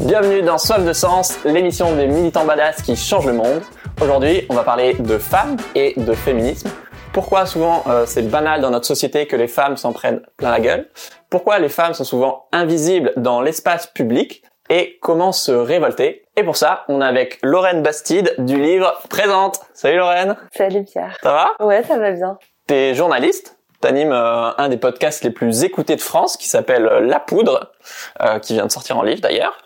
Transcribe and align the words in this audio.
Bienvenue 0.00 0.42
dans 0.42 0.58
Soif 0.58 0.84
de 0.84 0.92
Sens, 0.92 1.38
l'émission 1.44 1.94
des 1.96 2.06
militants 2.06 2.44
badass 2.44 2.82
qui 2.82 2.94
changent 2.94 3.26
le 3.26 3.32
monde. 3.32 3.62
Aujourd'hui, 4.00 4.46
on 4.48 4.54
va 4.54 4.62
parler 4.62 4.94
de 4.94 5.18
femmes 5.18 5.56
et 5.74 5.94
de 5.96 6.12
féminisme. 6.14 6.70
Pourquoi 7.12 7.46
souvent 7.46 7.82
euh, 7.88 8.06
c'est 8.06 8.22
banal 8.22 8.60
dans 8.60 8.70
notre 8.70 8.86
société 8.86 9.26
que 9.26 9.34
les 9.34 9.48
femmes 9.48 9.76
s'en 9.76 9.92
prennent 9.92 10.22
plein 10.36 10.52
la 10.52 10.60
gueule? 10.60 10.88
Pourquoi 11.30 11.58
les 11.58 11.68
femmes 11.68 11.94
sont 11.94 12.04
souvent 12.04 12.46
invisibles 12.52 13.12
dans 13.16 13.40
l'espace 13.40 13.88
public? 13.88 14.44
Et 14.70 14.98
comment 15.02 15.32
se 15.32 15.50
révolter? 15.50 16.26
Et 16.36 16.44
pour 16.44 16.56
ça, 16.56 16.84
on 16.88 17.00
est 17.00 17.04
avec 17.04 17.38
Lorraine 17.42 17.82
Bastide 17.82 18.34
du 18.38 18.60
livre 18.60 19.00
Présente. 19.10 19.60
Salut 19.74 19.96
Lorraine 19.96 20.36
Salut 20.54 20.84
Pierre. 20.84 21.16
Ça 21.22 21.32
va? 21.32 21.66
Ouais, 21.66 21.82
ça 21.82 21.98
va 21.98 22.12
bien. 22.12 22.38
T'es 22.66 22.94
journaliste 22.94 23.58
T'animes 23.80 24.12
euh, 24.12 24.50
un 24.58 24.68
des 24.68 24.76
podcasts 24.76 25.22
les 25.22 25.30
plus 25.30 25.62
écoutés 25.62 25.94
de 25.94 26.00
France 26.00 26.36
qui 26.36 26.48
s'appelle 26.48 26.86
euh, 26.86 27.00
La 27.00 27.20
Poudre, 27.20 27.72
euh, 28.20 28.40
qui 28.40 28.54
vient 28.54 28.66
de 28.66 28.72
sortir 28.72 28.98
en 28.98 29.02
livre 29.02 29.20
d'ailleurs, 29.20 29.56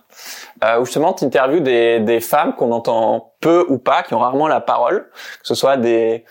euh, 0.64 0.80
où 0.80 0.84
justement 0.84 1.12
tu 1.12 1.24
interviews 1.24 1.60
des, 1.60 2.00
des 2.00 2.20
femmes 2.20 2.54
qu'on 2.54 2.72
entend 2.72 3.32
peu 3.40 3.64
ou 3.68 3.78
pas, 3.78 4.02
qui 4.02 4.14
ont 4.14 4.18
rarement 4.18 4.48
la 4.48 4.60
parole, 4.60 5.08
que 5.10 5.46
ce 5.46 5.54
soit 5.54 5.76
des, 5.76 6.24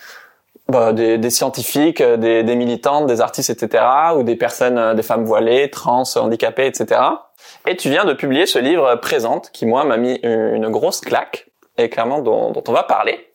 bah, 0.69 0.93
des, 0.93 1.17
des 1.17 1.29
scientifiques, 1.29 2.01
euh, 2.01 2.17
des, 2.17 2.43
des 2.43 2.55
militantes, 2.55 3.07
des 3.07 3.19
artistes, 3.19 3.49
etc., 3.49 3.83
ou 4.15 4.23
des 4.23 4.35
personnes, 4.35 4.77
euh, 4.77 4.93
des 4.93 5.03
femmes 5.03 5.25
voilées, 5.25 5.69
trans, 5.69 6.03
handicapées, 6.15 6.67
etc. 6.67 7.01
Et 7.67 7.75
tu 7.75 7.89
viens 7.89 8.05
de 8.05 8.13
publier 8.13 8.45
ce 8.45 8.59
livre 8.59 8.95
Présente, 8.95 9.51
qui 9.51 9.65
moi 9.65 9.83
m'a 9.83 9.97
mis 9.97 10.19
une 10.23 10.69
grosse 10.69 11.01
claque, 11.01 11.49
et 11.77 11.89
clairement 11.89 12.21
dont, 12.21 12.51
dont 12.51 12.63
on 12.67 12.71
va 12.71 12.83
parler. 12.83 13.30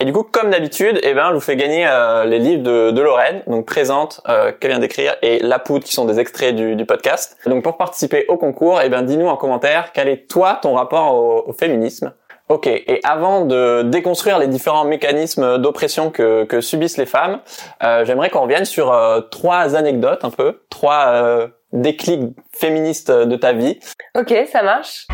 Et 0.00 0.04
du 0.04 0.12
coup, 0.12 0.22
comme 0.22 0.50
d'habitude, 0.50 1.00
eh 1.02 1.12
ben, 1.12 1.30
je 1.30 1.34
vous 1.34 1.40
fais 1.40 1.56
gagner 1.56 1.84
euh, 1.88 2.24
les 2.24 2.38
livres 2.38 2.62
de, 2.62 2.92
de 2.92 3.02
Lorraine, 3.02 3.42
donc 3.48 3.66
présente, 3.66 4.20
euh, 4.28 4.52
qu'elle 4.52 4.70
vient 4.70 4.78
d'écrire, 4.78 5.16
et 5.22 5.40
La 5.40 5.58
Poudre, 5.58 5.84
qui 5.84 5.92
sont 5.92 6.04
des 6.04 6.20
extraits 6.20 6.54
du, 6.54 6.76
du 6.76 6.84
podcast. 6.84 7.36
Donc, 7.46 7.64
pour 7.64 7.76
participer 7.76 8.24
au 8.28 8.36
concours, 8.36 8.80
eh 8.80 8.88
ben, 8.88 9.02
dis-nous 9.02 9.26
en 9.26 9.36
commentaire 9.36 9.90
quel 9.92 10.08
est 10.08 10.30
toi 10.30 10.60
ton 10.62 10.74
rapport 10.74 11.14
au, 11.14 11.48
au 11.48 11.52
féminisme. 11.52 12.12
Ok, 12.48 12.66
et 12.66 13.00
avant 13.04 13.44
de 13.44 13.82
déconstruire 13.82 14.38
les 14.38 14.46
différents 14.46 14.84
mécanismes 14.84 15.58
d'oppression 15.58 16.10
que, 16.10 16.44
que 16.44 16.62
subissent 16.62 16.96
les 16.96 17.04
femmes, 17.04 17.40
euh, 17.82 18.06
j'aimerais 18.06 18.30
qu'on 18.30 18.40
revienne 18.40 18.64
sur 18.64 18.90
euh, 18.90 19.20
trois 19.20 19.76
anecdotes 19.76 20.24
un 20.24 20.30
peu, 20.30 20.62
trois 20.70 21.08
euh, 21.08 21.48
déclics 21.74 22.22
féministes 22.52 23.10
de 23.10 23.36
ta 23.36 23.52
vie. 23.52 23.78
Ok, 24.16 24.32
ça 24.50 24.62
marche. 24.62 25.08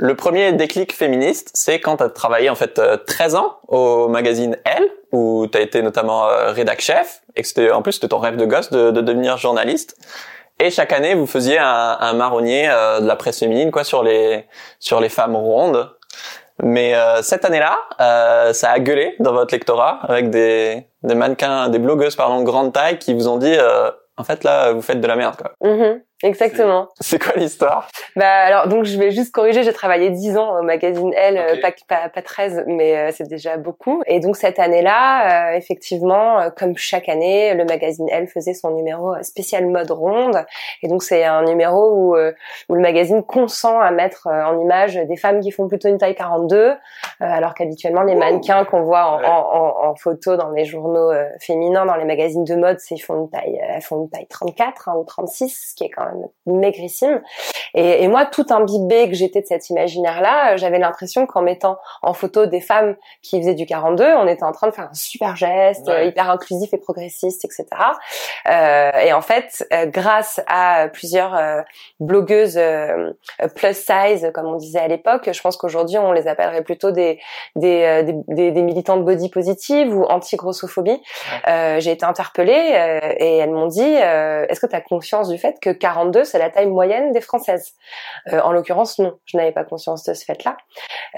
Le 0.00 0.14
premier 0.14 0.52
déclic 0.52 0.92
féministe, 0.94 1.50
c'est 1.54 1.80
quand 1.80 1.96
tu 1.96 2.04
as 2.04 2.08
travaillé 2.08 2.48
en 2.50 2.54
fait 2.54 2.78
euh, 2.78 2.96
13 2.96 3.34
ans 3.34 3.58
au 3.66 4.08
magazine 4.08 4.56
Elle, 4.64 4.88
où 5.12 5.46
tu 5.50 5.58
as 5.58 5.60
été 5.60 5.82
notamment 5.82 6.28
euh, 6.28 6.52
rédac 6.52 6.80
chef, 6.80 7.22
et 7.34 7.42
que 7.42 7.48
c'était 7.48 7.72
en 7.72 7.82
plus 7.82 7.92
c'était 7.94 8.08
ton 8.08 8.18
rêve 8.18 8.36
de 8.36 8.44
gosse 8.46 8.70
de, 8.70 8.92
de 8.92 9.00
devenir 9.00 9.36
journaliste. 9.38 9.96
Et 10.60 10.70
chaque 10.70 10.92
année, 10.92 11.14
vous 11.14 11.26
faisiez 11.26 11.58
un, 11.58 11.96
un 12.00 12.12
marronnier 12.12 12.68
euh, 12.70 13.00
de 13.00 13.06
la 13.06 13.16
presse 13.16 13.40
féminine 13.40 13.70
quoi 13.72 13.82
sur 13.84 14.02
les 14.02 14.46
sur 14.78 15.00
les 15.00 15.08
femmes 15.08 15.36
rondes. 15.36 15.90
Mais 16.62 16.94
euh, 16.94 17.22
cette 17.22 17.44
année-là, 17.44 17.76
euh, 18.00 18.52
ça 18.52 18.70
a 18.70 18.78
gueulé 18.80 19.14
dans 19.20 19.32
votre 19.32 19.54
lectorat 19.54 20.00
avec 20.02 20.30
des, 20.30 20.86
des 21.04 21.14
mannequins, 21.14 21.68
des 21.68 21.78
blogueuses 21.78 22.16
pardon 22.16 22.42
grande 22.42 22.72
taille 22.72 22.98
qui 22.98 23.14
vous 23.14 23.28
ont 23.28 23.36
dit 23.38 23.54
euh, 23.56 23.90
en 24.16 24.24
fait 24.24 24.42
là 24.42 24.72
vous 24.72 24.82
faites 24.82 25.00
de 25.00 25.06
la 25.06 25.14
merde 25.16 25.36
quoi. 25.36 25.52
Mhm, 25.60 26.00
exactement. 26.22 26.88
C'est 27.00 27.22
quoi 27.22 27.32
l'histoire? 27.36 27.88
Bah 28.16 28.28
alors 28.28 28.68
donc 28.68 28.84
je 28.84 28.98
vais 28.98 29.10
juste 29.10 29.32
corriger, 29.32 29.62
j'ai 29.62 29.72
travaillé 29.72 30.10
10 30.10 30.36
ans 30.36 30.58
au 30.58 30.62
magazine 30.62 31.12
Elle, 31.16 31.38
euh, 31.38 31.60
pas, 31.60 31.72
pas, 31.88 32.08
pas 32.08 32.22
13, 32.22 32.64
mais 32.66 32.96
euh, 32.96 33.10
c'est 33.12 33.28
déjà 33.28 33.56
beaucoup. 33.56 34.02
Et 34.06 34.20
donc 34.20 34.36
cette 34.36 34.58
année-là, 34.58 35.52
euh, 35.52 35.56
effectivement, 35.56 36.40
euh, 36.40 36.50
comme 36.50 36.76
chaque 36.76 37.08
année, 37.08 37.54
le 37.54 37.64
magazine 37.64 38.06
Elle 38.10 38.26
faisait 38.26 38.54
son 38.54 38.70
numéro 38.70 39.14
euh, 39.14 39.22
spécial 39.22 39.66
mode 39.66 39.90
ronde. 39.90 40.44
Et 40.82 40.88
donc 40.88 41.02
c'est 41.02 41.24
un 41.24 41.42
numéro 41.44 41.90
où, 41.92 42.16
où 42.68 42.74
le 42.74 42.80
magazine 42.80 43.22
consent 43.22 43.78
à 43.80 43.90
mettre 43.90 44.26
en 44.26 44.58
image 44.60 44.96
des 44.96 45.16
femmes 45.16 45.40
qui 45.40 45.50
font 45.50 45.68
plutôt 45.68 45.88
une 45.88 45.98
taille 45.98 46.14
42, 46.14 46.56
euh, 46.56 46.74
alors 47.20 47.54
qu'habituellement 47.54 48.02
les 48.02 48.14
mannequins 48.14 48.64
qu'on 48.64 48.82
voit 48.82 49.04
en, 49.06 49.18
Ouais. 49.18 49.26
en, 49.26 49.30
en, 49.30 49.88
en 49.90 49.94
photo 49.96 50.36
dans 50.36 50.50
les 50.50 50.64
journaux 50.64 51.10
féminins, 51.40 51.86
dans 51.86 51.96
les 51.96 52.04
magazines 52.04 52.44
de 52.44 52.54
mode, 52.54 52.78
c'est 52.78 52.94
ils 52.94 53.00
font 53.00 53.16
une 53.22 53.30
taille, 53.30 53.60
elles 53.68 53.82
font 53.82 54.02
une 54.02 54.10
taille 54.10 54.26
34 54.28 54.88
hein, 54.88 54.94
ou 54.96 55.04
36, 55.04 55.70
ce 55.70 55.74
qui 55.74 55.84
est 55.84 55.88
quand 55.90 56.04
même 56.04 56.07
maigrissime. 56.46 57.22
Et, 57.74 58.02
et 58.02 58.08
moi, 58.08 58.26
tout 58.26 58.46
imbibé 58.50 59.08
que 59.08 59.14
j'étais 59.14 59.40
de 59.42 59.46
cet 59.46 59.68
imaginaire-là, 59.70 60.56
j'avais 60.56 60.78
l'impression 60.78 61.26
qu'en 61.26 61.42
mettant 61.42 61.78
en 62.02 62.14
photo 62.14 62.46
des 62.46 62.60
femmes 62.60 62.96
qui 63.22 63.38
faisaient 63.40 63.54
du 63.54 63.66
42, 63.66 64.04
on 64.16 64.26
était 64.26 64.44
en 64.44 64.52
train 64.52 64.68
de 64.68 64.72
faire 64.74 64.88
un 64.90 64.94
super 64.94 65.36
geste, 65.36 65.86
Ouais. 65.88 65.94
euh, 65.94 66.04
hyper 66.04 66.30
inclusif 66.30 66.72
et 66.72 66.78
progressiste, 66.78 67.44
etc. 67.44 67.66
Euh, 68.48 68.90
et 69.04 69.12
en 69.12 69.20
fait, 69.20 69.66
euh, 69.72 69.86
grâce 69.86 70.40
à 70.46 70.88
plusieurs 70.92 71.34
euh, 71.34 71.62
blogueuses 72.00 72.56
euh, 72.58 73.12
plus 73.54 73.74
size, 73.76 74.30
comme 74.34 74.46
on 74.46 74.56
disait 74.56 74.78
à 74.80 74.88
l'époque, 74.88 75.28
je 75.32 75.40
pense 75.40 75.56
qu'aujourd'hui 75.56 75.98
on 75.98 76.12
les 76.12 76.26
appellerait 76.28 76.62
plutôt 76.62 76.90
des 76.90 77.18
des, 77.56 78.02
des, 78.28 78.62
militantes 78.62 79.04
body 79.04 79.28
positive 79.30 79.94
ou 79.96 80.04
anti-grossophobie. 80.04 81.00
Euh, 81.48 81.80
j'ai 81.80 81.92
été 81.92 82.04
interpellée 82.04 82.72
euh, 82.74 83.00
et 83.18 83.36
elles 83.38 83.50
m'ont 83.50 83.66
dit 83.66 83.82
euh, 83.82 84.46
est-ce 84.48 84.60
que 84.60 84.66
tu 84.66 84.74
as 84.76 84.80
conscience 84.80 85.28
du 85.28 85.38
fait 85.38 85.56
que 85.60 85.70
42 85.98 86.24
c'est 86.24 86.38
la 86.38 86.50
taille 86.50 86.66
moyenne 86.66 87.12
des 87.12 87.20
françaises 87.20 87.72
Euh, 88.32 88.40
En 88.40 88.52
l'occurrence 88.52 88.98
non, 88.98 89.14
je 89.24 89.36
n'avais 89.36 89.52
pas 89.52 89.64
conscience 89.64 90.04
de 90.04 90.14
ce 90.14 90.24
fait-là. 90.24 90.56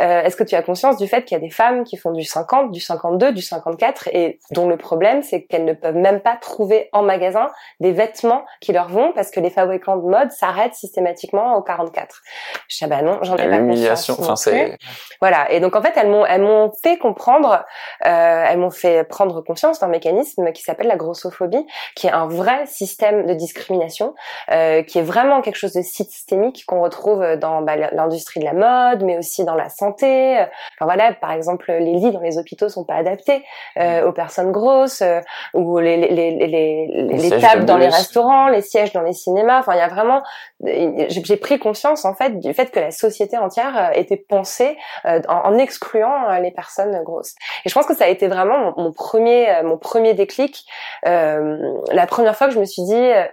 Euh, 0.00 0.22
est-ce 0.22 0.36
que 0.36 0.44
tu 0.44 0.54
as 0.54 0.62
conscience 0.62 0.96
du 0.96 1.08
fait 1.08 1.24
qu'il 1.24 1.36
y 1.36 1.40
a 1.40 1.40
des 1.40 1.50
femmes 1.50 1.84
qui 1.84 1.96
font 1.96 2.12
du 2.12 2.24
50, 2.24 2.70
du 2.70 2.80
52, 2.80 3.32
du 3.32 3.42
54 3.42 4.08
et 4.12 4.38
dont 4.52 4.68
le 4.68 4.76
problème 4.76 5.22
c'est 5.22 5.42
qu'elles 5.44 5.64
ne 5.64 5.72
peuvent 5.72 5.96
même 5.96 6.20
pas 6.20 6.36
trouver 6.36 6.88
en 6.92 7.02
magasin 7.02 7.48
des 7.80 7.92
vêtements 7.92 8.44
qui 8.60 8.72
leur 8.72 8.88
vont 8.88 9.12
parce 9.12 9.30
que 9.30 9.40
les 9.40 9.50
fabricants 9.50 9.96
de 9.96 10.08
mode 10.08 10.30
s'arrêtent 10.30 10.74
systématiquement 10.74 11.56
au 11.56 11.62
44. 11.62 12.22
Je 12.68 12.76
dis 12.78 12.84
ah 12.84 12.88
bah 12.88 13.02
non, 13.02 13.18
j'en 13.22 13.36
ai 13.36 13.48
pas 13.48 13.56
L'humiliation, 13.58 14.14
conscience. 14.14 14.46
enfin 14.46 14.50
c'est 14.50 14.78
Voilà. 15.20 15.50
Et 15.50 15.60
donc 15.60 15.76
en 15.76 15.82
fait, 15.82 15.92
elles 15.96 16.08
m'ont 16.08 16.24
elles 16.24 16.42
m'ont 16.42 16.72
fait 16.82 16.96
comprendre, 16.98 17.64
euh, 18.06 18.44
elles 18.48 18.58
m'ont 18.58 18.70
fait 18.70 19.04
prendre 19.04 19.40
conscience 19.42 19.80
d'un 19.80 19.88
mécanisme 19.88 20.52
qui 20.52 20.62
s'appelle 20.62 20.86
la 20.86 20.96
grossophobie, 20.96 21.66
qui 21.96 22.06
est 22.06 22.12
un 22.12 22.26
vrai 22.26 22.66
système 22.66 23.26
de 23.26 23.34
discrimination, 23.34 24.14
euh, 24.52 24.69
qui 24.86 24.98
est 24.98 25.02
vraiment 25.02 25.40
quelque 25.42 25.56
chose 25.56 25.72
de 25.72 25.82
systémique 25.82 26.64
qu'on 26.66 26.82
retrouve 26.82 27.36
dans 27.36 27.62
bah, 27.62 27.76
l'industrie 27.76 28.40
de 28.40 28.44
la 28.44 28.52
mode, 28.52 29.02
mais 29.04 29.18
aussi 29.18 29.44
dans 29.44 29.54
la 29.54 29.68
santé. 29.68 30.36
Enfin 30.76 30.84
voilà, 30.84 31.12
par 31.14 31.32
exemple, 31.32 31.70
les 31.70 31.94
lits 31.94 32.10
dans 32.10 32.20
les 32.20 32.38
hôpitaux 32.38 32.68
sont 32.68 32.84
pas 32.84 32.94
adaptés 32.94 33.44
euh, 33.78 34.06
aux 34.06 34.12
personnes 34.12 34.52
grosses, 34.52 35.02
euh, 35.02 35.20
ou 35.54 35.78
les 35.78 35.96
les 35.96 36.08
les 36.10 36.46
les, 36.46 37.16
les, 37.16 37.40
tables 37.40 37.64
dans 37.64 37.78
les 37.78 37.88
restaurants, 37.88 38.48
les 38.48 38.62
sièges 38.62 38.92
dans 38.92 39.02
les 39.02 39.12
cinémas. 39.12 39.60
Enfin, 39.60 39.74
il 39.74 39.78
y 39.78 39.82
a 39.82 39.88
vraiment, 39.88 40.22
j'ai 40.64 41.08
j'ai 41.08 41.36
pris 41.36 41.58
conscience 41.58 42.04
en 42.04 42.14
fait 42.14 42.38
du 42.40 42.52
fait 42.54 42.70
que 42.70 42.80
la 42.80 42.90
société 42.90 43.36
entière 43.36 43.76
euh, 43.76 43.90
était 43.94 44.16
pensée 44.16 44.76
euh, 45.04 45.20
en, 45.28 45.50
en 45.50 45.58
excluant 45.58 46.30
euh, 46.30 46.38
les 46.40 46.50
personnes 46.50 47.02
grosses. 47.04 47.34
Et 47.64 47.68
je 47.68 47.74
pense 47.74 47.86
que 47.86 47.94
ça 47.94 48.04
a 48.04 48.08
été 48.08 48.28
vraiment 48.28 48.58
mon, 48.58 48.84
mon 48.84 48.92
premier, 48.92 49.50
euh, 49.50 49.62
mon 49.62 49.78
premier 49.78 50.14
déclic. 50.14 50.64
Euh, 51.06 51.58
la 51.92 52.06
première 52.06 52.36
fois 52.36 52.48
que 52.48 52.54
je 52.54 52.60
me 52.60 52.64
suis 52.64 52.82
dit, 52.82 52.94
euh, 52.94 53.24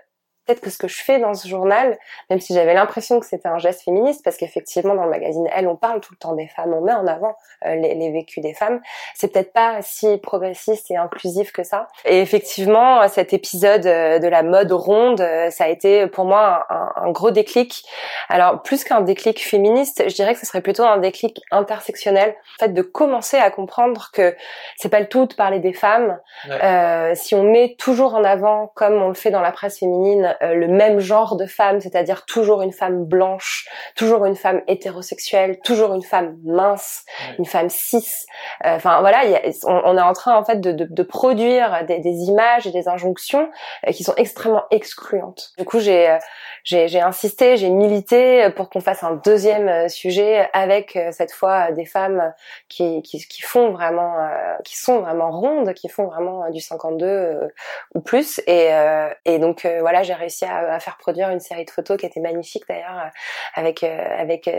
peut-être 0.47 0.61
que 0.61 0.69
ce 0.69 0.77
que 0.77 0.87
je 0.87 1.03
fais 1.03 1.19
dans 1.19 1.33
ce 1.33 1.47
journal, 1.47 1.97
même 2.29 2.39
si 2.39 2.53
j'avais 2.53 2.73
l'impression 2.73 3.19
que 3.19 3.25
c'était 3.25 3.49
un 3.49 3.57
geste 3.57 3.83
féministe, 3.83 4.23
parce 4.23 4.37
qu'effectivement 4.37 4.95
dans 4.95 5.03
le 5.03 5.09
magazine 5.09 5.47
Elle, 5.53 5.67
on 5.67 5.75
parle 5.75 5.99
tout 5.99 6.13
le 6.13 6.17
temps 6.17 6.33
des 6.33 6.47
femmes, 6.47 6.73
on 6.73 6.81
met 6.81 6.93
en 6.93 7.05
avant 7.05 7.35
euh, 7.65 7.75
les, 7.75 7.93
les 7.95 8.11
vécus 8.11 8.41
des 8.41 8.53
femmes, 8.53 8.81
c'est 9.13 9.31
peut-être 9.31 9.51
pas 9.51 9.81
si 9.81 10.17
progressiste 10.17 10.89
et 10.89 10.95
inclusif 10.95 11.51
que 11.51 11.63
ça. 11.63 11.87
Et 12.05 12.21
effectivement, 12.21 13.07
cet 13.09 13.33
épisode 13.33 13.85
euh, 13.85 14.19
de 14.19 14.27
la 14.27 14.43
mode 14.43 14.71
ronde, 14.71 15.21
euh, 15.21 15.49
ça 15.49 15.65
a 15.65 15.67
été 15.67 16.07
pour 16.07 16.25
moi 16.25 16.65
un, 16.69 16.91
un 16.95 17.11
gros 17.11 17.31
déclic. 17.31 17.83
Alors 18.29 18.61
plus 18.61 18.83
qu'un 18.83 19.01
déclic 19.01 19.43
féministe, 19.43 20.03
je 20.07 20.15
dirais 20.15 20.33
que 20.33 20.39
ce 20.39 20.45
serait 20.45 20.61
plutôt 20.61 20.83
un 20.83 20.97
déclic 20.97 21.41
intersectionnel, 21.51 22.35
en 22.55 22.65
fait 22.65 22.73
de 22.73 22.81
commencer 22.81 23.37
à 23.37 23.51
comprendre 23.51 24.11
que 24.13 24.35
c'est 24.77 24.89
pas 24.89 24.99
le 24.99 25.07
tout 25.07 25.25
de 25.25 25.33
parler 25.33 25.59
des 25.59 25.73
femmes. 25.73 26.19
Ouais. 26.47 26.63
Euh, 26.63 27.15
si 27.15 27.35
on 27.35 27.43
met 27.43 27.75
toujours 27.77 28.15
en 28.15 28.23
avant, 28.23 28.71
comme 28.75 29.01
on 29.01 29.07
le 29.09 29.13
fait 29.13 29.31
dans 29.31 29.41
la 29.41 29.51
presse 29.51 29.79
féminine, 29.79 30.36
euh, 30.41 30.53
le 30.53 30.67
même 30.67 30.99
genre 30.99 31.35
de 31.35 31.45
femme, 31.45 31.79
c'est-à-dire 31.81 32.25
toujours 32.25 32.61
une 32.61 32.71
femme 32.71 33.05
blanche, 33.05 33.67
toujours 33.95 34.25
une 34.25 34.35
femme 34.35 34.61
hétérosexuelle, 34.67 35.59
toujours 35.63 35.93
une 35.93 36.03
femme 36.03 36.37
mince, 36.45 37.03
une 37.39 37.45
femme 37.45 37.69
cis. 37.69 38.25
Euh, 38.65 38.75
Enfin 38.75 38.99
voilà, 39.01 39.23
il 39.25 39.31
y 39.31 39.35
a- 39.35 39.41
on, 39.65 39.81
on 39.85 39.97
est 39.97 40.01
en 40.01 40.13
train 40.13 40.35
en 40.37 40.43
fait 40.43 40.59
de, 40.61 40.71
de, 40.71 40.85
de 40.89 41.03
produire 41.03 41.85
des, 41.87 41.99
des 41.99 42.15
images 42.25 42.67
et 42.67 42.71
des 42.71 42.87
injonctions 42.87 43.49
euh, 43.87 43.91
qui 43.91 44.03
sont 44.03 44.13
extrêmement 44.15 44.63
excluantes. 44.71 45.51
Du 45.57 45.65
coup, 45.65 45.79
j'ai 45.79 46.17
j'ai 46.63 46.87
j'ai 46.87 47.01
insisté, 47.01 47.57
j'ai 47.57 47.69
milité 47.69 48.49
pour 48.55 48.69
qu'on 48.69 48.81
fasse 48.81 49.03
un 49.03 49.15
deuxième 49.23 49.87
sujet 49.89 50.49
avec 50.53 50.97
cette 51.11 51.31
fois 51.31 51.71
des 51.71 51.85
femmes 51.85 52.33
qui, 52.69 53.01
qui, 53.03 53.19
qui 53.25 53.41
font 53.41 53.71
vraiment, 53.71 54.13
euh, 54.19 54.55
qui 54.65 54.77
sont 54.77 54.99
vraiment 54.99 55.31
rondes, 55.31 55.73
qui 55.73 55.87
font 55.89 56.05
vraiment 56.07 56.49
du 56.49 56.59
52 56.59 57.05
euh, 57.05 57.47
ou 57.95 58.01
plus. 58.01 58.39
Et, 58.47 58.73
euh, 58.73 59.09
et 59.25 59.39
donc 59.39 59.65
voilà, 59.79 60.03
j'ai 60.03 60.13
réussi 60.13 60.26
réussi 60.27 60.45
à, 60.45 60.73
à, 60.73 60.79
faire 60.79 60.97
produire 60.97 61.29
une 61.29 61.39
série 61.39 61.65
de 61.65 61.71
photos 61.71 61.97
qui 61.97 62.05
était 62.05 62.19
magnifique 62.19 62.63
d'ailleurs, 62.67 63.11
avec 63.55 63.83
avec 63.83 64.49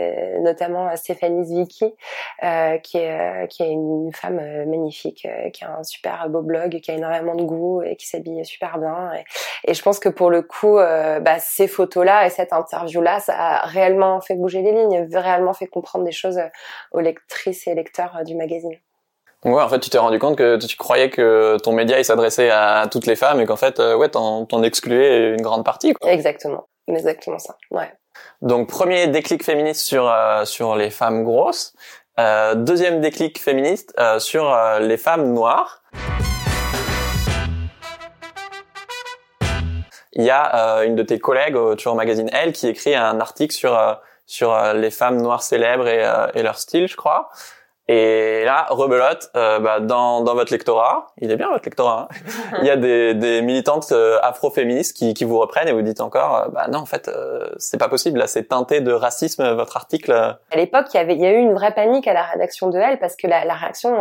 notamment 0.41 0.95
Stéphanie 0.95 1.45
Zwicky, 1.45 1.93
qui 2.83 2.97
est 2.97 3.47
qui 3.49 3.63
est 3.63 3.71
une 3.71 4.11
femme 4.13 4.41
magnifique, 4.65 5.27
qui 5.53 5.63
a 5.63 5.77
un 5.77 5.83
super 5.83 6.29
beau 6.29 6.41
blog, 6.41 6.79
qui 6.81 6.91
a 6.91 6.95
énormément 6.95 7.35
de 7.35 7.43
goût 7.43 7.81
et 7.83 7.95
qui 7.95 8.07
s'habille 8.07 8.45
super 8.45 8.77
bien. 8.79 9.11
Et, 9.13 9.71
et, 9.71 9.73
je 9.73 9.81
pense 9.81 9.99
que 9.99 10.09
pour 10.09 10.29
le 10.29 10.41
coup, 10.41 10.75
bah, 10.77 11.39
ces 11.39 11.67
photos-là 11.67 12.25
et 12.25 12.29
cette 12.29 12.53
interview-là, 12.53 13.19
ça 13.19 13.35
a 13.35 13.65
réellement 13.65 14.21
fait 14.21 14.35
bouger 14.35 14.61
les 14.61 14.71
lignes, 14.71 15.07
réellement 15.13 15.53
fait 15.53 15.67
comprendre 15.67 16.05
des 16.05 16.11
choses 16.11 16.39
aux 16.91 16.99
lectrices 16.99 17.67
et 17.67 17.75
lecteurs 17.75 18.23
du 18.25 18.35
magazine. 18.35 18.77
Ouais, 19.45 19.61
en 19.61 19.69
fait, 19.69 19.79
tu 19.79 19.89
t'es 19.89 19.97
rendu 19.97 20.19
compte 20.19 20.37
que 20.37 20.57
tu 20.57 20.75
croyais 20.75 21.09
que 21.09 21.57
ton 21.63 21.71
média 21.71 21.97
il 21.97 22.03
s'adressait 22.03 22.49
à 22.49 22.87
toutes 22.91 23.05
les 23.05 23.15
femmes 23.15 23.39
et 23.39 23.45
qu'en 23.45 23.55
fait, 23.55 23.79
euh, 23.79 23.95
ouais, 23.95 24.09
t'en, 24.09 24.45
t'en 24.45 24.63
excluais 24.63 25.29
une 25.29 25.41
grande 25.41 25.63
partie. 25.63 25.93
Quoi. 25.93 26.11
Exactement, 26.11 26.67
exactement 26.87 27.39
ça. 27.39 27.55
Ouais. 27.71 27.89
Donc 28.41 28.67
premier 28.67 29.07
déclic 29.07 29.45
féministe 29.45 29.85
sur 29.85 30.09
euh, 30.09 30.43
sur 30.43 30.75
les 30.75 30.89
femmes 30.89 31.23
grosses. 31.23 31.73
Euh, 32.19 32.53
deuxième 32.53 32.99
déclic 32.99 33.39
féministe 33.39 33.93
euh, 33.97 34.19
sur 34.19 34.53
les 34.81 34.97
femmes 34.97 35.31
noires. 35.31 35.83
Il 40.11 40.25
y 40.25 40.31
a 40.31 40.83
une 40.83 40.95
de 40.95 41.03
tes 41.03 41.17
collègues, 41.17 41.55
toujours 41.77 41.93
au 41.93 41.95
magazine 41.95 42.29
Elle, 42.33 42.51
qui 42.51 42.67
écrit 42.67 42.93
un 42.93 43.21
article 43.21 43.55
sur 43.55 44.01
sur 44.25 44.73
les 44.73 44.91
femmes 44.91 45.21
noires 45.21 45.43
célèbres 45.43 45.87
et, 45.87 46.03
et 46.33 46.43
leur 46.43 46.57
style, 46.59 46.89
je 46.89 46.97
crois. 46.97 47.29
Et 47.91 48.43
là, 48.45 48.67
rebelote, 48.69 49.31
euh, 49.35 49.57
bah, 49.57 49.79
dans, 49.79 50.21
dans 50.21 50.35
votre 50.35 50.53
lectorat, 50.53 51.07
il 51.17 51.31
est 51.31 51.35
bien 51.35 51.49
votre 51.49 51.65
lectorat, 51.65 52.07
hein 52.11 52.57
il 52.61 52.67
y 52.67 52.69
a 52.69 52.75
des, 52.75 53.15
des 53.15 53.41
militantes 53.41 53.91
euh, 53.93 54.19
afro-féministes 54.21 54.95
qui, 54.95 55.15
qui 55.15 55.23
vous 55.23 55.39
reprennent 55.39 55.67
et 55.67 55.71
vous 55.71 55.81
dites 55.81 55.99
encore, 55.99 56.35
euh, 56.35 56.47
bah 56.49 56.67
non, 56.69 56.77
en 56.77 56.85
fait, 56.85 57.07
euh, 57.07 57.49
c'est 57.57 57.79
pas 57.79 57.89
possible, 57.89 58.19
là, 58.19 58.27
c'est 58.27 58.43
teinté 58.43 58.81
de 58.81 58.91
racisme, 58.91 59.55
votre 59.55 59.75
article. 59.75 60.11
À 60.11 60.55
l'époque, 60.55 60.85
il 60.93 60.97
y 60.97 60.99
avait, 60.99 61.15
il 61.15 61.19
y 61.19 61.25
a 61.25 61.31
eu 61.31 61.39
une 61.39 61.55
vraie 61.55 61.73
panique 61.73 62.07
à 62.07 62.13
la 62.13 62.21
rédaction 62.21 62.69
de 62.69 62.77
Elle 62.77 62.99
parce 62.99 63.15
que 63.15 63.25
la, 63.25 63.43
la 63.43 63.55
réaction 63.55 63.95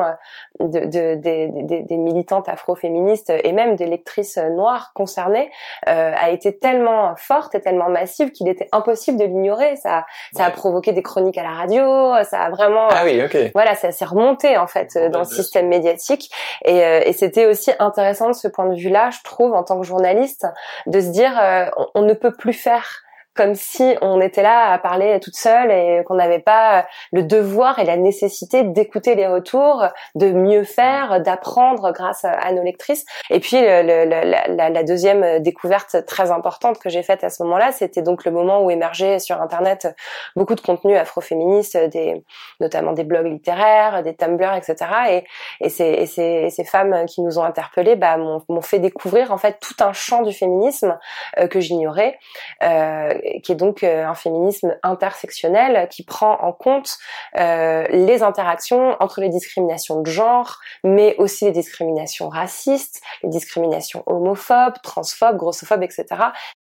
de, 0.61 0.81
de, 0.81 1.15
de, 1.15 1.87
des 1.87 1.97
militantes 1.97 2.51
afro-féministes 2.51 3.33
et 3.43 3.53
même 3.53 3.75
des 3.75 3.87
lectrices 3.87 4.37
noires 4.37 4.93
concernées 4.95 5.51
a 5.87 6.31
été 6.31 6.59
tellement 6.59 7.17
forte 7.17 7.55
et 7.55 7.63
tellement 7.63 7.89
massive 7.89 8.33
qu'il 8.33 8.49
était 8.49 8.69
impossible 8.73 9.19
de 9.19 9.25
l'ignorer. 9.25 9.77
Ça, 9.77 10.05
ça 10.35 10.45
a 10.45 10.51
provoqué 10.51 10.93
des 10.93 11.03
chroniques 11.03 11.39
à 11.39 11.43
la 11.43 11.53
radio, 11.53 12.13
ça 12.25 12.43
a 12.43 12.51
vraiment, 12.51 12.89
ah 12.91 13.03
oui, 13.05 13.23
ok. 13.25 13.53
Voilà, 13.55 13.75
ça 13.79 13.93
s'est 13.93 14.05
remonté 14.05 14.57
en 14.57 14.67
fait 14.67 14.97
euh, 14.97 15.09
dans 15.09 15.21
le 15.21 15.25
système 15.25 15.69
médiatique. 15.69 16.31
Et, 16.65 16.85
euh, 16.85 17.01
et 17.05 17.13
c'était 17.13 17.47
aussi 17.47 17.71
intéressant 17.79 18.29
de 18.29 18.35
ce 18.35 18.49
point 18.49 18.67
de 18.67 18.75
vue-là, 18.75 19.11
je 19.11 19.19
trouve, 19.25 19.55
en 19.55 19.63
tant 19.63 19.81
que 19.81 19.87
journaliste, 19.87 20.47
de 20.87 21.01
se 21.01 21.09
dire 21.09 21.33
euh, 21.41 21.67
on, 21.95 22.03
ne 22.03 22.15
peut 22.15 22.33
plus 22.33 22.53
faire 22.53 23.03
comme 23.39 23.55
si 23.55 23.95
on 24.03 24.21
était 24.21 24.43
là 24.43 24.73
à 24.73 24.79
parler 24.79 25.21
toute 25.21 25.37
seule 25.37 25.71
et 25.71 26.03
qu'on 26.05 26.17
n'avait 26.17 26.41
pas 26.41 26.89
le 27.13 27.23
devoir 27.23 27.79
et 27.79 27.85
la 27.85 27.97
nécessité 27.97 28.65
d'écouter 28.65 29.15
les 29.15 29.29
retours, 29.29 29.87
de 30.17 30.33
mieux 30.33 30.65
faire, 30.65 31.21
d'apprendre 31.21 31.93
grâce 31.93 32.25
à 32.25 32.51
nos 32.51 32.65
lectrices. 32.65 33.05
Et 33.31 33.39
puis 33.39 33.61
la, 33.61 34.83
deuxième 34.83 35.41
découverte 35.41 36.05
très 36.05 36.33
importante 36.33 36.81
que 36.81 36.89
j'ai 36.89 37.05
faite 37.05 37.23
à 37.23 37.31
ce 37.31 37.45
moment-là, 37.45 37.71
c'était 37.71 38.03
donc 38.03 38.25
le 38.25 38.33
moment 38.33 38.65
où 38.65 38.73
émergeait 38.73 39.21
sur 39.21 39.41
Internet 39.41 39.87
beaucoup 40.35 40.57
de 40.57 40.61
contenus 40.61 40.99
afroféministes, 40.99 41.77
des, 41.77 42.25
notamment 42.59 42.93
des 42.93 43.05
blogs 43.05 43.29
littéraires, 43.29 44.03
des 44.03 44.17
Tumblr, 44.17 44.53
etc. 44.55 45.25
Et, 45.61 45.69
ces, 45.69 46.65
femmes 46.65 47.07
qui 47.07 47.23
nous 47.23 47.39
ont 47.39 47.45
interpellés 47.45 47.95
bah, 47.95 48.17
m'ont 48.17 48.61
fait 48.63 48.81
découvrir 48.81 49.31
en 49.33 49.39
fait 49.39 49.61
tout 49.61 49.77
un 49.79 49.93
champ 49.93 50.23
du 50.23 50.33
féminisme 50.33 50.99
euh, 51.39 51.47
que 51.47 51.61
j'ignorais. 51.61 52.19
Euh, 52.65 53.15
qui 53.43 53.53
est 53.53 53.57
donc 53.57 53.83
euh, 53.83 54.05
un 54.05 54.15
féminisme 54.15 54.77
intersectionnel 54.83 55.89
qui 55.89 56.05
prend 56.05 56.39
en 56.41 56.53
compte 56.53 56.99
euh, 57.39 57.87
les 57.91 58.23
interactions 58.23 58.97
entre 59.01 59.21
les 59.21 59.29
discriminations 59.29 60.01
de 60.01 60.11
genre, 60.11 60.59
mais 60.85 61.17
aussi 61.19 61.47
les 61.47 61.53
discriminations 61.53 62.29
racistes, 62.29 63.01
les 63.23 63.29
discriminations 63.29 64.03
homophobes, 64.07 64.81
transphobes, 64.83 65.37
grossophobes, 65.37 65.83
etc. 65.83 66.07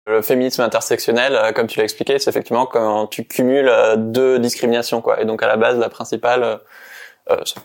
Le 0.06 0.22
féminisme 0.22 0.62
intersectionnel, 0.62 1.36
euh, 1.36 1.52
comme 1.52 1.68
tu 1.68 1.80
l'as 1.80 1.84
expliqué, 1.84 2.20
c'est 2.20 2.30
effectivement 2.30 2.66
quand 2.66 3.08
tu 3.08 3.26
cumules 3.26 3.72
deux 3.98 4.40
discriminations, 4.40 5.02
quoi. 5.02 5.22
Et 5.22 5.26
donc 5.26 5.44
à 5.44 5.48
la 5.48 5.58
base, 5.58 5.78
la 5.78 5.90
principale, 5.90 6.60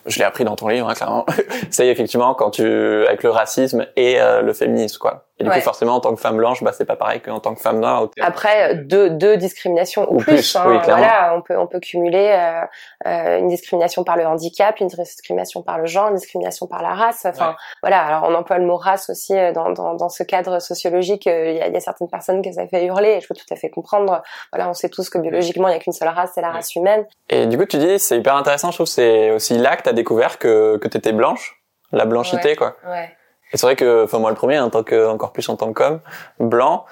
je 0.07 0.19
l'ai 0.19 0.25
appris 0.25 0.45
dans 0.45 0.57
ton 0.57 0.69
livre, 0.69 0.89
hein, 0.89 0.95
clairement. 0.95 1.25
c'est 1.71 1.87
effectivement 1.87 2.35
quand 2.35 2.51
tu 2.51 3.07
avec 3.07 3.23
le 3.23 3.31
racisme 3.31 3.87
et 3.97 4.19
le 4.19 4.53
féminisme, 4.53 4.99
quoi. 4.99 5.27
Et 5.39 5.45
du 5.45 5.51
coup, 5.51 5.61
forcément, 5.61 5.95
en 5.95 6.01
tant 6.01 6.15
que 6.15 6.21
femme 6.21 6.37
blanche, 6.37 6.63
bah, 6.63 6.73
c'est 6.73 6.85
pas 6.85 6.97
pareil 6.97 7.21
qu'en 7.21 7.41
tant 7.41 7.55
que 7.55 7.61
femme 7.61 7.81
noire. 7.81 8.09
Après, 8.21 8.77
deux, 8.77 9.11
deux 9.11 9.37
discriminations 9.37 10.07
ou, 10.13 10.19
plus. 10.19 10.55
hein, 10.57 10.81
voilà, 10.85 11.35
on 11.35 11.41
peut, 11.41 11.57
on 11.59 11.67
peut 11.67 11.81
cumuler 11.81 12.29
euh, 12.33 12.61
euh, 13.07 13.39
une 13.39 13.49
discrimination 13.49 14.05
par 14.05 14.17
le 14.17 14.27
handicap, 14.27 14.79
une 14.81 14.89
discrimination 14.89 15.63
par 15.63 15.79
le 15.79 15.87
genre, 15.87 16.09
une 16.09 16.17
discrimination 16.17 16.67
par 16.67 16.83
la 16.83 16.91
race. 16.91 17.25
Enfin, 17.25 17.57
voilà. 17.83 18.03
Alors, 18.03 18.29
on 18.29 18.35
emploie 18.35 18.59
le 18.59 18.67
mot 18.67 18.77
race 18.77 19.09
aussi 19.11 19.37
euh, 19.37 19.53
dans, 19.53 19.71
dans, 19.71 19.95
dans 19.95 20.09
ce 20.09 20.23
cadre 20.23 20.61
sociologique. 20.61 21.27
Euh, 21.27 21.51
il 21.51 21.57
y, 21.57 21.61
a, 21.61 21.69
y, 21.69 21.77
a, 21.77 21.81
certaines 21.81 22.09
personnes 22.09 22.43
que 22.43 22.53
ça 22.53 22.67
fait 22.69 22.85
hurler. 22.85 23.13
Et 23.13 23.21
je 23.21 23.27
peux 23.27 23.35
tout 23.35 23.47
à 23.51 23.57
fait 23.57 23.71
comprendre. 23.71 24.23
Voilà, 24.53 24.69
on 24.69 24.75
sait 24.75 24.91
tous 24.91 25.09
que 25.09 25.19
biologiquement, 25.19 25.69
il 25.69 25.73
y 25.73 25.77
a 25.77 25.81
qu'une 25.81 25.93
seule 25.93 26.09
race, 26.09 26.33
c'est 26.35 26.43
la 26.43 26.51
race 26.51 26.75
humaine. 26.77 27.07
Et 27.31 27.47
du 27.47 27.57
coup, 27.57 27.65
tu 27.65 27.79
dis, 27.79 27.99
c'est 27.99 28.19
hyper 28.19 28.37
intéressant. 28.37 28.71
Je 28.71 28.77
trouve, 28.77 28.87
c'est 28.87 29.31
aussi 29.31 29.57
là 29.57 29.77
que 29.77 29.83
t'as 29.83 29.93
découvert 29.93 30.39
que 30.39 30.77
que 30.77 30.89
t'étais 30.89 31.13
blanche, 31.13 31.63
la 31.91 32.05
blanchité, 32.05 32.55
quoi. 32.57 32.77
Ouais. 32.87 33.11
Et 33.53 33.57
c'est 33.57 33.67
vrai 33.67 33.77
que, 33.77 34.05
enfin 34.05 34.19
moi 34.19 34.31
le 34.31 34.37
premier, 34.37 34.59
en 34.59 34.71
tant 34.71 34.83
que, 34.83 35.09
encore 35.09 35.33
plus 35.33 35.49
en 35.49 35.57
tant 35.57 35.73
qu'homme 35.73 36.01
blanc, 36.41 36.85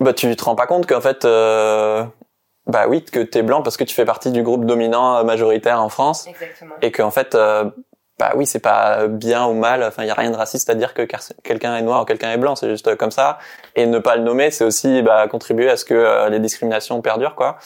bah 0.00 0.12
tu 0.12 0.34
te 0.34 0.44
rends 0.44 0.54
pas 0.54 0.66
compte 0.66 0.86
qu'en 0.86 1.00
fait, 1.00 1.24
euh, 1.24 2.04
bah 2.66 2.86
oui, 2.88 3.04
que 3.04 3.20
t'es 3.20 3.42
blanc 3.42 3.62
parce 3.62 3.76
que 3.76 3.84
tu 3.84 3.94
fais 3.94 4.04
partie 4.04 4.30
du 4.30 4.42
groupe 4.42 4.64
dominant 4.64 5.24
majoritaire 5.24 5.80
en 5.80 5.88
France, 5.88 6.26
Exactement. 6.26 6.74
et 6.82 6.92
qu'en 6.92 7.10
fait, 7.10 7.34
euh, 7.34 7.64
bah 8.18 8.32
oui, 8.34 8.46
c'est 8.46 8.58
pas 8.58 9.06
bien 9.06 9.46
ou 9.46 9.54
mal. 9.54 9.82
Enfin, 9.84 10.02
il 10.02 10.08
y 10.08 10.10
a 10.10 10.14
rien 10.14 10.30
de 10.30 10.36
raciste 10.36 10.68
à 10.70 10.74
dire 10.74 10.92
que 10.92 11.02
quelqu'un 11.44 11.76
est 11.76 11.82
noir 11.82 12.02
ou 12.02 12.04
quelqu'un 12.04 12.32
est 12.32 12.36
blanc. 12.36 12.56
C'est 12.56 12.68
juste 12.68 12.96
comme 12.96 13.12
ça. 13.12 13.38
Et 13.76 13.86
ne 13.86 14.00
pas 14.00 14.16
le 14.16 14.22
nommer, 14.22 14.50
c'est 14.50 14.64
aussi 14.64 15.02
bah, 15.02 15.28
contribuer 15.28 15.70
à 15.70 15.76
ce 15.76 15.84
que 15.84 15.94
euh, 15.94 16.28
les 16.28 16.40
discriminations 16.40 17.00
perdurent, 17.00 17.36
quoi. 17.36 17.58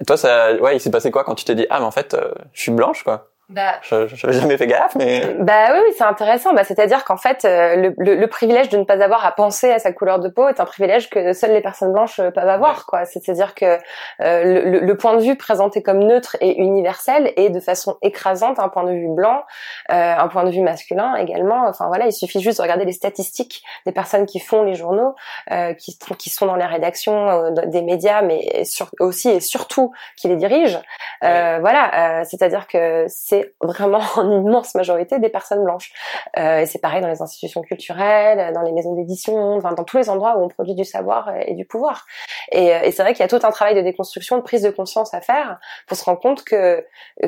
Et 0.00 0.04
toi, 0.04 0.16
ça, 0.16 0.54
ouais, 0.54 0.76
il 0.76 0.80
s'est 0.80 0.90
passé 0.90 1.10
quoi 1.10 1.22
quand 1.24 1.34
tu 1.36 1.44
t'es 1.44 1.54
dit 1.54 1.66
ah 1.70 1.78
mais 1.78 1.86
en 1.86 1.90
fait, 1.90 2.14
euh, 2.14 2.32
je 2.52 2.62
suis 2.62 2.72
blanche, 2.72 3.04
quoi? 3.04 3.28
Bah, 3.50 3.80
je 3.82 3.96
n'avais 3.96 4.40
jamais 4.40 4.56
fait 4.56 4.68
gaffe, 4.68 4.94
mais... 4.94 5.34
Bah 5.40 5.72
oui, 5.72 5.78
oui 5.84 5.94
c'est 5.98 6.04
intéressant. 6.04 6.54
Bah, 6.54 6.62
C'est-à-dire 6.62 7.04
qu'en 7.04 7.16
fait, 7.16 7.44
euh, 7.44 7.74
le, 7.74 7.94
le, 7.98 8.14
le, 8.14 8.26
privilège 8.28 8.68
de 8.68 8.76
ne 8.76 8.84
pas 8.84 9.02
avoir 9.02 9.26
à 9.26 9.32
penser 9.32 9.72
à 9.72 9.80
sa 9.80 9.92
couleur 9.92 10.20
de 10.20 10.28
peau 10.28 10.46
est 10.48 10.60
un 10.60 10.64
privilège 10.64 11.10
que 11.10 11.32
seules 11.32 11.50
les 11.50 11.60
personnes 11.60 11.92
blanches 11.92 12.20
euh, 12.20 12.30
peuvent 12.30 12.48
avoir. 12.48 12.86
quoi. 12.86 13.04
C'est-à-dire 13.06 13.56
que 13.56 13.76
euh, 14.20 14.62
le, 14.70 14.78
le, 14.78 14.96
point 14.96 15.16
de 15.16 15.22
vue 15.22 15.34
présenté 15.34 15.82
comme 15.82 15.98
neutre 15.98 16.36
et 16.40 16.60
universel 16.60 17.32
est 17.36 17.50
de 17.50 17.58
façon 17.58 17.96
écrasante 18.02 18.60
un 18.60 18.68
point 18.68 18.84
de 18.84 18.92
vue 18.92 19.08
blanc, 19.08 19.42
euh, 19.90 20.14
un 20.16 20.28
point 20.28 20.44
de 20.44 20.50
vue 20.50 20.62
masculin 20.62 21.16
également. 21.16 21.66
Enfin 21.66 21.88
voilà, 21.88 22.06
il 22.06 22.12
suffit 22.12 22.40
juste 22.40 22.58
de 22.58 22.62
regarder 22.62 22.84
les 22.84 22.92
statistiques 22.92 23.64
des 23.84 23.92
personnes 23.92 24.26
qui 24.26 24.38
font 24.38 24.62
les 24.62 24.74
journaux, 24.76 25.16
euh, 25.50 25.74
qui, 25.74 25.98
qui 26.18 26.30
sont 26.30 26.46
dans 26.46 26.56
les 26.56 26.66
rédactions 26.66 27.50
des 27.66 27.82
médias, 27.82 28.22
mais 28.22 28.64
sur, 28.64 28.90
aussi 29.00 29.28
et 29.28 29.40
surtout 29.40 29.90
qui 30.16 30.28
les 30.28 30.36
dirigent. 30.36 30.82
Voilà, 31.20 32.22
c'est-à-dire 32.24 32.68
que 32.68 33.06
c'est 33.08 33.39
vraiment 33.60 34.00
en 34.16 34.30
immense 34.30 34.74
majorité 34.74 35.18
des 35.18 35.28
personnes 35.28 35.64
blanches. 35.64 35.92
Euh, 36.38 36.60
et 36.60 36.66
c'est 36.66 36.80
pareil 36.80 37.00
dans 37.00 37.08
les 37.08 37.22
institutions 37.22 37.62
culturelles, 37.62 38.52
dans 38.52 38.62
les 38.62 38.72
maisons 38.72 38.94
d'édition, 38.94 39.56
enfin, 39.56 39.72
dans 39.72 39.84
tous 39.84 39.96
les 39.96 40.10
endroits 40.10 40.36
où 40.38 40.44
on 40.44 40.48
produit 40.48 40.74
du 40.74 40.84
savoir 40.84 41.32
et 41.46 41.54
du 41.54 41.64
pouvoir. 41.64 42.06
Et, 42.52 42.74
euh, 42.74 42.80
et 42.82 42.90
c'est 42.90 43.02
vrai 43.02 43.12
qu'il 43.12 43.20
y 43.20 43.24
a 43.24 43.28
tout 43.28 43.46
un 43.46 43.50
travail 43.50 43.74
de 43.74 43.80
déconstruction, 43.80 44.36
de 44.36 44.42
prise 44.42 44.62
de 44.62 44.70
conscience 44.70 45.14
à 45.14 45.20
faire 45.20 45.58
pour 45.86 45.96
se 45.96 46.04
rendre 46.04 46.20
compte 46.20 46.44
que 46.44 46.84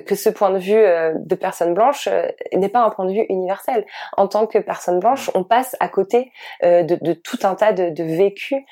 que 0.07 0.15
ce 0.15 0.29
point 0.29 0.51
de 0.51 0.59
vue 0.59 0.75
euh, 0.75 1.13
de 1.17 1.35
personnes 1.35 1.75
blanches 1.75 2.09
euh, 2.11 2.29
n'est 2.55 2.69
pas 2.69 2.81
un 2.81 2.91
point 2.91 3.05
de 3.07 3.13
vue 3.13 3.27
universel. 3.29 3.85
En 4.17 4.29
tant 4.29 4.47
que 4.47 4.59
personne 4.59 5.01
blanche, 5.01 5.31
on 5.35 5.45
passe 5.45 5.77
à 5.81 5.89
côté 5.89 6.33
de, 6.63 6.83
de 6.83 7.13
tout 7.13 7.39
un 7.43 7.55
tas 7.55 7.73
de, 7.73 7.91
de 7.91 8.05
vécus 8.05 8.63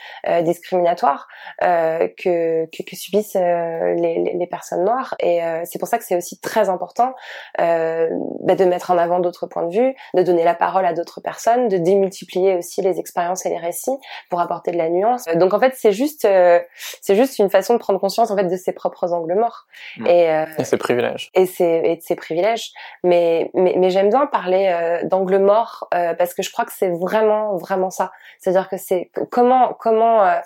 discriminatoires 0.43 1.29
que, 1.61 2.65
que, 2.67 2.83
que 2.83 2.97
subissent 2.97 3.35
les, 3.35 3.95
les, 3.97 4.35
les, 4.35 4.47
personnes 4.47 4.85
noires. 4.85 5.15
Et 5.21 5.41
c'est 5.65 5.79
pour 5.79 5.89
ça 5.89 5.99
que 5.99 6.05
c'est 6.05 6.17
aussi 6.17 6.41
très 6.41 6.69
important 6.69 7.15
euh, 7.61 8.09
bah, 8.41 8.55
de 8.55 8.65
mettre 8.65 8.91
en 8.91 8.99
avant 8.99 9.21
d'autres 9.21 9.47
points 9.47 9.67
de 9.67 9.75
vue, 9.75 9.95
de 10.15 10.23
donner 10.23 10.45
la 10.45 10.55
parole 10.55 10.87
à 10.87 10.93
d'autres 10.93 11.21
personnes, 11.21 11.69
de 11.69 11.77
démultiplier 11.77 12.57
aussi 12.57 12.83
les 12.83 12.99
expériences 12.99 13.47
et 13.47 13.51
les 13.51 13.59
récits 13.59 13.99
pour 14.29 14.41
apporter 14.41 14.71
de 14.71 14.79
la 14.79 14.89
nuance. 14.89 15.27
Euh, 15.29 15.35
donc 15.35 15.55
en 15.55 15.61
fait, 15.61 15.75
c'est 15.77 15.93
juste, 15.93 16.25
euh, 16.25 16.61
c'est 17.01 17.15
juste 17.15 17.39
une 17.39 17.51
façon 17.51 17.75
de 17.75 17.79
prendre 17.79 18.01
conscience 18.01 18.31
en 18.31 18.37
fait 18.37 18.45
de 18.45 18.57
ses 18.57 18.73
propres 18.73 19.13
angles 19.13 19.35
morts 19.35 19.67
mmh. 19.99 20.07
et, 20.07 20.31
euh, 20.31 20.45
et 20.59 20.65
ses 20.65 20.77
privilèges. 20.77 21.31
Et 21.35 21.47
ses, 21.47 21.83
et 21.85 21.97
de 21.97 22.03
ses 22.03 22.17
privilèges. 22.17 22.73
Mais 23.05 23.51
mais, 23.55 23.75
mais 23.77 23.91
j'aime 23.91 24.11
bien 24.11 24.27
parler 24.27 24.71
euh, 24.73 25.07
d'angles 25.07 25.39
morts 25.39 25.89
parce 25.91 26.35
que 26.35 26.43
je 26.43 26.51
crois 26.51 26.65
que 26.65 26.73
c'est 26.73 26.91
vraiment 26.91 27.57
vraiment 27.57 27.91
ça. 27.91 28.13
C'est-à-dire 28.39 28.69
que 28.69 28.77
c'est 28.77 29.11
comment 29.31 29.75
comment 29.75 30.25
euh, 30.25 30.39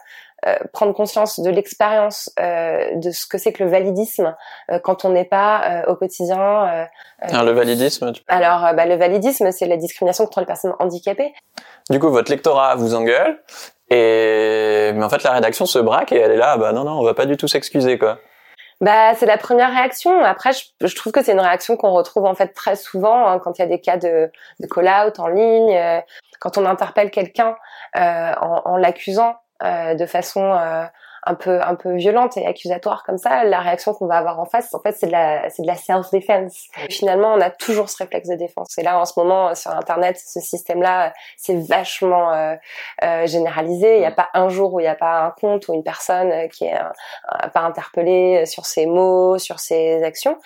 prendre 0.72 0.92
conscience 0.92 1.40
de 1.40 1.50
l'expérience 1.50 2.30
euh, 2.40 2.96
de 2.96 3.10
ce 3.10 3.26
que 3.26 3.38
c'est 3.38 3.52
que 3.52 3.62
le 3.64 3.70
validisme 3.70 4.34
euh, 4.70 4.78
quand 4.78 5.04
on 5.04 5.10
n'est 5.10 5.24
pas 5.24 5.84
au 5.86 5.94
quotidien. 5.94 6.86
Alors, 7.20 7.44
le 7.44 7.52
validisme 7.52 8.12
tu 8.12 8.22
Alors, 8.28 8.74
bah, 8.74 8.86
le 8.86 8.96
validisme, 8.96 9.50
c'est 9.52 9.66
la 9.66 9.76
discrimination 9.76 10.24
contre 10.24 10.40
les 10.40 10.46
personnes 10.46 10.74
handicapées. 10.78 11.32
Du 11.90 11.98
coup, 11.98 12.10
votre 12.10 12.30
lectorat 12.30 12.74
vous 12.76 12.94
engueule. 12.94 13.42
Et 13.90 14.92
mais 14.94 15.04
en 15.04 15.08
fait, 15.08 15.22
la 15.22 15.32
rédaction 15.32 15.66
se 15.66 15.78
braque 15.78 16.12
et 16.12 16.16
elle 16.16 16.32
est 16.32 16.36
là, 16.36 16.56
bah 16.56 16.72
non, 16.72 16.84
non, 16.84 16.98
on 16.98 17.04
va 17.04 17.14
pas 17.14 17.26
du 17.26 17.36
tout 17.36 17.48
s'excuser, 17.48 17.98
quoi. 17.98 18.18
Bah, 18.80 19.14
c'est 19.14 19.26
la 19.26 19.38
première 19.38 19.70
réaction. 19.70 20.22
Après, 20.22 20.52
je, 20.52 20.86
je 20.86 20.94
trouve 20.94 21.12
que 21.12 21.22
c'est 21.22 21.32
une 21.32 21.40
réaction 21.40 21.76
qu'on 21.76 21.92
retrouve 21.92 22.24
en 22.24 22.34
fait 22.34 22.48
très 22.48 22.76
souvent 22.76 23.26
hein, 23.26 23.38
quand 23.38 23.58
il 23.58 23.62
y 23.62 23.64
a 23.64 23.68
des 23.68 23.80
cas 23.80 23.96
de, 23.96 24.30
de 24.60 24.66
call-out 24.66 25.18
en 25.18 25.28
ligne, 25.28 25.76
euh, 25.76 26.00
quand 26.40 26.58
on 26.58 26.66
interpelle 26.66 27.10
quelqu'un 27.10 27.56
euh, 27.96 28.32
en, 28.40 28.62
en 28.64 28.76
l'accusant 28.76 29.30
euh, 29.30 29.43
de 29.62 30.06
façon 30.06 30.42
euh, 30.42 30.84
un 31.26 31.34
peu 31.34 31.60
un 31.62 31.74
peu 31.74 31.94
violente 31.94 32.36
et 32.36 32.46
accusatoire 32.46 33.02
comme 33.04 33.18
ça, 33.18 33.44
la 33.44 33.60
réaction 33.60 33.94
qu'on 33.94 34.06
va 34.06 34.16
avoir 34.16 34.40
en 34.40 34.44
face, 34.44 34.74
en 34.74 34.80
fait, 34.80 34.92
c'est 34.92 35.06
de 35.06 35.12
la 35.12 35.48
c'est 35.50 35.62
de 35.62 35.66
la 35.66 35.76
self 35.76 36.10
defense. 36.10 36.66
Finalement, 36.90 37.32
on 37.34 37.40
a 37.40 37.50
toujours 37.50 37.88
ce 37.88 37.96
réflexe 38.02 38.28
de 38.28 38.34
défense. 38.34 38.76
Et 38.78 38.82
là, 38.82 38.98
en 38.98 39.04
ce 39.04 39.18
moment, 39.18 39.54
sur 39.54 39.70
Internet, 39.70 40.20
ce 40.22 40.40
système-là, 40.40 41.12
c'est 41.36 41.56
vachement 41.66 42.32
euh, 42.32 42.54
euh, 43.02 43.26
généralisé. 43.26 43.96
Il 43.96 44.00
n'y 44.00 44.06
a 44.06 44.12
pas 44.12 44.28
un 44.34 44.48
jour 44.48 44.74
où 44.74 44.80
il 44.80 44.84
n'y 44.84 44.88
a 44.88 44.94
pas 44.94 45.22
un 45.22 45.30
compte 45.30 45.68
ou 45.68 45.74
une 45.74 45.82
personne 45.82 46.48
qui 46.50 46.66
est 46.66 46.74
euh, 46.74 47.48
pas 47.48 47.60
interpellée 47.60 48.44
sur 48.46 48.66
ses 48.66 48.86
mots, 48.86 49.38
sur 49.38 49.60
ses 49.60 50.02
actions. 50.02 50.38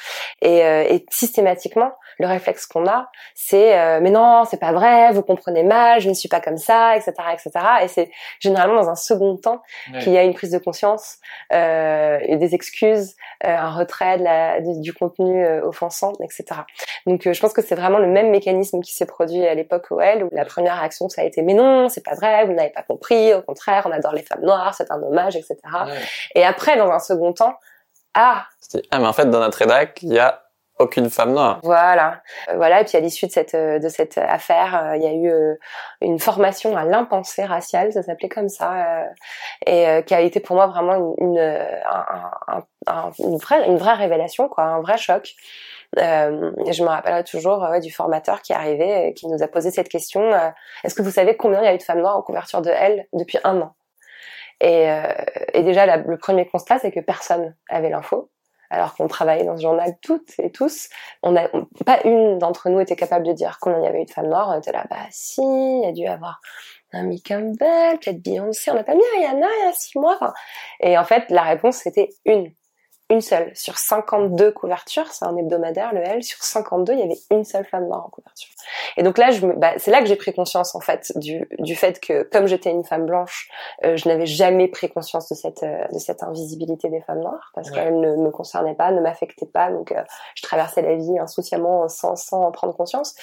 Et, 0.43 0.65
euh, 0.65 0.85
et 0.89 1.05
systématiquement, 1.11 1.93
le 2.19 2.27
réflexe 2.27 2.67
qu'on 2.67 2.87
a, 2.87 3.11
c'est 3.35 3.79
euh, 3.79 4.01
mais 4.01 4.11
non, 4.11 4.45
c'est 4.45 4.61
pas 4.61 4.73
vrai, 4.73 5.13
vous 5.13 5.23
comprenez 5.23 5.63
mal, 5.63 6.01
je 6.01 6.09
ne 6.09 6.15
suis 6.15 6.29
pas 6.29 6.41
comme 6.41 6.59
ça, 6.59 6.97
etc., 6.97 7.13
etc. 7.33 7.51
Et 7.83 7.89
c'est 7.89 8.11
généralement 8.41 8.83
dans 8.83 8.89
un 8.89 8.97
second 8.97 9.37
temps 9.37 9.63
qu'il 10.01 10.13
y 10.13 10.19
a 10.19 10.25
une 10.25 10.35
prise 10.35 10.51
de 10.51 10.59
conscience 10.59 11.19
euh, 11.53 12.19
et 12.23 12.37
des 12.37 12.55
excuses, 12.55 13.15
euh, 13.45 13.57
un 13.57 13.71
retrait 13.71 14.19
de 14.19 14.25
la, 14.25 14.61
du, 14.61 14.93
contenu 14.93 15.45
euh, 15.45 15.65
offensant, 15.65 16.13
etc. 16.21 16.63
Donc 17.07 17.27
euh, 17.27 17.33
je 17.33 17.41
pense 17.41 17.53
que 17.53 17.63
c'est 17.63 17.77
vraiment 17.77 17.99
le 17.99 18.09
même 18.09 18.31
mécanisme 18.31 18.81
qui 18.81 18.93
s'est 18.93 19.07
produit 19.07 19.47
à 19.47 19.55
l'époque 19.55 19.87
OL 19.91 20.25
où 20.25 20.29
la 20.33 20.45
première 20.45 20.79
réaction 20.79 21.09
ça 21.09 21.23
a 21.23 21.25
été 21.25 21.43
mais 21.43 21.55
non, 21.55 21.89
c'est 21.89 22.05
pas 22.05 22.15
vrai, 22.15 22.45
vous 22.47 22.53
n'avez 22.53 22.71
pas 22.71 22.83
compris, 22.83 23.33
au 23.35 23.43
contraire, 23.43 23.87
on 23.87 23.93
adore 23.93 24.13
les 24.13 24.23
femmes 24.23 24.43
noires, 24.43 24.75
c'est 24.75 24.91
un 24.91 25.01
hommage, 25.03 25.37
etc. 25.37 25.57
Et 26.35 26.45
après, 26.45 26.77
dans 26.77 26.91
un 26.91 26.99
second 26.99 27.33
temps, 27.33 27.55
ah, 28.15 28.47
ah 28.91 28.99
mais 28.99 29.07
en 29.07 29.13
fait 29.13 29.31
dans 29.31 29.41
notre 29.41 29.59
rédac, 29.59 30.01
il 30.03 30.13
y 30.13 30.19
a 30.19 30.48
aucune 30.79 31.11
femme 31.11 31.33
noire. 31.33 31.61
Voilà, 31.63 32.23
euh, 32.49 32.57
voilà. 32.57 32.81
Et 32.81 32.85
puis 32.85 32.97
à 32.97 33.01
l'issue 33.01 33.27
de 33.27 33.33
cette 33.33 33.55
euh, 33.55 33.79
de 33.79 33.89
cette 33.89 34.19
affaire, 34.19 34.81
euh, 34.81 34.97
il 34.97 35.03
y 35.03 35.07
a 35.07 35.13
eu 35.13 35.33
une 36.01 36.19
formation 36.19 36.77
à 36.77 36.85
l'impensé 36.85 37.45
racial, 37.45 37.93
ça 37.93 38.03
s'appelait 38.03 38.29
comme 38.29 38.49
ça, 38.49 39.05
et 39.67 40.03
qui 40.07 40.15
a 40.15 40.21
été 40.21 40.41
pour 40.41 40.57
moi 40.57 40.67
vraiment 40.67 41.15
une 41.19 41.37
une, 41.37 41.39
un, 41.39 42.65
un, 42.87 43.11
une 43.19 43.37
vraie 43.37 43.67
une 43.67 43.77
vraie 43.77 43.95
révélation, 43.95 44.49
quoi, 44.49 44.65
un 44.65 44.81
vrai 44.81 44.97
choc. 44.99 45.35
Euh, 45.99 46.53
je 46.71 46.83
me 46.83 46.89
rappellerai 46.89 47.25
toujours 47.25 47.61
ouais, 47.63 47.81
du 47.81 47.91
formateur 47.91 48.43
qui 48.43 48.53
est 48.53 48.57
arrivé 48.57 49.15
qui 49.15 49.27
nous 49.27 49.43
a 49.43 49.49
posé 49.49 49.71
cette 49.71 49.89
question 49.89 50.23
est-ce 50.85 50.95
que 50.95 51.01
vous 51.01 51.11
savez 51.11 51.35
combien 51.35 51.63
il 51.63 51.65
y 51.65 51.69
a 51.69 51.75
eu 51.75 51.79
de 51.79 51.83
femmes 51.83 52.01
noires 52.01 52.19
en 52.19 52.21
couverture 52.21 52.61
de 52.61 52.69
Elle 52.69 53.07
depuis 53.15 53.39
un 53.43 53.63
an? 53.63 53.75
Et, 54.61 54.87
et 55.55 55.63
déjà 55.63 55.97
le 55.97 56.19
premier 56.19 56.47
constat 56.47 56.79
c'est 56.79 56.93
que 56.93 57.01
personne 57.01 57.57
avait 57.71 57.89
l'info 57.89 58.31
alors 58.71 58.95
qu'on 58.95 59.09
travaillait 59.09 59.45
dans 59.45 59.57
ce 59.57 59.63
journal 59.63 59.97
toutes 60.03 60.39
et 60.39 60.51
tous, 60.51 60.89
on 61.23 61.37
a 61.37 61.49
pas 61.85 62.01
une 62.05 62.39
d'entre 62.39 62.69
nous 62.69 62.81
était 62.81 62.97
capable 62.97 63.27
de 63.27 63.33
dire 63.33 63.59
combien 63.61 63.79
il 63.81 63.85
y 63.85 63.89
avait 63.89 64.03
eu 64.03 64.07
de 64.07 64.11
femmes 64.11 64.29
noires. 64.29 64.51
On 64.55 64.59
était 64.59 64.73
là, 64.73 64.87
bah 64.91 64.97
si, 65.11 65.43
il 65.43 65.83
y 65.85 65.89
a 65.89 65.93
dû 65.93 66.07
avoir 66.07 66.41
Naomi 66.93 67.23
Campbell, 67.23 67.99
peut-être 67.99 68.23
Beyoncé, 68.23 68.71
on 68.71 68.75
n'a 68.75 68.85
pas 68.85 68.95
mis 68.95 69.03
Rihanna 69.17 69.47
il 69.47 69.67
y 69.67 69.69
a 69.69 69.73
six 69.73 69.99
mois. 69.99 70.19
et 70.81 70.97
en 70.97 71.05
fait, 71.05 71.25
la 71.31 71.43
réponse 71.43 71.77
c'était 71.77 72.09
une 72.25 72.53
une 73.11 73.21
seule. 73.21 73.51
Sur 73.55 73.79
52 73.79 74.53
couvertures, 74.53 75.07
c'est 75.11 75.25
un 75.25 75.37
hebdomadaire, 75.37 75.95
le 75.95 76.01
L, 76.01 76.23
sur 76.23 76.43
52, 76.43 76.93
il 76.93 76.99
y 76.99 77.03
avait 77.03 77.19
une 77.31 77.45
seule 77.45 77.65
femme 77.65 77.87
noire 77.87 78.05
en 78.07 78.11
couverture. 78.11 78.51
Et 78.97 79.03
donc 79.03 79.17
là, 79.17 79.31
je 79.31 79.47
bah, 79.47 79.73
c'est 79.79 79.91
là 79.91 80.01
que 80.01 80.07
j'ai 80.07 80.17
pris 80.17 80.35
conscience, 80.35 80.75
en 80.75 80.81
fait, 80.81 81.13
du, 81.17 81.49
du 81.59 81.75
fait 81.75 82.01
que, 82.01 82.23
comme 82.25 82.47
j'étais 82.47 82.71
une 82.71 82.85
femme 82.85 83.07
blanche, 83.07 83.49
euh, 83.85 83.97
je 83.97 84.09
n'avais 84.09 84.27
jamais 84.27 84.69
pris 84.69 84.91
conscience 84.91 85.29
de 85.31 85.35
cette, 85.35 85.63
euh, 85.63 85.87
de 85.93 85.99
cette 85.99 86.23
invisibilité 86.23 86.91
des 86.91 87.01
femmes 87.01 87.21
noires, 87.21 87.51
parce 87.55 87.71
qu'elle 87.71 87.99
ne 87.99 88.17
me 88.17 88.31
concernait 88.31 88.75
pas, 88.75 88.91
ne 88.91 89.01
m'affectait 89.01 89.47
pas, 89.47 89.71
donc 89.71 89.93
euh, 89.93 90.03
je 90.35 90.43
traversais 90.43 90.83
la 90.83 90.97
vie 90.97 91.19
insouciamment 91.19 91.89
sans, 91.89 92.17
sans 92.17 92.43
en 92.43 92.53
prendre 92.53 92.77
conscience. 92.77 93.15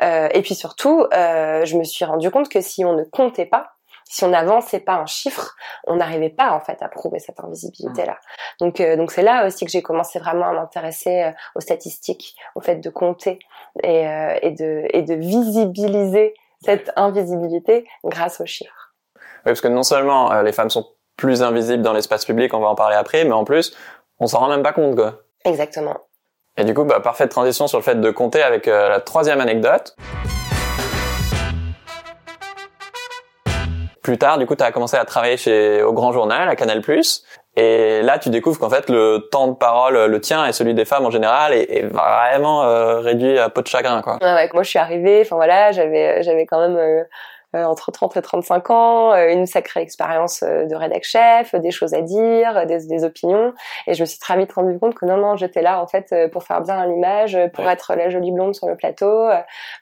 et 0.00 0.42
puis 0.42 0.54
surtout, 0.54 1.06
je 1.12 1.76
me 1.76 1.84
suis 1.84 2.04
rendu 2.04 2.30
compte 2.30 2.48
que 2.48 2.60
si 2.60 2.84
on 2.84 2.92
ne 2.92 3.04
comptait 3.04 3.46
pas, 3.46 3.77
si 4.08 4.24
on 4.24 4.28
n'avançait 4.28 4.80
pas 4.80 4.94
un 4.94 5.06
chiffre, 5.06 5.54
on 5.86 5.96
n'arrivait 5.96 6.30
pas 6.30 6.52
en 6.52 6.60
fait 6.60 6.82
à 6.82 6.88
prouver 6.88 7.18
cette 7.18 7.38
invisibilité 7.40 8.06
là. 8.06 8.18
Donc 8.58 8.80
euh, 8.80 8.96
donc 8.96 9.12
c'est 9.12 9.22
là 9.22 9.46
aussi 9.46 9.64
que 9.64 9.70
j'ai 9.70 9.82
commencé 9.82 10.18
vraiment 10.18 10.48
à 10.48 10.52
m'intéresser 10.52 11.24
euh, 11.24 11.30
aux 11.54 11.60
statistiques, 11.60 12.34
au 12.54 12.60
fait 12.60 12.76
de 12.76 12.90
compter 12.90 13.38
et, 13.82 14.08
euh, 14.08 14.38
et 14.42 14.50
de 14.52 14.84
et 14.90 15.02
de 15.02 15.14
visibiliser 15.14 16.34
cette 16.64 16.90
invisibilité 16.96 17.86
grâce 18.04 18.40
aux 18.40 18.46
chiffres. 18.46 18.94
Oui, 19.16 19.52
parce 19.52 19.60
que 19.60 19.68
non 19.68 19.82
seulement 19.82 20.42
les 20.42 20.52
femmes 20.52 20.70
sont 20.70 20.86
plus 21.16 21.42
invisibles 21.42 21.82
dans 21.82 21.92
l'espace 21.92 22.24
public, 22.24 22.52
on 22.54 22.60
va 22.60 22.68
en 22.68 22.74
parler 22.74 22.96
après, 22.96 23.24
mais 23.24 23.32
en 23.32 23.44
plus, 23.44 23.76
on 24.18 24.26
s'en 24.26 24.38
rend 24.38 24.48
même 24.48 24.62
pas 24.62 24.72
compte 24.72 24.96
quoi. 24.96 25.20
Exactement. 25.44 25.96
Et 26.56 26.64
du 26.64 26.74
coup, 26.74 26.84
bah, 26.84 26.98
parfaite 26.98 27.30
transition 27.30 27.68
sur 27.68 27.78
le 27.78 27.84
fait 27.84 28.00
de 28.00 28.10
compter 28.10 28.42
avec 28.42 28.66
la 28.66 29.00
troisième 29.00 29.40
anecdote. 29.40 29.94
Plus 34.08 34.16
tard, 34.16 34.38
du 34.38 34.46
coup, 34.46 34.56
tu 34.56 34.64
as 34.64 34.72
commencé 34.72 34.96
à 34.96 35.04
travailler 35.04 35.36
chez 35.36 35.82
au 35.82 35.92
Grand 35.92 36.12
Journal, 36.12 36.48
à 36.48 36.56
Canal+. 36.56 36.80
Et 37.56 38.00
là, 38.00 38.18
tu 38.18 38.30
découvres 38.30 38.58
qu'en 38.58 38.70
fait, 38.70 38.88
le 38.88 39.28
temps 39.30 39.48
de 39.48 39.52
parole, 39.52 40.06
le 40.06 40.20
tien 40.22 40.46
et 40.46 40.52
celui 40.52 40.72
des 40.72 40.86
femmes 40.86 41.04
en 41.04 41.10
général, 41.10 41.52
est, 41.52 41.84
vraiment 41.84 42.64
euh, 42.64 43.00
réduit 43.00 43.38
à 43.38 43.50
peau 43.50 43.60
de 43.60 43.66
chagrin, 43.66 44.00
quoi. 44.00 44.16
Moi, 44.22 44.62
je 44.62 44.68
suis 44.70 44.78
arrivée. 44.78 45.20
Enfin 45.20 45.36
voilà, 45.36 45.72
j'avais, 45.72 46.22
j'avais 46.22 46.46
quand 46.46 46.58
même 46.58 46.78
euh, 46.78 47.02
entre 47.54 47.90
30 47.90 48.16
et 48.16 48.22
35 48.22 48.70
ans, 48.70 49.12
euh, 49.12 49.32
une 49.32 49.46
sacrée 49.46 49.80
expérience 49.80 50.42
euh, 50.42 50.66
de 50.66 50.74
rédac 50.74 51.02
chef, 51.02 51.54
des 51.54 51.70
choses 51.70 51.94
à 51.94 52.02
dire, 52.02 52.66
des, 52.66 52.86
des, 52.86 53.04
opinions. 53.04 53.54
Et 53.86 53.94
je 53.94 54.02
me 54.02 54.06
suis 54.06 54.18
très 54.18 54.36
vite 54.36 54.52
rendu 54.52 54.78
compte 54.78 54.94
que 54.94 55.06
non, 55.06 55.16
non, 55.16 55.36
j'étais 55.36 55.62
là 55.62 55.82
en 55.82 55.86
fait 55.86 56.14
pour 56.32 56.42
faire 56.44 56.60
bien 56.60 56.84
l'image, 56.86 57.38
pour 57.54 57.68
être 57.68 57.94
la 57.94 58.10
jolie 58.10 58.32
blonde 58.32 58.54
sur 58.54 58.66
le 58.66 58.76
plateau, 58.76 59.28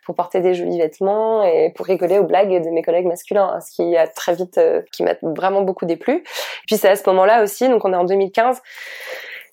pour 0.05 0.15
porter 0.15 0.41
des 0.41 0.55
jolis 0.55 0.79
vêtements 0.79 1.43
et 1.43 1.73
pour 1.75 1.87
rigoler 1.87 2.19
aux 2.19 2.25
blagues 2.25 2.63
de 2.63 2.71
mes 2.71 2.83
collègues 2.83 3.07
masculins, 3.07 3.51
hein, 3.55 3.61
ce 3.61 3.71
qui 3.73 3.97
a 3.97 4.07
très 4.07 4.35
vite, 4.35 4.61
qui 4.93 5.03
m'a 5.03 5.15
vraiment 5.23 5.63
beaucoup 5.63 5.87
déplu. 5.87 6.15
Et 6.15 6.23
puis 6.67 6.77
c'est 6.77 6.89
à 6.89 6.97
ce 6.97 7.09
moment-là 7.09 7.43
aussi, 7.43 7.69
donc 7.69 7.85
on 7.85 7.93
est 7.93 7.97
en 7.97 8.05
2015 8.05 8.61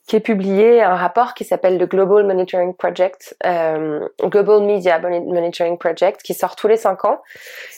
qui 0.07 0.17
est 0.17 0.21
publié 0.21 0.81
un 0.81 0.95
rapport 0.95 1.33
qui 1.33 1.45
s'appelle 1.45 1.77
le 1.77 1.85
Global 1.85 2.25
Monitoring 2.25 2.75
Project, 2.75 3.37
euh, 3.45 4.05
Global 4.21 4.61
Media 4.61 4.99
Monitoring 4.99 5.77
Project, 5.77 6.21
qui 6.21 6.33
sort 6.33 6.55
tous 6.57 6.67
les 6.67 6.75
cinq 6.75 7.05
ans 7.05 7.21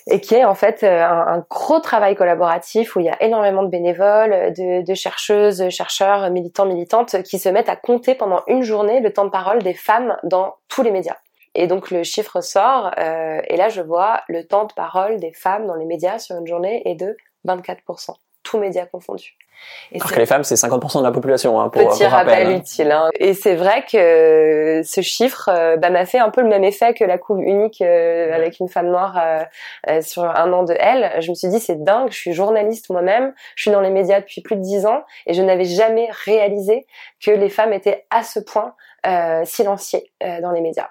et 0.08 0.20
qui 0.20 0.34
est 0.34 0.44
en 0.44 0.56
fait 0.56 0.84
euh, 0.84 1.04
un, 1.04 1.46
gros 1.50 1.80
travail 1.80 2.16
collaboratif 2.16 2.96
où 2.96 3.00
il 3.00 3.06
y 3.06 3.10
a 3.10 3.22
énormément 3.22 3.62
de 3.62 3.70
bénévoles, 3.70 4.54
de, 4.54 4.84
de, 4.84 4.94
chercheuses, 4.96 5.70
chercheurs, 5.70 6.30
militants, 6.32 6.66
militantes 6.66 7.22
qui 7.24 7.38
se 7.38 7.50
mettent 7.50 7.70
à 7.70 7.76
compter 7.76 8.16
pendant 8.16 8.42
une 8.48 8.64
journée 8.64 9.02
le 9.02 9.14
temps 9.14 9.26
de 9.26 9.30
parole 9.30 9.62
des 9.62 9.76
femmes 9.76 10.18
dans 10.24 10.56
tous 10.68 10.82
les 10.82 10.92
médias. 10.92 11.18
Et 11.56 11.68
donc 11.68 11.90
le 11.90 12.04
chiffre 12.04 12.42
sort 12.42 12.92
euh, 13.00 13.42
et 13.48 13.56
là 13.56 13.70
je 13.70 13.82
vois 13.82 14.22
le 14.28 14.46
temps 14.46 14.66
de 14.66 14.74
parole 14.74 15.20
des 15.20 15.32
femmes 15.32 15.66
dans 15.68 15.76
les 15.76 15.86
médias 15.86 16.20
sur 16.20 16.38
une 16.38 16.46
journée 16.46 16.82
est 16.86 16.96
de 16.96 17.16
24%, 17.48 18.16
tous 18.46 18.58
médias 18.58 18.86
confondus. 18.86 19.36
Et 19.92 20.00
Alors 20.00 20.12
que 20.12 20.20
les 20.20 20.26
femmes, 20.26 20.44
c'est 20.44 20.56
50% 20.56 21.00
de 21.00 21.04
la 21.04 21.12
population. 21.12 21.60
Hein, 21.60 21.70
pour, 21.70 21.90
Petit 21.90 22.06
rappel, 22.06 22.48
hein. 22.48 22.58
utile. 22.58 22.92
Hein. 22.92 23.10
Et 23.20 23.34
c'est 23.34 23.56
vrai 23.56 23.84
que 23.90 24.82
ce 24.84 25.02
chiffre 25.02 25.50
euh, 25.50 25.78
bah, 25.78 25.90
m'a 25.90 26.06
fait 26.06 26.20
un 26.20 26.30
peu 26.30 26.42
le 26.42 26.48
même 26.48 26.64
effet 26.64 26.94
que 26.94 27.04
la 27.04 27.18
couve 27.18 27.42
unique 27.42 27.82
euh, 27.82 28.34
avec 28.34 28.60
une 28.60 28.68
femme 28.68 28.88
noire 28.88 29.18
euh, 29.18 29.44
euh, 29.90 30.02
sur 30.02 30.24
un 30.24 30.52
an 30.54 30.64
de 30.64 30.76
elle. 30.78 31.22
Je 31.22 31.30
me 31.30 31.36
suis 31.36 31.48
dit, 31.48 31.60
c'est 31.60 31.84
dingue, 31.84 32.12
je 32.12 32.18
suis 32.18 32.34
journaliste 32.34 32.90
moi-même, 32.90 33.34
je 33.56 33.64
suis 33.64 33.72
dans 33.72 33.82
les 33.82 33.90
médias 33.90 34.20
depuis 34.20 34.42
plus 34.42 34.56
de 34.56 34.62
dix 34.62 34.86
ans 34.86 35.04
et 35.26 35.34
je 35.34 35.42
n'avais 35.42 35.66
jamais 35.66 36.10
réalisé 36.26 36.86
que 37.24 37.32
les 37.32 37.50
femmes 37.50 37.74
étaient 37.74 38.06
à 38.12 38.24
ce 38.24 38.40
point 38.40 38.76
euh, 39.08 39.46
silenciées 39.46 40.12
dans 40.42 40.52
les 40.52 40.62
médias. 40.62 40.90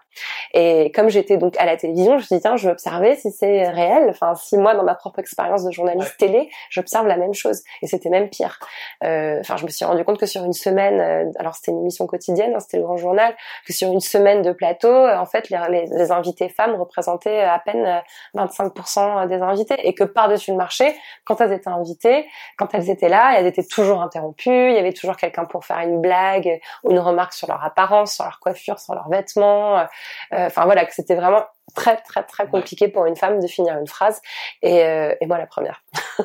Et 0.52 0.92
comme 0.92 1.08
j'étais 1.08 1.36
donc 1.36 1.56
à 1.58 1.64
la 1.64 1.76
télévision, 1.76 2.12
je 2.12 2.16
me 2.16 2.22
suis 2.22 2.36
dit, 2.36 2.42
tiens, 2.42 2.56
je 2.56 2.66
vais 2.66 2.72
observer 2.72 3.16
si 3.16 3.30
c'est 3.30 3.68
réel. 3.68 4.06
Enfin, 4.08 4.34
si 4.34 4.56
moi, 4.56 4.74
dans 4.74 4.84
ma 4.84 4.94
propre 4.94 5.18
expérience 5.18 5.64
de 5.64 5.70
journaliste 5.70 6.16
télé, 6.18 6.48
j'observe 6.70 7.06
la 7.06 7.16
même 7.16 7.34
chose. 7.34 7.62
Et 7.82 7.86
c'était 7.86 8.08
même 8.08 8.28
pire. 8.28 8.58
Euh, 9.02 9.40
enfin, 9.40 9.56
je 9.56 9.64
me 9.64 9.70
suis 9.70 9.84
rendu 9.84 10.04
compte 10.04 10.18
que 10.18 10.26
sur 10.26 10.44
une 10.44 10.52
semaine, 10.52 11.00
euh, 11.00 11.30
alors 11.38 11.54
c'était 11.54 11.72
une 11.72 11.80
émission 11.80 12.06
quotidienne, 12.06 12.52
hein, 12.54 12.60
c'était 12.60 12.76
le 12.76 12.84
Grand 12.84 12.96
Journal, 12.96 13.34
que 13.66 13.72
sur 13.72 13.90
une 13.92 14.00
semaine 14.00 14.42
de 14.42 14.52
plateau, 14.52 14.88
euh, 14.88 15.16
en 15.16 15.26
fait, 15.26 15.50
les, 15.50 15.86
les, 15.90 16.12
invités 16.12 16.48
femmes 16.48 16.74
représentaient 16.74 17.40
à 17.40 17.58
peine 17.58 18.02
25% 18.36 19.26
des 19.28 19.40
invités, 19.40 19.76
et 19.86 19.94
que 19.94 20.04
par-dessus 20.04 20.52
le 20.52 20.56
marché, 20.56 20.94
quand 21.24 21.40
elles 21.40 21.52
étaient 21.52 21.68
invitées, 21.68 22.26
quand 22.56 22.74
elles 22.74 22.90
étaient 22.90 23.08
là, 23.08 23.34
elles 23.36 23.46
étaient 23.46 23.64
toujours 23.64 24.02
interrompues, 24.02 24.70
il 24.70 24.74
y 24.74 24.78
avait 24.78 24.92
toujours 24.92 25.16
quelqu'un 25.16 25.44
pour 25.44 25.64
faire 25.64 25.78
une 25.80 26.00
blague 26.00 26.60
ou 26.84 26.90
une 26.90 26.98
remarque 26.98 27.32
sur 27.32 27.48
leur 27.48 27.64
apparence, 27.64 28.14
sur 28.14 28.24
leur 28.24 28.38
coiffure, 28.38 28.78
sur 28.78 28.94
leurs 28.94 29.08
vêtements. 29.08 29.84
Enfin 30.32 30.64
voilà, 30.64 30.84
que 30.84 30.94
c'était 30.94 31.14
vraiment 31.14 31.44
très 31.74 31.96
très 31.96 32.22
très 32.22 32.46
compliqué 32.46 32.88
pour 32.88 33.06
une 33.06 33.16
femme 33.16 33.40
de 33.40 33.46
finir 33.46 33.76
une 33.78 33.86
phrase 33.86 34.20
et, 34.62 34.78
et 35.20 35.26
moi 35.26 35.38
la 35.38 35.46
première. 35.46 35.82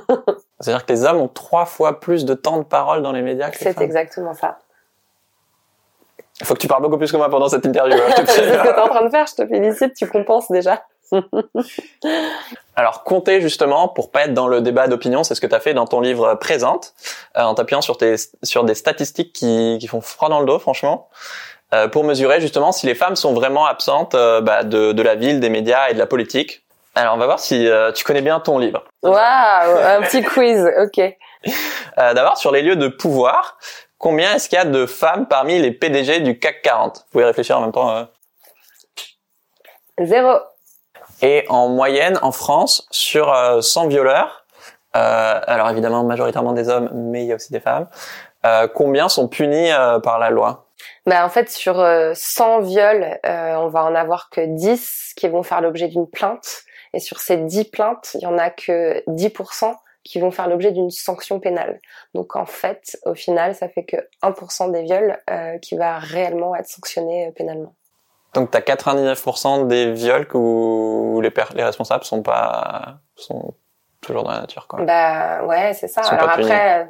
C'est-à-dire 0.59 0.85
que 0.85 0.93
les 0.93 1.05
hommes 1.05 1.17
ont 1.17 1.27
trois 1.27 1.65
fois 1.65 1.99
plus 1.99 2.25
de 2.25 2.33
temps 2.33 2.57
de 2.57 2.63
parole 2.63 3.01
dans 3.01 3.11
les 3.11 3.21
médias 3.21 3.49
que 3.49 3.59
les 3.59 3.65
femmes. 3.65 3.73
C'est 3.77 3.83
exactement 3.83 4.33
ça. 4.33 4.59
Il 6.39 6.45
faut 6.45 6.53
que 6.53 6.59
tu 6.59 6.67
parles 6.67 6.81
beaucoup 6.81 6.97
plus 6.97 7.11
que 7.11 7.17
moi 7.17 7.29
pendant 7.29 7.49
cette 7.49 7.65
interview. 7.65 7.95
Hein, 7.95 8.13
c'est 8.25 8.27
ce 8.27 8.39
que 8.39 8.61
tu 8.61 8.67
es 8.67 8.79
en 8.79 8.87
train 8.87 9.03
de 9.03 9.09
faire, 9.09 9.25
je 9.27 9.35
te 9.35 9.47
félicite, 9.47 9.93
tu 9.93 10.07
compenses 10.07 10.49
déjà. 10.49 10.83
Alors 12.75 13.03
compter 13.03 13.41
justement 13.41 13.87
pour 13.87 14.11
pas 14.11 14.25
être 14.25 14.33
dans 14.33 14.47
le 14.47 14.61
débat 14.61 14.87
d'opinion, 14.87 15.23
c'est 15.23 15.33
ce 15.35 15.41
que 15.41 15.47
tu 15.47 15.55
as 15.55 15.59
fait 15.59 15.73
dans 15.73 15.87
ton 15.87 16.01
livre 16.01 16.35
Présente, 16.35 16.93
euh, 17.35 17.41
en 17.41 17.55
t'appuyant 17.55 17.81
sur 17.81 17.97
tes 17.97 18.15
sur 18.43 18.63
des 18.63 18.75
statistiques 18.75 19.33
qui, 19.33 19.77
qui 19.81 19.87
font 19.87 20.01
froid 20.01 20.29
dans 20.29 20.39
le 20.39 20.45
dos, 20.45 20.59
franchement, 20.59 21.09
euh, 21.73 21.87
pour 21.87 22.03
mesurer 22.03 22.41
justement 22.41 22.71
si 22.71 22.85
les 22.87 22.95
femmes 22.95 23.15
sont 23.15 23.33
vraiment 23.33 23.65
absentes 23.65 24.15
euh, 24.15 24.41
bah, 24.41 24.63
de, 24.63 24.91
de 24.91 25.01
la 25.01 25.15
ville, 25.15 25.39
des 25.39 25.49
médias 25.49 25.89
et 25.89 25.93
de 25.93 25.99
la 25.99 26.05
politique. 26.07 26.63
Alors 26.95 27.13
on 27.15 27.17
va 27.17 27.25
voir 27.25 27.39
si 27.39 27.67
euh, 27.67 27.91
tu 27.91 28.03
connais 28.03 28.21
bien 28.21 28.39
ton 28.39 28.57
livre. 28.57 28.83
Waouh, 29.03 29.15
un 29.15 30.01
petit 30.01 30.23
quiz, 30.23 30.67
ok. 30.81 30.99
Euh, 31.97 32.13
D'abord 32.13 32.37
sur 32.37 32.51
les 32.51 32.61
lieux 32.61 32.75
de 32.75 32.87
pouvoir, 32.87 33.57
combien 33.97 34.33
est-ce 34.35 34.49
qu'il 34.49 34.57
y 34.57 34.61
a 34.61 34.65
de 34.65 34.85
femmes 34.85 35.27
parmi 35.27 35.59
les 35.59 35.71
PDG 35.71 36.19
du 36.21 36.39
CAC 36.39 36.61
40 36.63 36.97
Vous 36.97 37.03
pouvez 37.11 37.25
réfléchir 37.25 37.57
en 37.57 37.61
même 37.61 37.71
temps. 37.71 37.89
euh. 37.95 38.03
Zéro. 40.01 40.39
Et 41.21 41.45
en 41.49 41.67
moyenne, 41.67 42.17
en 42.21 42.31
France, 42.31 42.87
sur 42.91 43.33
euh, 43.33 43.61
100 43.61 43.87
violeurs, 43.87 44.45
euh, 44.95 45.39
alors 45.45 45.69
évidemment 45.69 46.03
majoritairement 46.03 46.53
des 46.53 46.69
hommes, 46.69 46.89
mais 46.93 47.23
il 47.23 47.27
y 47.27 47.31
a 47.31 47.35
aussi 47.35 47.51
des 47.51 47.59
femmes, 47.59 47.87
euh, 48.45 48.67
combien 48.73 49.09
sont 49.09 49.27
punis 49.27 49.71
euh, 49.71 49.99
par 49.99 50.17
la 50.19 50.29
loi? 50.29 50.65
Bah 51.09 51.25
en 51.25 51.29
fait 51.29 51.49
sur 51.49 51.79
euh, 51.79 52.13
100 52.13 52.59
viols, 52.61 53.19
euh, 53.25 53.55
on 53.55 53.67
va 53.67 53.83
en 53.83 53.95
avoir 53.95 54.29
que 54.29 54.41
10 54.41 55.13
qui 55.15 55.27
vont 55.27 55.41
faire 55.41 55.59
l'objet 55.59 55.87
d'une 55.87 56.07
plainte 56.07 56.63
et 56.93 56.99
sur 56.99 57.19
ces 57.19 57.37
10 57.37 57.65
plaintes, 57.65 58.11
il 58.13 58.21
y 58.21 58.25
en 58.27 58.37
a 58.37 58.51
que 58.51 59.03
10% 59.07 59.75
qui 60.03 60.19
vont 60.19 60.29
faire 60.29 60.47
l'objet 60.47 60.71
d'une 60.71 60.91
sanction 60.91 61.39
pénale. 61.39 61.79
Donc 62.13 62.35
en 62.35 62.45
fait, 62.45 62.99
au 63.05 63.15
final, 63.15 63.55
ça 63.55 63.69
fait 63.69 63.83
que 63.83 63.97
1% 64.21 64.71
des 64.71 64.83
viols 64.83 65.17
euh, 65.31 65.57
qui 65.57 65.75
va 65.75 65.97
réellement 65.97 66.55
être 66.55 66.67
sanctionné 66.67 67.27
euh, 67.27 67.31
pénalement. 67.31 67.73
Donc 68.35 68.51
t'as 68.51 68.59
99% 68.59 69.65
des 69.65 69.91
viols 69.91 70.27
où 70.35 71.19
les, 71.21 71.31
les 71.55 71.63
responsables 71.63 72.03
sont 72.03 72.21
pas 72.21 72.99
sont 73.15 73.55
toujours 74.01 74.23
dans 74.23 74.31
la 74.31 74.41
nature 74.41 74.67
quoi. 74.67 74.83
Bah 74.83 75.43
ouais, 75.45 75.73
c'est 75.73 75.87
ça. 75.87 76.01
Alors 76.01 76.29
après, 76.29 76.81
euh, 76.81 76.85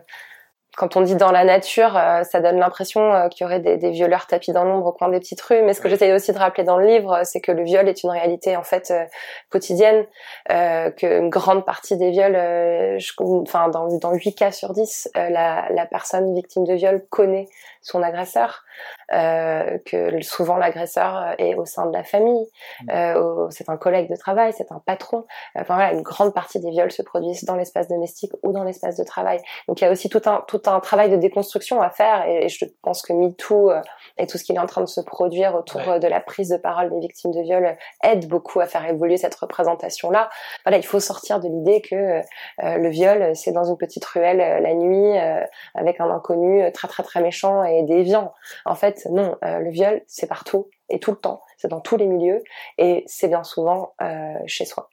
quand 0.79 0.95
on 0.95 1.01
dit 1.01 1.15
dans 1.15 1.31
la 1.31 1.43
nature, 1.43 1.97
euh, 1.97 2.23
ça 2.23 2.39
donne 2.39 2.57
l'impression 2.57 3.13
euh, 3.13 3.27
qu'il 3.27 3.43
y 3.43 3.45
aurait 3.45 3.59
des, 3.59 3.75
des 3.75 3.91
violeurs 3.91 4.27
tapis 4.27 4.53
dans 4.53 4.63
l'ombre 4.63 4.85
au 4.87 4.91
coin 4.93 5.09
des 5.09 5.19
petites 5.19 5.41
rues. 5.41 5.61
Mais 5.61 5.73
ce 5.73 5.81
que 5.81 5.89
j'essaye 5.89 6.13
aussi 6.13 6.31
de 6.31 6.37
rappeler 6.37 6.63
dans 6.63 6.77
le 6.77 6.87
livre, 6.87 7.11
euh, 7.17 7.21
c'est 7.25 7.41
que 7.41 7.51
le 7.51 7.63
viol 7.63 7.85
est 7.89 8.01
une 8.03 8.09
réalité 8.11 8.55
en 8.55 8.63
fait 8.63 8.89
euh, 8.89 9.03
quotidienne, 9.49 10.05
euh, 10.51 10.89
qu'une 10.91 11.29
grande 11.29 11.65
partie 11.65 11.97
des 11.97 12.11
viols, 12.11 12.97
je- 12.97 13.11
enfin 13.19 13.67
dans, 13.67 13.89
dans 13.97 14.13
8 14.13 14.35
cas 14.35 14.51
sur 14.53 14.71
10, 14.71 15.09
euh, 15.17 15.29
la, 15.29 15.67
la 15.69 15.85
personne 15.85 16.33
victime 16.33 16.63
de 16.65 16.73
viol 16.75 17.03
connaît 17.09 17.49
son 17.81 18.01
agresseur, 18.01 18.63
que 19.11 20.21
souvent 20.21 20.57
l'agresseur 20.57 21.35
est 21.37 21.55
au 21.55 21.65
sein 21.65 21.85
de 21.87 21.93
la 21.93 22.03
famille, 22.03 22.45
euh, 22.91 23.19
au- 23.19 23.49
c'est 23.51 23.69
un 23.69 23.77
collègue 23.77 24.09
de 24.09 24.15
travail, 24.15 24.53
c'est 24.53 24.71
un 24.71 24.81
patron. 24.85 25.25
Enfin 25.55 25.75
voilà, 25.75 25.93
une 25.93 26.01
grande 26.01 26.33
partie 26.33 26.59
des 26.59 26.69
viols 26.69 26.91
se 26.91 27.01
produisent 27.01 27.43
dans 27.45 27.55
l'espace 27.55 27.87
domestique 27.87 28.31
ou 28.43 28.51
dans 28.51 28.63
l'espace 28.63 28.97
de 28.97 29.03
travail. 29.03 29.39
Donc 29.67 29.81
il 29.81 29.83
y 29.83 29.87
a 29.87 29.91
aussi 29.91 30.09
tout 30.09 30.21
un 30.25 30.43
tout 30.47 30.61
un 30.67 30.79
travail 30.79 31.09
de 31.09 31.15
déconstruction 31.15 31.81
à 31.81 31.89
faire 31.89 32.25
et, 32.27 32.45
et 32.45 32.49
je 32.49 32.65
pense 32.81 33.01
que 33.01 33.13
MeToo 33.13 33.71
euh, 33.71 33.81
et 34.17 34.27
tout 34.27 34.37
ce 34.37 34.43
qui 34.43 34.53
est 34.53 34.59
en 34.59 34.65
train 34.65 34.81
de 34.81 34.87
se 34.87 35.01
produire 35.01 35.55
autour 35.55 35.81
Ouais. 35.81 35.95
euh, 35.95 35.99
de 35.99 36.07
la 36.07 36.19
prise 36.19 36.49
de 36.49 36.57
parole 36.57 36.89
des 36.91 36.99
victimes 36.99 37.31
de 37.31 37.41
viol 37.41 37.65
euh, 37.65 37.73
aide 38.03 38.27
beaucoup 38.27 38.59
à 38.59 38.65
faire 38.65 38.85
évoluer 38.87 39.17
cette 39.17 39.35
représentation 39.35 40.09
là. 40.11 40.29
Voilà, 40.65 40.77
il 40.77 40.85
faut 40.85 40.99
sortir 40.99 41.39
de 41.39 41.47
l'idée 41.47 41.81
que 41.81 41.95
euh, 41.95 42.21
euh, 42.63 42.77
le 42.77 42.89
viol 42.89 43.21
euh, 43.21 43.33
c'est 43.33 43.51
dans 43.51 43.63
une 43.63 43.77
petite 43.77 44.05
ruelle 44.05 44.41
euh, 44.41 44.59
la 44.59 44.73
nuit 44.73 45.17
euh, 45.17 45.43
avec 45.75 45.99
un 45.99 46.09
inconnu 46.09 46.61
euh, 46.63 46.71
très 46.71 46.87
très 46.87 47.03
très 47.03 47.21
méchant 47.21 47.63
et 47.63 47.83
déviant. 47.83 48.33
En 48.65 48.75
fait, 48.75 48.98
non, 49.09 49.37
euh, 49.43 49.59
le 49.59 49.69
viol 49.69 50.01
c'est 50.07 50.27
partout 50.27 50.69
et 50.89 50.99
tout 50.99 51.11
le 51.11 51.17
temps, 51.17 51.41
c'est 51.57 51.67
dans 51.67 51.79
tous 51.81 51.97
les 51.97 52.07
milieux 52.07 52.43
et 52.77 53.03
c'est 53.07 53.27
bien 53.27 53.43
souvent 53.43 53.93
euh, 54.01 54.33
chez 54.47 54.65
soi. 54.65 54.89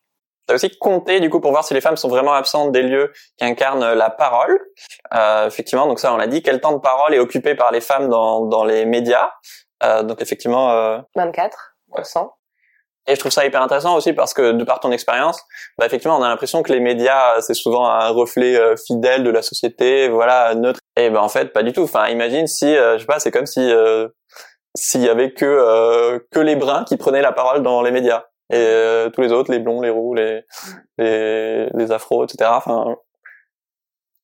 T'as 0.46 0.54
aussi 0.54 0.70
compté 0.78 1.18
du 1.18 1.28
coup 1.28 1.40
pour 1.40 1.50
voir 1.50 1.64
si 1.64 1.74
les 1.74 1.80
femmes 1.80 1.96
sont 1.96 2.08
vraiment 2.08 2.34
absentes 2.34 2.70
des 2.70 2.82
lieux 2.82 3.12
qui 3.36 3.44
incarnent 3.44 3.92
la 3.94 4.10
parole. 4.10 4.56
Euh, 5.12 5.48
effectivement, 5.48 5.86
donc 5.88 5.98
ça 5.98 6.14
on 6.14 6.16
l'a 6.16 6.28
dit. 6.28 6.42
Quel 6.42 6.60
temps 6.60 6.72
de 6.72 6.78
parole 6.80 7.14
est 7.14 7.18
occupé 7.18 7.56
par 7.56 7.72
les 7.72 7.80
femmes 7.80 8.08
dans 8.08 8.46
dans 8.46 8.64
les 8.64 8.84
médias? 8.86 9.30
Donc 9.82 10.22
effectivement. 10.22 10.70
euh, 10.70 10.98
24%. 11.16 12.30
Et 13.08 13.14
je 13.14 13.20
trouve 13.20 13.32
ça 13.32 13.46
hyper 13.46 13.62
intéressant 13.62 13.96
aussi 13.96 14.12
parce 14.12 14.34
que 14.34 14.52
de 14.52 14.64
par 14.64 14.80
ton 14.80 14.90
expérience, 14.90 15.40
bah 15.78 15.86
effectivement, 15.86 16.18
on 16.18 16.22
a 16.22 16.28
l'impression 16.28 16.62
que 16.62 16.72
les 16.72 16.80
médias 16.80 17.40
c'est 17.40 17.54
souvent 17.54 17.86
un 17.88 18.08
reflet 18.08 18.56
euh, 18.56 18.74
fidèle 18.76 19.22
de 19.22 19.30
la 19.30 19.42
société, 19.42 20.08
voilà, 20.08 20.54
neutre. 20.54 20.80
Et 20.96 21.10
ben 21.10 21.20
en 21.20 21.28
fait, 21.28 21.52
pas 21.52 21.62
du 21.62 21.72
tout. 21.72 21.82
Enfin, 21.82 22.08
imagine 22.08 22.46
si, 22.46 22.66
euh, 22.66 22.94
je 22.94 23.00
sais 23.00 23.06
pas, 23.06 23.20
c'est 23.20 23.30
comme 23.30 23.46
si 23.46 23.60
euh, 23.60 24.08
s'il 24.74 25.02
y 25.02 25.08
avait 25.08 25.32
que 25.32 25.44
euh, 25.44 26.18
que 26.32 26.40
les 26.40 26.56
bruns 26.56 26.84
qui 26.84 26.96
prenaient 26.96 27.22
la 27.22 27.32
parole 27.32 27.62
dans 27.62 27.82
les 27.82 27.92
médias 27.92 28.24
et 28.52 29.08
tous 29.12 29.22
les 29.22 29.32
autres, 29.32 29.50
les 29.50 29.58
blonds, 29.58 29.80
les 29.80 29.90
roux, 29.90 30.14
les 30.14 30.42
les, 30.98 31.68
les 31.74 31.92
afros, 31.92 32.24
etc. 32.24 32.50
Enfin, 32.54 32.96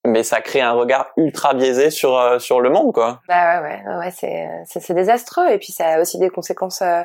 mais 0.05 0.23
ça 0.23 0.41
crée 0.41 0.61
un 0.61 0.73
regard 0.73 1.09
ultra 1.17 1.55
biaisé 1.55 1.91
sur 1.91 2.41
sur 2.41 2.61
le 2.61 2.71
monde, 2.71 2.93
quoi. 2.93 3.21
Bah 3.29 3.63
ouais, 3.63 3.83
ouais, 3.85 3.97
ouais, 3.97 4.11
c'est, 4.13 4.49
c'est 4.65 4.95
désastreux. 4.95 5.49
Et 5.51 5.59
puis 5.59 5.73
ça 5.73 5.87
a 5.89 6.01
aussi 6.01 6.19
des 6.19 6.31
conséquences 6.31 6.83
euh, 6.83 7.03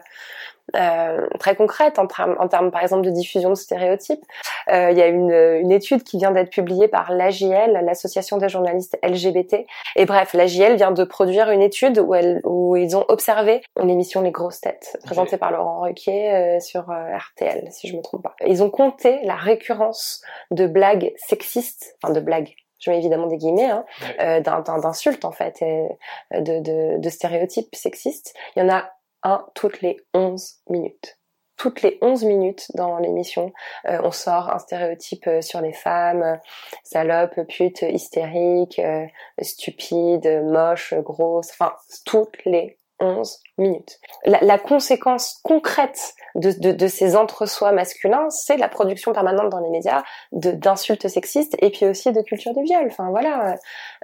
euh, 0.76 1.28
très 1.40 1.56
concrètes 1.56 1.98
en 2.00 2.08
termes, 2.08 2.36
en 2.40 2.48
termes, 2.48 2.72
par 2.72 2.82
exemple, 2.82 3.06
de 3.06 3.12
diffusion 3.12 3.50
de 3.50 3.56
stéréotypes. 3.56 4.24
Euh, 4.70 4.92
Il 4.92 4.98
y 4.98 5.02
a 5.02 5.08
une, 5.08 5.32
une 5.32 5.72
étude 5.72 6.04
qui 6.04 6.18
vient 6.18 6.32
d'être 6.32 6.50
publiée 6.50 6.88
par 6.88 7.12
l'AJL, 7.12 7.82
l'association 7.84 8.38
des 8.38 8.50
journalistes 8.50 8.98
LGBT. 9.04 9.66
Et 9.96 10.06
bref, 10.06 10.34
l'AJL 10.34 10.76
vient 10.76 10.92
de 10.92 11.04
produire 11.04 11.50
une 11.50 11.62
étude 11.62 12.00
où, 12.00 12.14
elle, 12.14 12.42
où 12.44 12.76
ils 12.76 12.98
ont 12.98 13.06
observé 13.08 13.62
l'émission 13.82 14.22
Les 14.22 14.32
Grosses 14.32 14.62
Têtes, 14.62 14.98
présentée 15.06 15.38
par 15.38 15.52
Laurent 15.52 15.82
Ruquier 15.82 16.34
euh, 16.34 16.60
sur 16.60 16.90
euh, 16.90 17.18
RTL, 17.18 17.68
si 17.72 17.88
je 17.88 17.96
me 17.96 18.02
trompe 18.02 18.24
pas. 18.24 18.36
Ils 18.46 18.64
ont 18.64 18.70
compté 18.70 19.20
la 19.24 19.36
récurrence 19.36 20.22
de 20.52 20.68
blagues 20.68 21.14
sexistes, 21.18 21.96
enfin 22.02 22.14
de 22.14 22.20
blagues 22.20 22.54
je 22.80 22.92
mets 22.92 22.98
évidemment 23.00 23.26
des 23.26 23.38
guillemets, 23.38 23.66
hein, 23.66 23.86
euh, 24.22 24.40
d'insultes 24.40 25.26
en 25.26 25.32
fait, 25.32 25.62
et 25.64 25.88
de, 26.32 26.60
de, 26.60 27.00
de 27.00 27.10
stéréotypes 27.10 27.74
sexistes. 27.74 28.36
Il 28.56 28.60
y 28.60 28.62
en 28.62 28.70
a 28.70 28.92
un 29.24 29.46
toutes 29.56 29.82
les 29.82 29.98
11 30.14 30.62
minutes. 30.70 31.18
Toutes 31.58 31.82
les 31.82 31.98
11 32.02 32.24
minutes 32.26 32.68
dans 32.76 33.00
l'émission, 33.00 33.52
euh, 33.88 34.00
on 34.04 34.12
sort 34.12 34.52
un 34.52 34.60
stéréotype 34.60 35.26
euh, 35.26 35.42
sur 35.42 35.60
les 35.60 35.74
femmes, 35.74 36.22
euh, 36.22 36.36
salope, 36.84 37.40
pute, 37.48 37.82
hystérique, 37.82 38.78
euh, 38.78 39.08
stupide, 39.42 40.44
moche, 40.46 40.94
grosse, 40.94 41.50
enfin, 41.50 41.74
toutes 42.06 42.38
les 42.46 42.78
11 43.00 43.40
minutes. 43.58 44.00
La, 44.26 44.40
la 44.42 44.58
conséquence 44.58 45.40
concrète 45.44 46.16
de, 46.36 46.52
de, 46.52 46.72
de 46.72 46.88
ces 46.88 47.16
entre-soi 47.16 47.72
masculins, 47.72 48.30
c'est 48.30 48.58
la 48.58 48.68
production 48.68 49.14
permanente 49.14 49.50
dans 49.50 49.60
les 49.60 49.70
médias 49.70 50.04
d'insultes 50.32 51.08
sexistes 51.08 51.56
et 51.60 51.70
puis 51.70 51.86
aussi 51.86 52.12
de 52.12 52.22
culture 52.22 52.54
du 52.54 52.64
viol. 52.64 52.86
Enfin 52.88 53.10
voilà. 53.10 53.56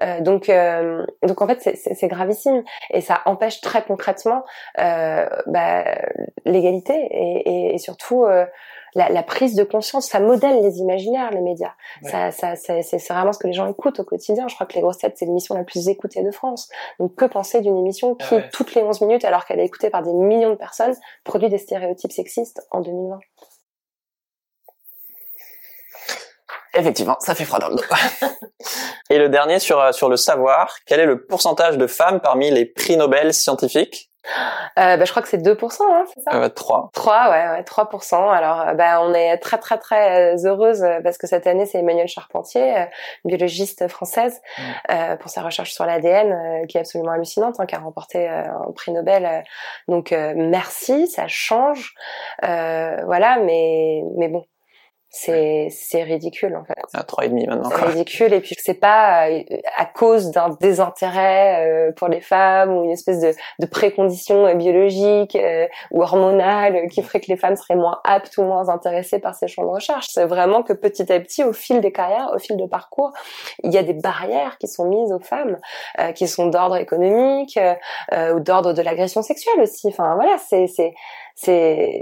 Euh, 0.01 0.21
donc 0.21 0.49
euh, 0.49 1.05
donc 1.23 1.41
en 1.41 1.47
fait 1.47 1.77
c'est 1.93 2.07
gravissime 2.07 2.63
et 2.91 3.01
ça 3.01 3.21
empêche 3.25 3.61
très 3.61 3.83
concrètement 3.83 4.43
euh, 4.79 5.27
bah, 5.47 5.83
l'égalité 6.45 6.93
et, 6.93 7.49
et, 7.49 7.75
et 7.75 7.77
surtout 7.77 8.25
euh, 8.25 8.45
la, 8.95 9.09
la 9.09 9.23
prise 9.23 9.55
de 9.55 9.63
conscience. 9.63 10.07
Ça 10.07 10.19
modèle 10.19 10.61
les 10.61 10.77
imaginaires 10.77 11.31
les 11.31 11.41
médias. 11.41 11.73
Ouais. 12.01 12.09
Ça, 12.09 12.31
ça 12.31 12.55
c'est 12.55 13.07
vraiment 13.09 13.33
ce 13.33 13.39
que 13.39 13.47
les 13.47 13.53
gens 13.53 13.67
écoutent 13.67 13.99
au 13.99 14.03
quotidien. 14.03 14.47
Je 14.47 14.55
crois 14.55 14.67
que 14.67 14.73
les 14.73 14.81
grosses 14.81 14.97
têtes 14.99 15.15
c'est 15.17 15.25
l'émission 15.25 15.55
la 15.55 15.63
plus 15.63 15.87
écoutée 15.89 16.23
de 16.23 16.31
France. 16.31 16.69
Donc 16.99 17.15
que 17.15 17.25
penser 17.25 17.61
d'une 17.61 17.77
émission 17.77 18.15
qui 18.15 18.27
Ah 18.31 18.35
ouais. 18.35 18.49
toutes 18.51 18.75
les 18.75 18.83
11 18.83 19.01
minutes 19.01 19.25
alors 19.25 19.45
qu'elle 19.45 19.59
est 19.59 19.65
écoutée 19.65 19.89
par 19.89 20.03
des 20.03 20.13
millions 20.13 20.51
de 20.51 20.55
personnes 20.55 20.95
produit 21.23 21.49
des 21.49 21.57
stéréotypes 21.57 22.11
sexistes 22.11 22.65
en 22.71 22.81
2020 22.81 23.19
Effectivement, 26.75 27.17
ça 27.19 27.35
fait 27.35 27.45
froid 27.45 27.59
dans 27.59 27.69
le 27.69 27.75
dos. 27.75 27.83
Et 29.11 29.19
le 29.19 29.29
dernier 29.29 29.59
sur 29.59 29.79
euh, 29.79 29.91
sur 29.91 30.09
le 30.09 30.17
savoir, 30.17 30.75
quel 30.87 30.99
est 30.99 31.05
le 31.05 31.23
pourcentage 31.25 31.77
de 31.77 31.85
femmes 31.85 32.19
parmi 32.19 32.49
les 32.49 32.65
prix 32.65 32.97
Nobel 32.97 33.33
scientifiques? 33.33 34.09
Euh, 34.79 34.97
bah, 34.97 35.05
Je 35.05 35.11
crois 35.11 35.21
que 35.21 35.27
c'est 35.27 35.41
2%, 35.41 35.83
hein, 35.83 36.05
c'est 36.13 36.21
ça? 36.21 36.35
Euh, 36.35 36.49
3. 36.49 36.89
3, 36.93 37.29
ouais, 37.29 37.49
ouais, 37.49 37.63
3%. 37.63 38.29
Alors, 38.31 38.61
euh, 38.61 38.73
bah, 38.73 39.01
on 39.01 39.13
est 39.13 39.37
très, 39.37 39.57
très, 39.57 39.77
très 39.77 40.35
euh, 40.35 40.37
heureuse 40.45 40.83
euh, 40.83 41.01
parce 41.03 41.17
que 41.17 41.27
cette 41.27 41.47
année, 41.47 41.65
c'est 41.65 41.79
Emmanuelle 41.79 42.07
Charpentier, 42.07 42.77
euh, 42.77 42.85
biologiste 43.25 43.87
française, 43.87 44.41
euh, 44.91 45.15
pour 45.17 45.29
sa 45.29 45.41
recherche 45.41 45.71
sur 45.73 45.85
l'ADN, 45.85 46.67
qui 46.67 46.77
est 46.77 46.81
absolument 46.81 47.11
hallucinante, 47.11 47.59
hein, 47.59 47.65
qui 47.65 47.75
a 47.75 47.79
remporté 47.79 48.27
un 48.27 48.71
prix 48.75 48.91
Nobel. 48.91 49.43
donc, 49.87 50.11
euh, 50.11 50.33
merci, 50.35 51.07
ça 51.07 51.27
change, 51.27 51.93
euh, 52.43 53.01
voilà, 53.05 53.37
mais, 53.39 54.03
mais 54.17 54.27
bon, 54.27 54.45
c'est, 55.15 55.67
c'est 55.69 56.01
ridicule 56.01 56.55
en 56.55 56.65
fait. 56.65 56.73
À 56.93 57.03
3,5 57.03 57.47
maintenant. 57.47 57.69
C'est 57.69 57.85
ridicule 57.85 58.33
et 58.33 58.41
puis 58.41 58.55
c'est 58.57 58.73
pas 58.73 59.29
euh, 59.29 59.43
à 59.77 59.85
cause 59.85 60.31
d'un 60.31 60.49
désintérêt 60.59 61.67
euh, 61.67 61.91
pour 61.91 62.07
les 62.07 62.19
femmes 62.19 62.75
ou 62.75 62.83
une 62.83 62.89
espèce 62.89 63.19
de, 63.19 63.31
de 63.59 63.65
précondition 63.67 64.53
biologique 64.55 65.35
euh, 65.35 65.67
ou 65.91 66.01
hormonale 66.01 66.87
qui 66.89 67.03
ferait 67.03 67.19
que 67.19 67.27
les 67.27 67.37
femmes 67.37 67.55
seraient 67.55 67.75
moins 67.75 68.01
aptes 68.03 68.37
ou 68.39 68.43
moins 68.43 68.69
intéressées 68.69 69.19
par 69.19 69.35
ces 69.35 69.47
champs 69.47 69.61
de 69.61 69.69
recherche. 69.69 70.07
C'est 70.09 70.25
vraiment 70.25 70.63
que 70.63 70.73
petit 70.73 71.11
à 71.13 71.19
petit, 71.19 71.43
au 71.43 71.53
fil 71.53 71.79
des 71.79 71.91
carrières, 71.91 72.31
au 72.33 72.39
fil 72.39 72.57
de 72.57 72.65
parcours, 72.65 73.13
il 73.63 73.71
y 73.71 73.77
a 73.77 73.83
des 73.83 73.93
barrières 73.93 74.57
qui 74.57 74.67
sont 74.67 74.85
mises 74.85 75.11
aux 75.11 75.19
femmes, 75.19 75.59
euh, 75.99 76.11
qui 76.11 76.27
sont 76.27 76.47
d'ordre 76.47 76.77
économique 76.77 77.59
euh, 78.11 78.33
ou 78.33 78.39
d'ordre 78.39 78.73
de 78.73 78.81
l'agression 78.81 79.21
sexuelle 79.21 79.61
aussi. 79.61 79.89
Enfin 79.89 80.15
voilà, 80.15 80.37
c'est 80.39 80.65
c'est 80.65 80.95
c'est 81.35 82.01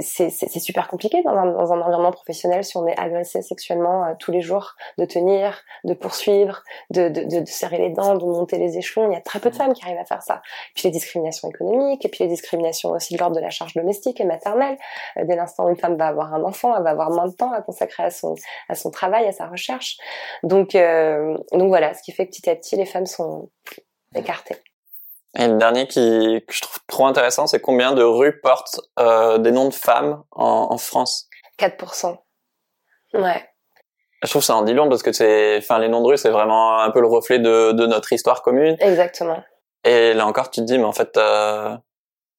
c'est 0.00 0.58
super 0.60 0.88
compliqué 0.88 1.22
dans 1.22 1.30
un, 1.30 1.46
dans 1.52 1.72
un, 1.72 1.80
environnement 1.80 2.12
professionnel 2.12 2.64
si 2.64 2.76
on 2.76 2.86
est 2.86 2.98
agressé 2.98 3.42
sexuellement 3.42 4.04
euh, 4.04 4.14
tous 4.18 4.30
les 4.30 4.40
jours, 4.40 4.74
de 4.98 5.04
tenir, 5.04 5.62
de 5.84 5.94
poursuivre, 5.94 6.62
de, 6.90 7.08
de, 7.08 7.40
de, 7.40 7.44
serrer 7.46 7.78
les 7.78 7.90
dents, 7.90 8.14
de 8.14 8.24
monter 8.24 8.58
les 8.58 8.78
échelons. 8.78 9.10
Il 9.10 9.14
y 9.14 9.16
a 9.16 9.20
très 9.20 9.40
peu 9.40 9.50
de 9.50 9.56
femmes 9.56 9.72
qui 9.72 9.84
arrivent 9.84 9.98
à 9.98 10.04
faire 10.04 10.22
ça. 10.22 10.42
Puis 10.74 10.84
les 10.84 10.90
discriminations 10.90 11.48
économiques, 11.48 12.04
et 12.04 12.08
puis 12.08 12.24
les 12.24 12.30
discriminations 12.30 12.90
aussi 12.90 13.14
de 13.14 13.18
l'ordre 13.18 13.36
de 13.36 13.40
la 13.40 13.50
charge 13.50 13.74
domestique 13.74 14.20
et 14.20 14.24
maternelle. 14.24 14.76
Euh, 15.16 15.24
dès 15.24 15.36
l'instant 15.36 15.66
où 15.66 15.70
une 15.70 15.76
femme 15.76 15.96
va 15.96 16.08
avoir 16.08 16.34
un 16.34 16.44
enfant, 16.44 16.76
elle 16.76 16.82
va 16.82 16.90
avoir 16.90 17.10
moins 17.10 17.26
de 17.26 17.34
temps 17.34 17.52
à 17.52 17.62
consacrer 17.62 18.04
à 18.04 18.10
son, 18.10 18.34
à 18.68 18.74
son 18.74 18.90
travail, 18.90 19.26
à 19.26 19.32
sa 19.32 19.46
recherche. 19.46 19.98
Donc, 20.42 20.74
euh, 20.74 21.36
donc 21.52 21.68
voilà, 21.68 21.94
ce 21.94 22.02
qui 22.02 22.12
fait 22.12 22.26
que 22.26 22.30
petit 22.30 22.50
à 22.50 22.56
petit, 22.56 22.76
les 22.76 22.86
femmes 22.86 23.06
sont 23.06 23.50
écartées. 24.14 24.56
Et 25.36 25.46
le 25.46 25.58
dernier 25.58 25.86
qui, 25.86 26.42
que 26.46 26.54
je 26.54 26.60
trouve 26.60 26.78
trop 26.86 27.06
intéressant, 27.06 27.46
c'est 27.46 27.60
combien 27.60 27.92
de 27.92 28.02
rues 28.02 28.40
portent 28.40 28.80
euh, 28.98 29.38
des 29.38 29.50
noms 29.50 29.68
de 29.68 29.74
femmes 29.74 30.22
en, 30.32 30.68
en 30.70 30.78
France? 30.78 31.28
4%. 31.58 32.16
Ouais. 33.14 33.48
Je 34.22 34.30
trouve 34.30 34.42
ça 34.42 34.56
en 34.56 34.62
dit 34.62 34.74
long 34.74 34.88
parce 34.88 35.02
que 35.02 35.12
c'est, 35.12 35.58
enfin, 35.58 35.78
les 35.78 35.88
noms 35.88 36.00
de 36.02 36.06
rues, 36.06 36.18
c'est 36.18 36.30
vraiment 36.30 36.80
un 36.80 36.90
peu 36.90 37.00
le 37.00 37.06
reflet 37.06 37.38
de, 37.38 37.72
de 37.72 37.86
notre 37.86 38.12
histoire 38.12 38.42
commune. 38.42 38.76
Exactement. 38.80 39.42
Et 39.84 40.12
là 40.14 40.26
encore, 40.26 40.50
tu 40.50 40.60
te 40.60 40.64
dis, 40.64 40.78
mais 40.78 40.84
en 40.84 40.92
fait, 40.92 41.16
euh, 41.16 41.76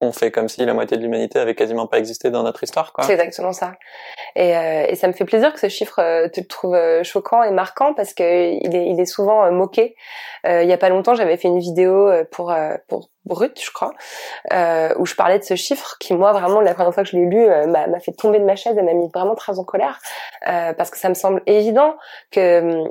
on 0.01 0.11
fait 0.11 0.31
comme 0.31 0.47
si 0.47 0.65
la 0.65 0.73
moitié 0.73 0.97
de 0.97 1.01
l'humanité 1.01 1.39
avait 1.39 1.55
quasiment 1.55 1.87
pas 1.87 1.99
existé 1.99 2.29
dans 2.29 2.43
notre 2.43 2.63
histoire. 2.63 2.93
C'est 3.01 3.13
exactement 3.13 3.51
ça. 3.51 3.73
Et, 4.35 4.55
euh, 4.55 4.85
et, 4.87 4.95
ça 4.95 5.07
me 5.07 5.13
fait 5.13 5.25
plaisir 5.25 5.53
que 5.53 5.59
ce 5.59 5.67
chiffre, 5.67 5.99
euh, 5.99 6.29
tu 6.29 6.45
euh, 6.63 7.03
choquant 7.03 7.43
et 7.43 7.51
marquant 7.51 7.93
parce 7.93 8.13
que 8.13 8.23
il 8.23 8.75
est, 8.75 8.87
il 8.89 8.99
est 8.99 9.05
souvent 9.05 9.51
moqué. 9.51 9.95
il 10.45 10.67
y 10.67 10.73
a 10.73 10.77
pas 10.77 10.89
longtemps, 10.89 11.15
j'avais 11.15 11.37
fait 11.37 11.49
une 11.49 11.59
vidéo 11.59 12.09
pour 12.31 12.53
pour 12.87 13.09
brut, 13.25 13.59
je 13.61 13.71
crois, 13.71 13.91
euh, 14.53 14.93
où 14.97 15.05
je 15.05 15.15
parlais 15.15 15.39
de 15.39 15.43
ce 15.43 15.55
chiffre 15.55 15.97
qui, 15.99 16.13
moi, 16.13 16.31
vraiment, 16.31 16.61
la 16.61 16.73
première 16.73 16.93
fois 16.93 17.03
que 17.03 17.09
je 17.09 17.17
l'ai 17.17 17.25
lu, 17.25 17.43
euh, 17.43 17.67
m'a 17.67 17.99
fait 17.99 18.11
tomber 18.11 18.39
de 18.39 18.45
ma 18.45 18.55
chaise 18.55 18.77
et 18.77 18.81
m'a 18.81 18.93
mis 18.93 19.09
vraiment 19.13 19.35
très 19.35 19.59
en 19.59 19.63
colère, 19.63 19.99
euh, 20.47 20.73
parce 20.73 20.89
que 20.89 20.97
ça 20.97 21.09
me 21.09 21.13
semble 21.13 21.41
évident 21.45 21.95
que 22.31 22.83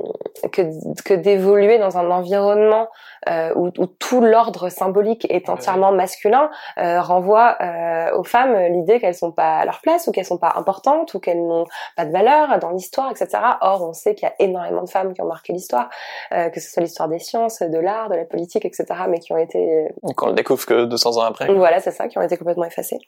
que, 0.51 0.61
que 1.03 1.13
d'évoluer 1.13 1.77
dans 1.77 1.97
un 1.97 2.09
environnement 2.11 2.87
euh, 3.27 3.51
où, 3.55 3.67
où, 3.77 3.85
tout 3.85 4.21
l'ordre 4.21 4.69
symbolique 4.69 5.27
est 5.29 5.49
entièrement 5.49 5.91
masculin 5.91 6.49
euh, 6.77 7.01
renvoie 7.01 7.57
euh, 7.61 8.15
aux 8.15 8.23
femmes 8.23 8.57
l'idée 8.71 8.99
qu'elles 8.99 9.15
sont 9.15 9.31
pas 9.31 9.57
à 9.57 9.65
leur 9.65 9.81
place 9.81 10.07
ou 10.07 10.11
qu'elles 10.11 10.25
sont 10.25 10.37
pas 10.37 10.53
importantes 10.55 11.13
ou 11.13 11.19
qu'elles 11.19 11.45
n'ont 11.45 11.65
pas 11.97 12.05
de 12.05 12.11
valeur 12.11 12.59
dans 12.59 12.69
l'histoire, 12.69 13.11
etc. 13.11 13.43
Or, 13.61 13.83
on 13.83 13.93
sait 13.93 14.15
qu'il 14.15 14.27
y 14.27 14.31
a 14.31 14.35
énormément 14.39 14.83
de 14.83 14.89
femmes 14.89 15.13
qui 15.13 15.21
ont 15.21 15.27
marqué 15.27 15.51
l'histoire, 15.51 15.89
que 16.31 16.59
ce 16.59 16.71
soit 16.71 16.81
l'histoire 16.81 17.09
des 17.09 17.19
sciences, 17.19 17.61
de 17.61 17.77
l'art, 17.77 18.09
de 18.09 18.15
la 18.15 18.25
politique, 18.25 18.65
etc., 18.65 18.85
mais 19.09 19.19
qui 19.19 19.33
ont 19.33 19.37
été 19.37 19.89
on 20.21 20.27
le 20.27 20.33
découvre 20.33 20.65
que 20.65 20.85
200 20.85 21.17
ans 21.17 21.25
après. 21.25 21.51
Voilà, 21.53 21.79
c'est 21.79 21.91
ça, 21.91 22.07
qui 22.07 22.17
ont 22.17 22.21
été 22.21 22.37
complètement 22.37 22.65
effacés. 22.65 22.99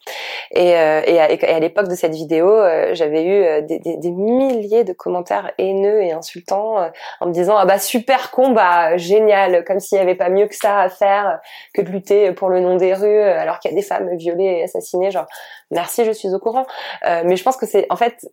Et, 0.51 0.75
euh, 0.75 1.01
et 1.05 1.19
à, 1.19 1.59
l'époque 1.59 1.87
de 1.87 1.95
cette 1.95 2.13
vidéo, 2.13 2.49
euh, 2.49 2.91
j'avais 2.93 3.23
eu 3.23 3.43
euh, 3.43 3.61
des, 3.61 3.79
des, 3.79 3.97
des, 3.97 4.11
milliers 4.11 4.83
de 4.83 4.93
commentaires 4.93 5.51
haineux 5.57 6.01
et 6.01 6.11
insultants 6.11 6.77
en 7.19 7.25
me 7.25 7.31
disant 7.31 7.55
ah 7.57 7.65
bah 7.65 7.79
super 7.79 8.31
combat, 8.31 8.97
génial, 8.97 9.63
comme 9.65 9.79
s'il 9.79 9.97
n'y 9.97 10.03
avait 10.03 10.15
pas 10.15 10.29
mieux 10.29 10.47
que 10.47 10.55
ça 10.55 10.79
à 10.79 10.89
faire 10.89 11.39
que 11.73 11.81
de 11.81 11.89
lutter 11.89 12.31
pour 12.33 12.49
le 12.49 12.59
nom 12.59 12.75
des 12.75 12.93
rues 12.93 13.21
alors 13.21 13.59
qu'il 13.59 13.71
y 13.71 13.73
a 13.73 13.77
des 13.77 13.85
femmes 13.85 14.15
violées 14.17 14.59
et 14.59 14.63
assassinées. 14.63 15.11
Genre 15.11 15.27
merci, 15.71 16.05
je 16.05 16.11
suis 16.11 16.33
au 16.33 16.39
courant. 16.39 16.65
mais 17.03 17.35
je 17.35 17.43
pense 17.43 17.57
que 17.57 17.65
c'est 17.65 17.85
en 17.89 17.95
fait 17.95 18.27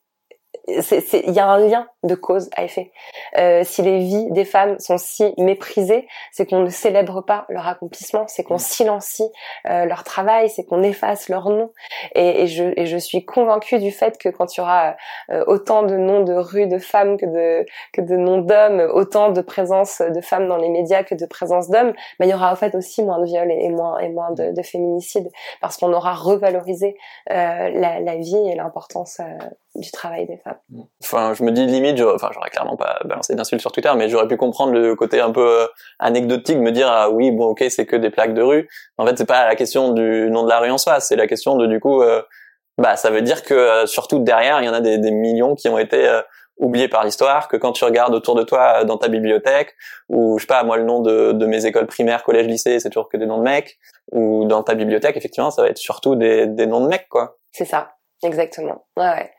il 0.68 1.32
y 1.32 1.40
a 1.40 1.46
un 1.46 1.58
lien 1.58 1.88
de 2.02 2.14
cause 2.14 2.50
à 2.54 2.64
effet. 2.64 2.92
Euh, 3.38 3.62
si 3.64 3.82
les 3.82 3.98
vies 4.00 4.30
des 4.30 4.44
femmes 4.44 4.78
sont 4.78 4.98
si 4.98 5.34
méprisées, 5.38 6.06
c'est 6.32 6.46
qu'on 6.46 6.60
ne 6.60 6.68
célèbre 6.68 7.22
pas 7.22 7.46
leur 7.48 7.66
accomplissement, 7.66 8.26
c'est 8.28 8.44
qu'on 8.44 8.58
silencie 8.58 9.28
euh, 9.68 9.84
leur 9.84 10.04
travail, 10.04 10.48
c'est 10.50 10.64
qu'on 10.64 10.82
efface 10.82 11.28
leur 11.28 11.48
nom. 11.48 11.72
Et, 12.14 12.42
et, 12.42 12.46
je, 12.46 12.64
et, 12.76 12.86
je, 12.86 12.96
suis 12.96 13.24
convaincue 13.24 13.78
du 13.78 13.90
fait 13.90 14.18
que 14.18 14.28
quand 14.28 14.56
il 14.56 14.60
y 14.60 14.62
aura 14.62 14.96
euh, 15.30 15.44
autant 15.46 15.82
de 15.82 15.96
noms 15.96 16.22
de 16.22 16.34
rues 16.34 16.66
de 16.66 16.78
femmes 16.78 17.16
que 17.16 17.26
de 17.26 17.66
que 17.92 18.00
de 18.00 18.16
noms 18.16 18.38
d'hommes, 18.38 18.80
autant 18.92 19.30
de 19.30 19.40
présence 19.40 20.00
de 20.00 20.20
femmes 20.20 20.48
dans 20.48 20.56
les 20.56 20.68
médias 20.68 21.02
que 21.02 21.14
de 21.14 21.26
présence 21.26 21.68
d'hommes, 21.68 21.92
bah, 22.18 22.26
il 22.26 22.28
y 22.28 22.34
aura 22.34 22.52
en 22.52 22.56
fait 22.56 22.74
aussi 22.74 23.02
moins 23.02 23.18
de 23.20 23.24
viols 23.24 23.50
et, 23.50 23.68
moins 23.70 23.98
et 23.98 24.08
moins 24.08 24.30
de, 24.32 24.52
de 24.52 24.62
féminicides 24.62 25.30
parce 25.60 25.76
qu'on 25.76 25.92
aura 25.92 26.14
revalorisé 26.14 26.96
euh, 27.30 27.70
la, 27.70 28.00
la, 28.00 28.16
vie 28.16 28.36
et 28.50 28.54
l'importance 28.54 29.20
du 29.78 29.90
travail 29.90 30.26
des 30.26 30.36
femmes. 30.38 30.58
Enfin, 31.02 31.34
je 31.34 31.42
me 31.42 31.52
dis 31.52 31.64
limite, 31.66 31.96
j'aurais, 31.96 32.14
enfin, 32.14 32.30
j'aurais 32.32 32.50
clairement 32.50 32.76
pas 32.76 32.98
balancé 33.04 33.34
d'insultes 33.34 33.60
sur 33.60 33.72
Twitter, 33.72 33.90
mais 33.96 34.08
j'aurais 34.08 34.28
pu 34.28 34.36
comprendre 34.36 34.72
le 34.72 34.94
côté 34.94 35.20
un 35.20 35.30
peu 35.30 35.62
euh, 35.62 35.66
anecdotique, 35.98 36.58
me 36.58 36.72
dire 36.72 36.88
ah 36.90 37.10
oui, 37.10 37.30
bon, 37.30 37.46
ok, 37.46 37.64
c'est 37.68 37.86
que 37.86 37.96
des 37.96 38.10
plaques 38.10 38.34
de 38.34 38.42
rue. 38.42 38.68
En 38.98 39.06
fait, 39.06 39.16
c'est 39.16 39.26
pas 39.26 39.46
la 39.46 39.54
question 39.54 39.92
du 39.92 40.28
nom 40.30 40.42
de 40.42 40.48
la 40.48 40.58
rue 40.58 40.70
en 40.70 40.78
soi, 40.78 41.00
c'est 41.00 41.16
la 41.16 41.26
question 41.26 41.56
de 41.56 41.66
du 41.66 41.80
coup, 41.80 42.02
euh, 42.02 42.22
bah, 42.76 42.96
ça 42.96 43.10
veut 43.10 43.22
dire 43.22 43.42
que 43.42 43.54
euh, 43.54 43.86
surtout 43.86 44.18
derrière, 44.18 44.60
il 44.60 44.66
y 44.66 44.68
en 44.68 44.74
a 44.74 44.80
des, 44.80 44.98
des 44.98 45.10
millions 45.10 45.54
qui 45.54 45.68
ont 45.68 45.78
été 45.78 46.20
oubliés 46.58 46.88
par 46.88 47.04
l'histoire, 47.04 47.46
que 47.46 47.56
quand 47.56 47.72
tu 47.72 47.84
regardes 47.84 48.14
autour 48.14 48.34
de 48.34 48.42
toi 48.42 48.84
dans 48.84 48.96
ta 48.96 49.06
bibliothèque, 49.08 49.74
ou 50.08 50.38
je 50.38 50.42
sais 50.42 50.48
pas, 50.48 50.64
moi 50.64 50.76
le 50.76 50.82
nom 50.82 51.00
de, 51.00 51.32
de 51.32 51.46
mes 51.46 51.66
écoles 51.66 51.86
primaires, 51.86 52.24
collège, 52.24 52.46
lycée, 52.46 52.80
c'est 52.80 52.90
toujours 52.90 53.08
que 53.08 53.16
des 53.16 53.26
noms 53.26 53.38
de 53.38 53.44
mecs, 53.44 53.78
ou 54.10 54.44
dans 54.44 54.64
ta 54.64 54.74
bibliothèque, 54.74 55.16
effectivement, 55.16 55.52
ça 55.52 55.62
va 55.62 55.68
être 55.68 55.78
surtout 55.78 56.16
des, 56.16 56.46
des 56.48 56.66
noms 56.66 56.80
de 56.80 56.88
mecs, 56.88 57.08
quoi. 57.08 57.38
C'est 57.52 57.64
ça. 57.64 57.92
Exactement. 58.24 58.84
Ouais, 58.96 59.04
ouais. 59.04 59.30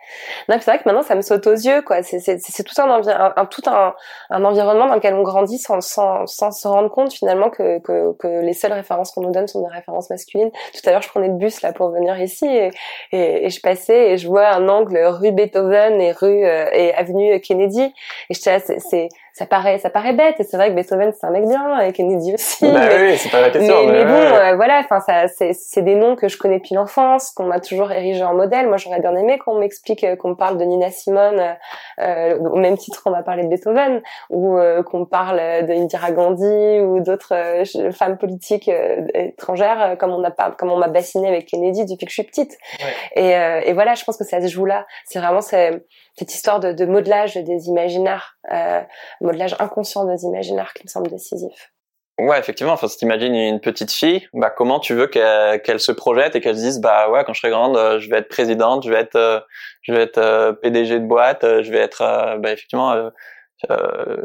Non, 0.47 0.55
c'est 0.59 0.71
vrai 0.71 0.79
que 0.79 0.83
maintenant 0.85 1.01
ça 1.01 1.13
me 1.13 1.21
saute 1.21 1.45
aux 1.47 1.53
yeux, 1.53 1.81
quoi. 1.81 2.01
C'est 2.01 2.63
tout 2.63 2.81
un, 2.81 3.33
un, 3.35 3.45
tout 3.45 3.61
un, 3.67 3.93
un 4.29 4.45
environnement 4.45 4.87
dans 4.87 4.95
lequel 4.95 5.15
on 5.15 5.23
grandit 5.23 5.57
sans 5.57 5.81
sans 5.81 6.25
sans 6.27 6.51
se 6.51 6.65
rendre 6.65 6.89
compte 6.89 7.11
finalement 7.11 7.49
que 7.49 7.79
que 7.79 8.13
que 8.13 8.27
les 8.27 8.53
seules 8.53 8.71
références 8.71 9.11
qu'on 9.11 9.21
nous 9.21 9.31
donne 9.31 9.47
sont 9.47 9.61
des 9.61 9.73
références 9.73 10.09
masculines. 10.09 10.51
Tout 10.73 10.87
à 10.87 10.91
l'heure, 10.91 11.01
je 11.01 11.09
prenais 11.09 11.27
le 11.27 11.33
bus 11.33 11.61
là 11.61 11.73
pour 11.73 11.89
venir 11.89 12.17
ici 12.21 12.45
et, 12.45 12.71
et, 13.11 13.49
je 13.49 13.59
passais 13.59 14.11
et 14.11 14.17
je 14.17 14.27
vois 14.29 14.47
un 14.47 14.69
angle 14.69 14.97
rue 14.97 15.33
Beethoven 15.33 15.99
et 15.99 16.13
rue 16.13 16.45
euh, 16.45 16.69
et 16.71 16.93
avenue 16.93 17.37
Kennedy 17.41 17.81
et 18.29 18.33
je 18.33 18.39
c'est 18.39 19.09
ça 19.39 19.45
paraît 19.45 19.79
ça 19.79 19.89
paraît 19.89 20.11
bête. 20.11 20.35
Et 20.39 20.43
c'est 20.43 20.57
vrai 20.57 20.69
que 20.69 20.75
Beethoven 20.75 21.13
c'est 21.17 21.25
un 21.25 21.31
mec 21.31 21.47
bien 21.47 21.79
et 21.79 21.93
Kennedy 21.93 22.33
aussi 22.33 22.69
bah 22.69 22.89
mais, 22.89 23.11
oui 23.11 23.17
c'est 23.17 23.31
pas 23.31 23.39
la 23.39 23.49
question 23.49 23.85
mais, 23.85 24.03
mais, 24.03 24.05
bon 24.05 24.11
euh, 24.11 24.55
voilà 24.57 24.81
enfin 24.83 24.99
ça 24.99 25.29
c'est 25.29 25.53
c'est 25.53 25.81
des 25.81 25.95
noms 25.95 26.17
que 26.17 26.27
je 26.27 26.37
connais 26.37 26.57
depuis 26.57 26.75
l'enfance 26.75 27.31
qu'on 27.31 27.45
m'a 27.45 27.61
toujours 27.61 27.89
érigé 27.93 28.21
en 28.21 28.33
modèle. 28.33 28.67
Moi 28.67 28.75
j'aurais 28.75 28.99
bien 28.99 29.15
aimé 29.15 29.39
qu'on 29.39 29.57
m'explique 29.57 30.03
euh, 30.03 30.17
qu'on 30.17 30.31
me 30.31 30.35
parle 30.35 30.57
de 30.57 30.65
Nina 30.65 30.91
Simone 30.91 31.39
euh, 31.39 31.53
euh, 32.01 32.37
au 32.37 32.57
même 32.57 32.77
titre 32.77 33.01
qu'on 33.01 33.11
m'a 33.11 33.23
parlé 33.23 33.43
de 33.43 33.47
Beethoven 33.47 34.01
ou 34.29 34.57
euh, 34.57 34.83
qu'on 34.83 35.05
parle 35.05 35.37
de 35.37 35.71
Indira 35.71 36.11
Gandhi 36.11 36.81
ou 36.81 36.99
d'autres 36.99 37.63
femmes 37.93 38.17
politiques 38.17 38.69
étrangères 39.13 39.95
comme 39.99 40.11
on 40.11 40.23
a 40.25 40.31
pas 40.31 40.51
comme 40.51 40.69
on 40.69 40.77
m'a 40.77 40.89
bassiné 40.89 41.29
avec 41.29 41.45
Kennedy 41.45 41.85
depuis 41.85 42.05
que 42.05 42.11
je 42.11 42.15
suis 42.15 42.23
petite. 42.23 42.57
Et, 43.15 43.29
et 43.29 43.71
voilà 43.73 43.95
je 43.95 44.03
pense 44.03 44.17
que 44.17 44.25
ça 44.25 44.41
se 44.41 44.47
joue 44.47 44.65
là. 44.65 44.85
C'est 45.05 45.19
vraiment 45.19 45.41
cette 45.41 46.33
histoire 46.33 46.59
de, 46.59 46.73
de 46.73 46.85
modelage 46.85 47.35
des 47.35 47.67
imaginaires 47.67 48.37
modelage 49.21 49.55
inconscient 49.59 50.05
des 50.05 50.23
imaginaires 50.23 50.73
qui 50.73 50.83
me 50.83 50.89
semble 50.89 51.09
décisif 51.09 51.71
Ouais, 52.19 52.37
effectivement. 52.37 52.73
Enfin, 52.73 52.89
si 52.89 52.97
t'imagines 52.97 53.33
une 53.33 53.61
petite 53.61 53.93
fille, 53.93 54.27
bah 54.33 54.49
comment 54.49 54.79
tu 54.81 54.93
veux 54.93 55.07
qu'elle 55.07 55.79
se 55.79 55.91
projette 55.93 56.35
et 56.35 56.41
qu'elle 56.41 56.57
se 56.57 56.61
dise, 56.61 56.81
bah 56.81 57.09
ouais, 57.09 57.23
quand 57.23 57.33
je 57.33 57.39
serai 57.39 57.49
grande, 57.49 57.77
euh, 57.77 57.99
je 57.99 58.09
vais 58.09 58.17
être 58.17 58.27
présidente, 58.27 58.83
je 58.83 58.89
vais 58.89 58.99
être, 58.99 59.15
euh, 59.15 59.39
je 59.83 59.93
vais 59.93 60.01
être 60.01 60.17
euh, 60.17 60.51
PDG 60.51 60.99
de 60.99 61.05
boîte, 61.05 61.43
je 61.43 61.71
vais 61.71 61.77
être, 61.79 62.37
bah, 62.39 62.51
effectivement, 62.51 63.09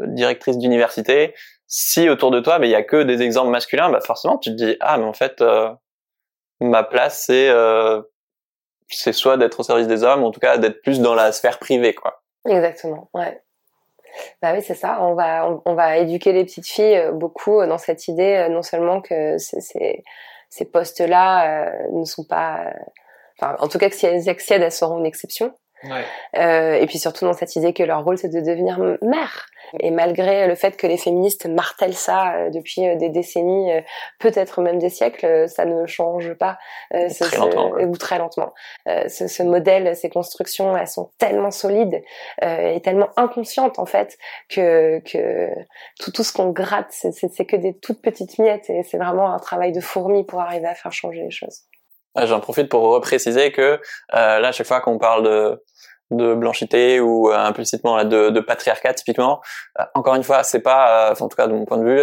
directrice 0.07 0.57
d'université. 0.57 1.33
Si 1.67 2.09
autour 2.09 2.31
de 2.31 2.41
toi, 2.41 2.59
mais 2.59 2.67
il 2.67 2.71
y 2.71 2.75
a 2.75 2.83
que 2.83 3.03
des 3.03 3.21
exemples 3.21 3.49
masculins, 3.49 3.89
bah 3.89 4.01
forcément, 4.01 4.37
tu 4.37 4.49
te 4.51 4.55
dis, 4.55 4.75
ah, 4.81 4.97
mais 4.97 5.05
en 5.05 5.13
fait, 5.13 5.41
ma 6.59 6.83
place, 6.83 7.23
c'est, 7.25 7.49
c'est 8.89 9.13
soit 9.13 9.37
d'être 9.37 9.61
au 9.61 9.63
service 9.63 9.87
des 9.87 10.03
hommes, 10.03 10.23
ou 10.23 10.27
en 10.27 10.31
tout 10.31 10.41
cas 10.41 10.57
d'être 10.57 10.81
plus 10.81 10.99
dans 10.99 11.15
la 11.15 11.31
sphère 11.31 11.59
privée, 11.59 11.93
quoi. 11.93 12.21
Exactement. 12.45 13.09
Ouais. 13.13 13.41
Bah 14.41 14.53
oui, 14.53 14.61
c'est 14.61 14.75
ça. 14.75 14.99
On 15.01 15.13
va, 15.13 15.61
on, 15.65 15.73
va 15.73 15.97
éduquer 15.97 16.31
les 16.31 16.43
petites 16.45 16.67
filles 16.67 16.97
euh, 16.97 17.11
beaucoup 17.11 17.59
euh, 17.59 17.67
dans 17.67 17.77
cette 17.77 18.07
idée, 18.07 18.35
euh, 18.35 18.49
non 18.49 18.61
seulement 18.61 19.01
que 19.01 19.37
ces, 19.37 20.03
ces 20.49 20.65
postes-là 20.65 21.89
ne 21.91 22.03
sont 22.05 22.23
pas, 22.23 22.73
enfin, 23.39 23.55
en 23.59 23.67
tout 23.67 23.77
cas 23.77 23.89
que 23.89 23.95
si 23.95 24.05
elles 24.05 24.29
accèdent, 24.29 24.61
elles 24.61 24.71
seront 24.71 24.99
une 24.99 25.05
exception. 25.05 25.53
Ouais. 25.83 26.05
Euh, 26.37 26.75
et 26.75 26.85
puis 26.87 26.97
surtout 26.97 27.25
dans 27.25 27.33
cette 27.33 27.55
idée 27.55 27.73
que 27.73 27.83
leur 27.83 28.03
rôle 28.03 28.17
c'est 28.17 28.29
de 28.29 28.39
devenir 28.39 28.79
mère. 29.01 29.47
Et 29.79 29.91
malgré 29.91 30.47
le 30.47 30.55
fait 30.55 30.77
que 30.77 30.87
les 30.87 30.97
féministes 30.97 31.45
martèlent 31.45 31.95
ça 31.95 32.35
euh, 32.35 32.49
depuis 32.49 32.87
euh, 32.87 32.95
des 32.95 33.09
décennies, 33.09 33.71
peut-être 34.19 34.61
même 34.61 34.79
des 34.79 34.89
siècles, 34.89 35.49
ça 35.49 35.65
ne 35.65 35.85
change 35.85 36.33
pas. 36.33 36.57
Euh, 36.93 37.09
très 37.09 37.29
ce, 37.29 37.37
lentement, 37.37 37.71
Ou 37.71 37.97
très 37.97 38.17
lentement. 38.17 38.53
Ce, 38.85 39.27
ce, 39.27 39.43
modèle, 39.43 39.95
ces 39.95 40.09
constructions, 40.09 40.75
elles 40.77 40.87
sont 40.87 41.11
tellement 41.17 41.51
solides 41.51 42.01
et 42.41 42.81
tellement 42.81 43.09
inconscientes 43.17 43.79
en 43.79 43.85
fait 43.85 44.17
que, 44.49 44.99
que 44.99 45.49
tout, 45.99 46.11
tout 46.11 46.23
ce 46.23 46.33
qu'on 46.33 46.49
gratte, 46.49 46.91
c'est 46.91 47.45
que 47.45 47.55
des 47.55 47.77
toutes 47.77 48.01
petites 48.01 48.37
miettes 48.39 48.69
et 48.69 48.83
c'est 48.83 48.97
vraiment 48.97 49.33
un 49.33 49.39
travail 49.39 49.71
de 49.71 49.81
fourmi 49.81 50.23
pour 50.23 50.39
arriver 50.41 50.67
à 50.67 50.75
faire 50.75 50.91
changer 50.91 51.21
les 51.21 51.31
choses. 51.31 51.63
J'en 52.23 52.39
profite 52.39 52.69
pour 52.69 52.81
repréciser 52.83 53.51
que 53.51 53.79
là, 54.11 54.47
à 54.47 54.51
chaque 54.51 54.67
fois 54.67 54.81
qu'on 54.81 54.97
parle 54.97 55.23
de 55.23 55.61
de 56.11 56.35
blanchité 56.35 56.99
ou 56.99 57.31
euh, 57.31 57.35
implicitement 57.35 58.03
de, 58.03 58.29
de 58.29 58.39
patriarcat 58.39 58.93
typiquement. 58.93 59.41
Euh, 59.79 59.83
encore 59.95 60.15
une 60.15 60.23
fois, 60.23 60.43
c'est 60.43 60.59
pas, 60.59 61.13
en 61.19 61.27
tout 61.27 61.35
cas 61.35 61.47
de 61.47 61.53
mon 61.53 61.65
point 61.65 61.77
de 61.77 61.83
vue, 61.83 62.01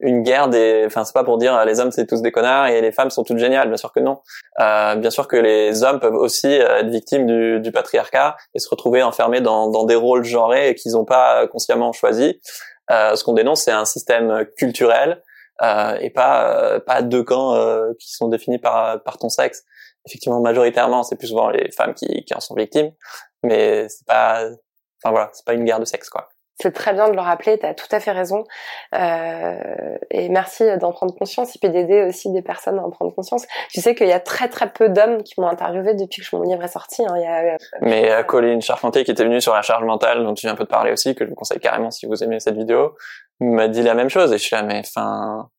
une 0.00 0.22
guerre 0.22 0.48
des. 0.48 0.84
Enfin, 0.86 1.04
c'est 1.04 1.12
pas 1.12 1.24
pour 1.24 1.38
dire 1.38 1.64
les 1.64 1.80
hommes 1.80 1.92
c'est 1.92 2.06
tous 2.06 2.22
des 2.22 2.32
connards 2.32 2.66
et 2.66 2.80
les 2.80 2.92
femmes 2.92 3.10
sont 3.10 3.24
toutes 3.24 3.38
géniales. 3.38 3.68
Bien 3.68 3.76
sûr 3.76 3.92
que 3.92 4.00
non. 4.00 4.20
bien 4.58 5.10
sûr 5.10 5.28
que 5.28 5.36
les 5.36 5.82
hommes 5.84 6.00
peuvent 6.00 6.14
aussi 6.14 6.48
être 6.48 6.88
victimes 6.88 7.26
du, 7.26 7.60
du 7.60 7.72
patriarcat 7.72 8.36
et 8.54 8.58
se 8.58 8.68
retrouver 8.68 9.02
enfermés 9.02 9.40
dans, 9.40 9.70
dans 9.70 9.84
des 9.84 9.96
rôles 9.96 10.24
genrés 10.24 10.74
qu'ils 10.74 10.92
n'ont 10.92 11.04
pas 11.04 11.46
consciemment 11.46 11.92
choisis. 11.92 12.34
ce 12.90 13.22
qu'on 13.24 13.34
dénonce, 13.34 13.62
c'est 13.62 13.72
un 13.72 13.84
système 13.84 14.44
culturel 14.56 15.10
euh, 15.12 15.29
et 15.60 16.10
pas 16.10 16.54
euh, 16.54 16.80
pas 16.80 17.02
deux 17.02 17.22
camps 17.22 17.54
euh, 17.54 17.92
qui 17.98 18.12
sont 18.12 18.28
définis 18.28 18.58
par 18.58 19.02
par 19.02 19.18
ton 19.18 19.28
sexe. 19.28 19.64
Effectivement, 20.06 20.40
majoritairement, 20.40 21.02
c'est 21.02 21.16
plus 21.16 21.28
souvent 21.28 21.50
les 21.50 21.70
femmes 21.72 21.94
qui, 21.94 22.24
qui 22.24 22.34
en 22.34 22.40
sont 22.40 22.54
victimes, 22.54 22.92
mais 23.42 23.88
c'est 23.88 24.06
pas, 24.06 24.44
enfin 25.02 25.10
voilà, 25.10 25.30
c'est 25.34 25.44
pas 25.44 25.52
une 25.52 25.64
guerre 25.64 25.80
de 25.80 25.84
sexe 25.84 26.08
quoi. 26.08 26.28
C'est 26.60 26.72
très 26.72 26.92
bien 26.92 27.08
de 27.08 27.14
le 27.14 27.20
rappeler, 27.20 27.58
tu 27.58 27.64
as 27.64 27.74
tout 27.74 27.86
à 27.90 28.00
fait 28.00 28.10
raison. 28.10 28.44
Euh, 28.94 29.96
et 30.10 30.28
merci 30.28 30.64
d'en 30.78 30.92
prendre 30.92 31.14
conscience 31.14 31.56
et 31.56 31.58
puis 31.58 31.70
d'aider 31.70 32.02
aussi 32.02 32.30
des 32.30 32.42
personnes 32.42 32.78
à 32.78 32.82
en 32.82 32.90
prendre 32.90 33.14
conscience. 33.14 33.46
Tu 33.70 33.80
sais 33.80 33.94
qu'il 33.94 34.08
y 34.08 34.12
a 34.12 34.20
très 34.20 34.48
très 34.48 34.70
peu 34.70 34.90
d'hommes 34.90 35.22
qui 35.22 35.40
m'ont 35.40 35.48
interviewé 35.48 35.94
depuis 35.94 36.22
que 36.22 36.36
mon 36.36 36.42
livre 36.42 36.62
est 36.62 36.68
sorti. 36.68 37.02
Hein. 37.02 37.14
Il 37.16 37.22
y 37.22 37.26
a, 37.26 37.56
Mais 37.80 38.10
euh, 38.10 38.22
Colline 38.24 38.60
Charpentier 38.60 39.04
qui 39.04 39.10
était 39.10 39.24
venue 39.24 39.40
sur 39.40 39.54
la 39.54 39.62
charge 39.62 39.84
mentale, 39.84 40.22
dont 40.22 40.34
tu 40.34 40.46
viens 40.46 40.52
un 40.52 40.56
peu 40.56 40.64
de 40.64 40.68
parler 40.68 40.92
aussi, 40.92 41.14
que 41.14 41.24
je 41.24 41.30
vous 41.30 41.36
conseille 41.36 41.60
carrément 41.60 41.90
si 41.90 42.04
vous 42.04 42.22
aimez 42.22 42.40
cette 42.40 42.56
vidéo, 42.56 42.94
m'a 43.40 43.68
dit 43.68 43.82
la 43.82 43.94
même 43.94 44.10
chose 44.10 44.32
et 44.32 44.38
je 44.38 44.42
suis 44.42 44.56
là, 44.56 44.62
mais 44.62 44.80
enfin... 44.80 45.50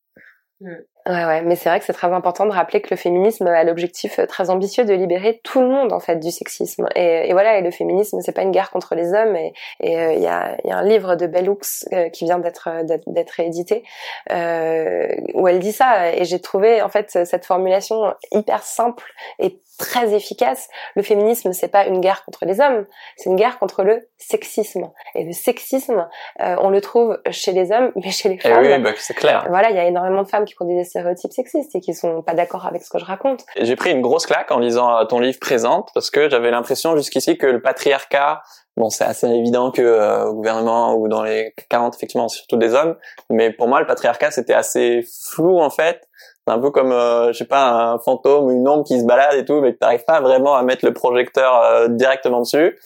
Ouais, 1.08 1.26
ouais, 1.26 1.42
mais 1.42 1.56
c'est 1.56 1.68
vrai 1.68 1.80
que 1.80 1.86
c'est 1.86 1.94
très 1.94 2.12
important 2.14 2.46
de 2.46 2.52
rappeler 2.52 2.80
que 2.80 2.90
le 2.92 2.96
féminisme 2.96 3.48
a 3.48 3.64
l'objectif 3.64 4.20
euh, 4.20 4.28
très 4.28 4.52
ambitieux 4.52 4.86
de 4.86 4.94
libérer 4.94 5.42
tout 5.44 5.60
le 5.60 5.68
monde 5.68 5.94
en 5.94 6.00
fait 6.00 6.18
du 6.18 6.30
sexisme. 6.30 6.86
Et, 6.96 7.28
et 7.30 7.34
voilà, 7.34 7.58
et 7.58 7.62
le 7.62 7.72
féminisme, 7.72 8.20
c'est 8.22 8.34
pas 8.34 8.44
une 8.44 8.52
guerre 8.52 8.70
contre 8.70 8.94
les 8.94 9.12
hommes. 9.12 9.36
Et 9.36 9.54
euh, 9.84 10.14
il 10.14 10.22
y, 10.22 10.28
a, 10.28 10.58
y, 10.64 10.72
a, 10.72 10.78
un 10.78 10.84
livre 10.84 11.16
de 11.16 11.26
Bellux 11.26 11.88
euh, 11.94 12.10
qui 12.10 12.26
vient 12.26 12.38
d'être 12.38 12.70
d'être 12.86 13.32
réédité 13.32 13.84
euh, 14.32 15.08
où 15.34 15.48
elle 15.48 15.60
dit 15.60 15.72
ça. 15.72 16.14
Et 16.14 16.26
j'ai 16.26 16.40
trouvé 16.40 16.84
en 16.84 16.90
fait 16.90 17.26
cette 17.26 17.46
formulation 17.46 18.14
hyper 18.32 18.62
simple 18.62 19.12
et 19.40 19.60
très 19.82 20.14
efficace. 20.14 20.70
Le 20.96 21.02
féminisme, 21.02 21.52
c'est 21.54 21.68
pas 21.68 21.86
une 21.86 22.00
guerre 22.00 22.24
contre 22.24 22.46
les 22.46 22.62
hommes, 22.62 22.86
c'est 23.18 23.30
une 23.30 23.36
guerre 23.36 23.60
contre 23.60 23.84
le 23.84 24.08
sexisme. 24.18 24.92
Et 25.16 25.24
le 25.24 25.32
sexisme, 25.34 26.08
euh, 26.42 26.56
on 26.60 26.70
le 26.70 26.82
trouve 26.82 27.20
chez 27.32 27.52
les 27.52 27.72
hommes, 27.72 27.92
mais 27.96 28.12
chez 28.12 28.30
les 28.30 28.40
eh 28.44 28.48
femmes. 28.48 28.64
oui, 28.64 28.80
bah, 28.80 28.92
c'est 28.96 29.16
clair. 29.16 29.46
Voilà, 29.50 29.72
il 29.72 29.76
y 29.76 29.80
a 29.80 29.86
énormément 29.86 30.24
de 30.24 30.28
femmes 30.28 30.46
qui 30.46 30.56
produisent 30.56 30.78
des 30.78 30.84
stéréotypes 30.92 31.34
sexistes 31.34 31.76
et 31.76 31.82
qui 31.82 31.94
sont 31.94 32.22
pas 32.22 32.34
d'accord 32.34 32.66
avec 32.66 32.84
ce 32.84 32.90
que 32.90 33.00
je 33.00 33.06
raconte. 33.06 33.44
J'ai 33.60 33.76
pris 33.76 33.92
une 33.92 34.02
grosse 34.02 34.26
claque 34.26 34.52
en 34.52 34.60
lisant 34.60 34.96
euh, 34.96 35.06
ton 35.06 35.20
livre 35.20 35.40
Présente 35.40 35.90
parce 35.94 36.12
que 36.12 36.30
j'avais 36.30 36.52
l'impression 36.52 36.96
jusqu'ici 36.96 37.38
que 37.38 37.48
le 37.48 37.62
patriarcat 37.62 38.44
Bon, 38.78 38.90
c'est 38.90 39.04
assez 39.04 39.28
évident 39.28 39.70
que 39.70 39.82
euh, 39.82 40.28
au 40.28 40.34
gouvernement 40.34 40.96
ou 40.96 41.10
dans 41.10 41.24
les 41.24 41.54
40, 41.70 41.94
effectivement, 41.96 42.30
surtout 42.30 42.56
des 42.56 42.74
hommes. 42.74 42.96
Mais 43.30 43.52
pour 43.52 43.68
moi, 43.68 43.82
le 43.82 43.86
patriarcat, 43.86 44.32
c'était 44.32 44.54
assez 44.54 45.06
flou 45.30 45.60
en 45.60 45.70
fait. 45.70 46.08
C'est 46.48 46.54
un 46.54 46.60
peu 46.60 46.72
comme, 46.72 46.92
euh, 46.92 47.34
je 47.34 47.38
sais 47.38 47.46
pas, 47.46 47.70
un 47.70 48.00
fantôme 48.00 48.46
ou 48.46 48.52
une 48.52 48.68
ombre 48.68 48.86
qui 48.86 49.00
se 49.00 49.06
balade 49.06 49.36
et 49.36 49.46
tout, 49.46 49.60
mais 49.60 49.74
que 49.74 49.78
t'arrives 49.78 50.06
pas 50.06 50.22
vraiment 50.22 50.56
à 50.56 50.64
mettre 50.64 50.86
le 50.86 50.94
projecteur 50.94 51.62
euh, 51.62 51.88
directement 51.90 52.40
dessus. 52.40 52.80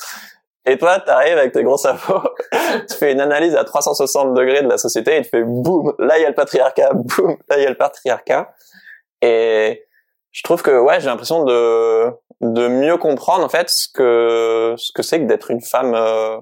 Et 0.68 0.78
toi, 0.78 1.00
t'arrives 1.00 1.38
avec 1.38 1.52
tes 1.52 1.64
gros 1.64 1.78
sabots, 1.78 2.24
tu 2.90 2.98
fais 2.98 3.12
une 3.12 3.22
analyse 3.22 3.56
à 3.56 3.64
360 3.64 4.34
degrés 4.34 4.64
de 4.64 4.68
la 4.68 4.78
société 4.78 5.18
et 5.18 5.22
tu 5.22 5.30
fais 5.30 5.44
boum, 5.44 5.94
là 6.00 6.18
il 6.18 6.24
y 6.24 6.26
a 6.26 6.30
le 6.30 6.36
patriarcat, 6.36 6.92
boum, 6.94 7.38
là 7.50 7.58
il 7.58 7.64
y 7.64 7.66
a 7.66 7.70
le 7.70 7.78
patriarcat. 7.78 8.52
Et 9.22 9.86
je 10.32 10.44
trouve 10.44 10.64
que 10.64 10.78
ouais, 10.78 11.00
j'ai 11.00 11.08
l'impression 11.08 11.44
de 11.44 12.10
de 12.42 12.68
mieux 12.68 12.98
comprendre 12.98 13.46
en 13.46 13.50
fait 13.50 13.70
ce 13.70 13.88
que 13.94 14.76
ce 14.78 14.92
que 14.92 15.02
c'est 15.04 15.20
que 15.20 15.26
d'être 15.26 15.52
une 15.52 15.62
femme 15.62 15.94
euh, 15.96 16.38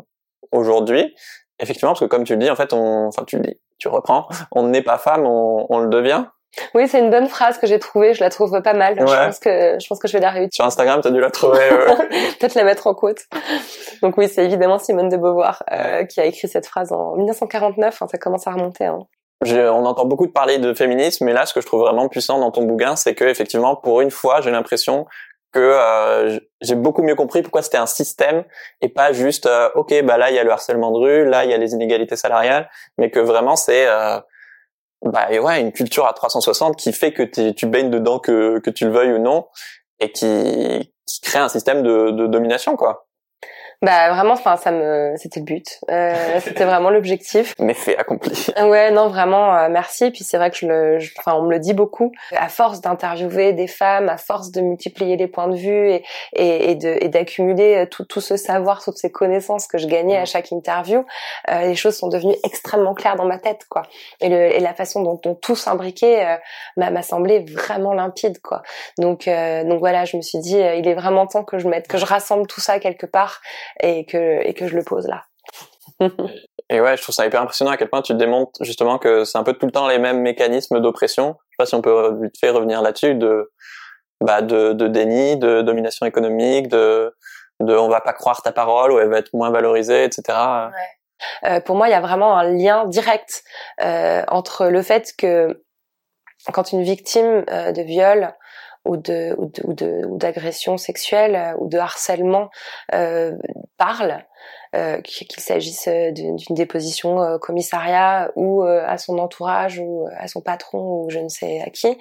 aujourd'hui. 0.51 1.13
Effectivement, 1.59 1.91
parce 1.91 1.99
que 1.99 2.05
comme 2.05 2.23
tu 2.23 2.33
le 2.33 2.39
dis, 2.39 2.49
en 2.49 2.55
fait, 2.55 2.73
on, 2.73 3.07
enfin 3.07 3.23
tu 3.25 3.37
le 3.37 3.43
dis, 3.43 3.59
tu 3.77 3.87
reprends, 3.87 4.27
on 4.51 4.63
n'est 4.63 4.81
pas 4.81 4.97
femme, 4.97 5.25
on, 5.25 5.67
on 5.69 5.79
le 5.79 5.89
devient. 5.89 6.25
Oui, 6.73 6.87
c'est 6.87 6.99
une 6.99 7.09
bonne 7.09 7.27
phrase 7.27 7.57
que 7.57 7.67
j'ai 7.67 7.79
trouvée. 7.79 8.13
Je 8.13 8.23
la 8.23 8.29
trouve 8.29 8.61
pas 8.61 8.73
mal. 8.73 8.95
Je 8.99 9.03
pense 9.03 9.39
que 9.39 9.77
je 9.79 9.87
pense 9.87 9.99
que 9.99 10.07
je 10.07 10.13
vais 10.13 10.19
la 10.19 10.29
réutiliser. 10.29 10.55
Sur 10.55 10.65
Instagram, 10.65 11.01
t'as 11.01 11.11
dû 11.11 11.19
la 11.19 11.31
trouver. 11.31 11.69
Peut-être 12.39 12.55
la 12.55 12.63
mettre 12.63 12.87
en 12.87 12.93
quote. 12.93 13.21
Donc 14.01 14.17
oui, 14.17 14.27
c'est 14.27 14.45
évidemment 14.45 14.79
Simone 14.79 15.09
de 15.09 15.17
Beauvoir 15.17 15.63
euh, 15.71 16.05
qui 16.05 16.19
a 16.19 16.25
écrit 16.25 16.47
cette 16.47 16.67
phrase 16.67 16.91
en 16.91 17.15
1949. 17.15 18.03
ça 18.09 18.17
commence 18.17 18.47
à 18.47 18.51
remonter. 18.51 18.85
Hein. 18.85 18.99
on 19.45 19.85
entend 19.85 20.05
beaucoup 20.05 20.27
de 20.27 20.31
parler 20.31 20.57
de 20.57 20.73
féminisme, 20.73 21.25
mais 21.25 21.33
là, 21.33 21.45
ce 21.45 21.53
que 21.53 21.61
je 21.61 21.65
trouve 21.65 21.81
vraiment 21.81 22.07
puissant 22.09 22.39
dans 22.39 22.51
ton 22.51 22.63
bouquin, 22.63 22.95
c'est 22.95 23.15
que 23.15 23.25
effectivement, 23.25 23.75
pour 23.75 24.01
une 24.01 24.11
fois, 24.11 24.41
j'ai 24.41 24.51
l'impression 24.51 25.05
que 25.53 25.59
euh, 25.59 26.39
j'ai 26.61 26.75
beaucoup 26.75 27.03
mieux 27.03 27.15
compris 27.15 27.43
pourquoi 27.43 27.61
c'était 27.61 27.77
un 27.77 27.85
système 27.85 28.43
et 28.81 28.89
pas 28.89 29.13
juste 29.13 29.45
euh, 29.45 29.69
ok 29.75 30.03
bah 30.03 30.17
là 30.17 30.31
il 30.31 30.35
y 30.35 30.39
a 30.39 30.43
le 30.43 30.51
harcèlement 30.51 30.91
de 30.91 30.97
rue, 30.97 31.29
là 31.29 31.45
il 31.45 31.51
y 31.51 31.53
a 31.53 31.57
les 31.57 31.73
inégalités 31.73 32.15
salariales, 32.15 32.69
mais 32.97 33.11
que 33.11 33.19
vraiment 33.19 33.55
c'est 33.55 33.85
euh, 33.87 34.19
bah 35.05 35.27
ouais 35.29 35.61
une 35.61 35.71
culture 35.71 36.05
à 36.07 36.13
360 36.13 36.77
qui 36.77 36.93
fait 36.93 37.11
que 37.13 37.23
tu 37.51 37.65
baignes 37.65 37.89
dedans 37.89 38.19
que 38.19 38.69
tu 38.69 38.85
le 38.85 38.91
veuilles 38.91 39.13
ou 39.13 39.19
non 39.19 39.47
et 39.99 40.11
qui 40.11 40.91
qui 41.05 41.21
crée 41.21 41.39
un 41.39 41.49
système 41.49 41.83
de, 41.83 42.11
de 42.11 42.27
domination 42.27 42.75
quoi. 42.75 43.07
Bah 43.83 44.13
vraiment, 44.13 44.33
enfin 44.33 44.55
ça 44.55 44.71
me, 44.71 45.13
c'était 45.17 45.41
le 45.41 45.45
but, 45.45 45.81
euh, 45.91 46.13
c'était 46.39 46.63
vraiment 46.63 46.89
l'objectif. 46.89 47.53
Mais 47.59 47.73
fait 47.73 47.97
accompli. 47.97 48.47
Ouais, 48.63 48.91
non 48.91 49.09
vraiment, 49.09 49.55
euh, 49.57 49.67
merci. 49.69 50.09
Puis 50.09 50.23
c'est 50.23 50.37
vrai 50.37 50.49
que 50.49 50.55
je 50.55 50.67
le, 50.67 50.99
enfin 51.19 51.33
on 51.37 51.43
me 51.43 51.51
le 51.51 51.59
dit 51.59 51.73
beaucoup. 51.73 52.13
À 52.33 52.47
force 52.47 52.79
d'interviewer 52.79 53.51
des 53.51 53.67
femmes, 53.67 54.07
à 54.07 54.15
force 54.17 54.51
de 54.51 54.61
multiplier 54.61 55.17
les 55.17 55.27
points 55.27 55.49
de 55.49 55.57
vue 55.57 55.89
et 55.89 56.05
et, 56.33 56.71
et 56.71 56.75
de 56.75 56.97
et 57.01 57.09
d'accumuler 57.09 57.75
euh, 57.75 57.85
tout 57.85 58.05
tout 58.05 58.21
ce 58.21 58.37
savoir, 58.37 58.81
toutes 58.81 58.97
ces 58.97 59.11
connaissances 59.11 59.67
que 59.67 59.77
je 59.77 59.87
gagnais 59.87 60.15
à 60.15 60.23
chaque 60.23 60.53
interview, 60.53 61.05
euh, 61.49 61.63
les 61.63 61.75
choses 61.75 61.97
sont 61.97 62.07
devenues 62.07 62.35
extrêmement 62.45 62.93
claires 62.93 63.17
dans 63.17 63.25
ma 63.25 63.37
tête 63.37 63.65
quoi. 63.67 63.81
Et, 64.21 64.29
le, 64.29 64.55
et 64.55 64.61
la 64.61 64.73
façon 64.73 65.01
dont, 65.01 65.19
dont 65.21 65.35
tout 65.35 65.57
s'imbriquait 65.57 66.25
euh, 66.25 66.37
m'a 66.77 67.01
semblé 67.01 67.39
vraiment 67.39 67.93
limpide 67.93 68.39
quoi. 68.41 68.61
Donc 68.97 69.25
donc 69.27 69.79
voilà, 69.79 70.05
je 70.05 70.15
me 70.15 70.21
suis 70.21 70.39
dit, 70.39 70.57
il 70.57 70.87
est 70.87 70.93
vraiment 70.93 71.27
temps 71.27 71.43
que 71.43 71.57
je 71.57 71.67
mette, 71.67 71.87
que 71.87 71.97
je 71.97 72.05
rassemble 72.05 72.47
tout 72.47 72.61
ça 72.61 72.79
quelque 72.79 73.05
part 73.05 73.41
et 73.81 74.05
que 74.05 74.45
et 74.45 74.53
que 74.53 74.67
je 74.67 74.75
le 74.75 74.83
pose 74.83 75.07
là. 75.07 75.23
et 76.69 76.81
ouais, 76.81 76.97
je 76.97 77.01
trouve 77.01 77.15
ça 77.15 77.25
hyper 77.25 77.41
impressionnant 77.41 77.71
à 77.71 77.77
quel 77.77 77.89
point 77.89 78.01
tu 78.01 78.13
démontres 78.15 78.63
justement 78.63 78.97
que 78.97 79.25
c'est 79.25 79.37
un 79.37 79.43
peu 79.43 79.53
tout 79.53 79.65
le 79.65 79.71
temps 79.71 79.87
les 79.87 79.99
mêmes 79.99 80.21
mécanismes 80.21 80.79
d'oppression. 80.79 81.35
Je 81.49 81.55
sais 81.55 81.57
pas 81.57 81.65
si 81.65 81.75
on 81.75 81.81
peut 81.81 82.19
vite 82.21 82.37
fait 82.39 82.49
revenir 82.49 82.81
là-dessus 82.81 83.15
de 83.15 83.51
bah 84.21 84.41
de, 84.41 84.73
de 84.73 84.87
déni, 84.87 85.37
de 85.37 85.61
domination 85.61 86.05
économique, 86.05 86.67
de 86.67 87.13
de 87.59 87.75
on 87.75 87.89
va 87.89 88.01
pas 88.01 88.13
croire 88.13 88.41
ta 88.41 88.51
parole 88.51 88.91
ou 88.91 88.99
elle 88.99 89.09
va 89.09 89.19
être 89.19 89.33
moins 89.33 89.51
valorisée, 89.51 90.03
etc. 90.05 90.23
Ouais. 90.27 90.77
Euh, 91.45 91.59
pour 91.61 91.75
moi, 91.75 91.87
il 91.87 91.91
y 91.91 91.95
a 91.95 92.01
vraiment 92.01 92.37
un 92.37 92.43
lien 92.43 92.85
direct 92.85 93.43
euh, 93.81 94.23
entre 94.27 94.67
le 94.67 94.81
fait 94.81 95.13
que 95.17 95.63
quand 96.51 96.71
une 96.71 96.83
victime 96.83 97.45
euh, 97.49 97.71
de 97.71 97.81
viol 97.81 98.33
ou 98.85 98.97
de 98.97 99.35
ou 99.37 99.73
de 99.73 100.05
ou 100.05 100.17
d'agression 100.17 100.77
sexuelle 100.77 101.35
euh, 101.35 101.53
ou 101.59 101.67
de 101.67 101.77
harcèlement 101.77 102.49
euh, 102.93 103.35
parle 103.77 104.23
euh, 104.75 104.99
qu'il 105.01 105.39
s'agisse 105.39 105.87
d'une 105.87 106.37
déposition 106.49 107.17
au 107.17 107.39
commissariat 107.39 108.31
ou 108.35 108.63
à 108.63 108.97
son 108.97 109.19
entourage 109.19 109.79
ou 109.79 110.07
à 110.17 110.27
son 110.27 110.41
patron 110.41 111.03
ou 111.03 111.09
je 111.09 111.19
ne 111.19 111.29
sais 111.29 111.61
à 111.61 111.69
qui, 111.69 111.97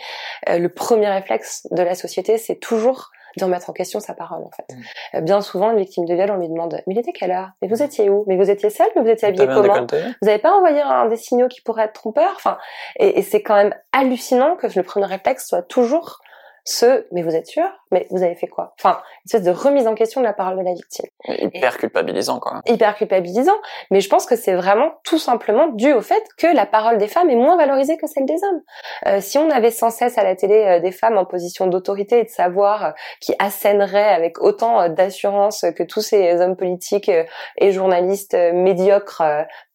le 0.48 0.68
premier 0.68 1.08
réflexe 1.08 1.66
de 1.70 1.82
la 1.82 1.94
société, 1.94 2.38
c'est 2.38 2.56
toujours 2.56 3.10
de 3.36 3.44
remettre 3.44 3.68
en 3.68 3.72
question 3.72 4.00
sa 4.00 4.14
parole 4.14 4.42
en 4.42 4.50
fait. 4.50 4.74
Mm. 5.14 5.24
Bien 5.24 5.40
souvent, 5.40 5.70
une 5.70 5.78
victime 5.78 6.06
de 6.06 6.14
viol, 6.14 6.30
on 6.30 6.38
lui 6.38 6.48
demande 6.48 6.80
mais 6.86 6.94
il 6.94 6.98
était 6.98 7.12
quelle 7.12 7.30
heure? 7.30 7.50
Mais 7.60 7.68
vous 7.68 7.82
étiez 7.82 8.08
où? 8.08 8.24
Mais 8.26 8.36
vous 8.36 8.50
étiez 8.50 8.70
seule 8.70 8.88
Mais 8.96 9.02
vous 9.02 9.08
étiez 9.08 9.28
habillée 9.28 9.46
comment? 9.46 9.86
Vous 9.86 10.26
n'avez 10.26 10.38
pas 10.38 10.52
envoyé 10.52 10.80
un 10.80 11.06
des 11.06 11.16
signaux 11.16 11.48
qui 11.48 11.60
pourraient 11.60 11.84
être 11.84 11.92
trompeurs? 11.92 12.32
Enfin, 12.36 12.58
et, 12.98 13.18
et 13.18 13.22
c'est 13.22 13.42
quand 13.42 13.56
même 13.56 13.74
hallucinant 13.92 14.56
que 14.56 14.66
le 14.74 14.82
premier 14.82 15.06
réflexe 15.06 15.46
soit 15.48 15.62
toujours 15.62 16.21
ce 16.64 17.06
mais 17.12 17.22
vous 17.22 17.34
êtes 17.34 17.46
sûr? 17.46 17.68
Mais 17.90 18.06
vous 18.10 18.22
avez 18.22 18.34
fait 18.34 18.48
quoi? 18.48 18.74
Enfin 18.78 19.00
une 19.24 19.26
espèce 19.26 19.42
de 19.42 19.50
remise 19.50 19.86
en 19.86 19.94
question 19.94 20.20
de 20.20 20.26
la 20.26 20.32
parole 20.32 20.58
de 20.58 20.62
la 20.62 20.74
victime 20.74 21.06
hyper 21.28 21.76
culpabilisant 21.76 22.38
quoi. 22.38 22.62
hyper 22.66 22.94
culpabilisant. 22.96 23.56
Mais 23.90 24.00
je 24.00 24.08
pense 24.08 24.24
que 24.24 24.36
c'est 24.36 24.54
vraiment 24.54 24.92
tout 25.04 25.18
simplement 25.18 25.68
dû 25.68 25.92
au 25.92 26.00
fait 26.00 26.22
que 26.38 26.46
la 26.46 26.64
parole 26.64 26.98
des 26.98 27.08
femmes 27.08 27.28
est 27.28 27.36
moins 27.36 27.56
valorisée 27.56 27.96
que 27.98 28.06
celle 28.06 28.24
des 28.24 28.38
hommes. 28.44 28.60
Euh, 29.06 29.20
si 29.20 29.38
on 29.38 29.50
avait 29.50 29.70
sans 29.70 29.90
cesse 29.90 30.16
à 30.18 30.24
la 30.24 30.36
télé 30.36 30.54
euh, 30.54 30.80
des 30.80 30.92
femmes 30.92 31.18
en 31.18 31.24
position 31.24 31.66
d'autorité 31.66 32.20
et 32.20 32.24
de 32.24 32.30
savoir 32.30 32.84
euh, 32.84 32.90
qui 33.20 33.34
assèneraient 33.38 34.14
avec 34.14 34.40
autant 34.40 34.88
d'assurance 34.88 35.64
que 35.76 35.82
tous 35.82 36.00
ces 36.00 36.40
hommes 36.40 36.56
politiques 36.56 37.10
et 37.58 37.72
journalistes 37.72 38.36
médiocres 38.52 39.22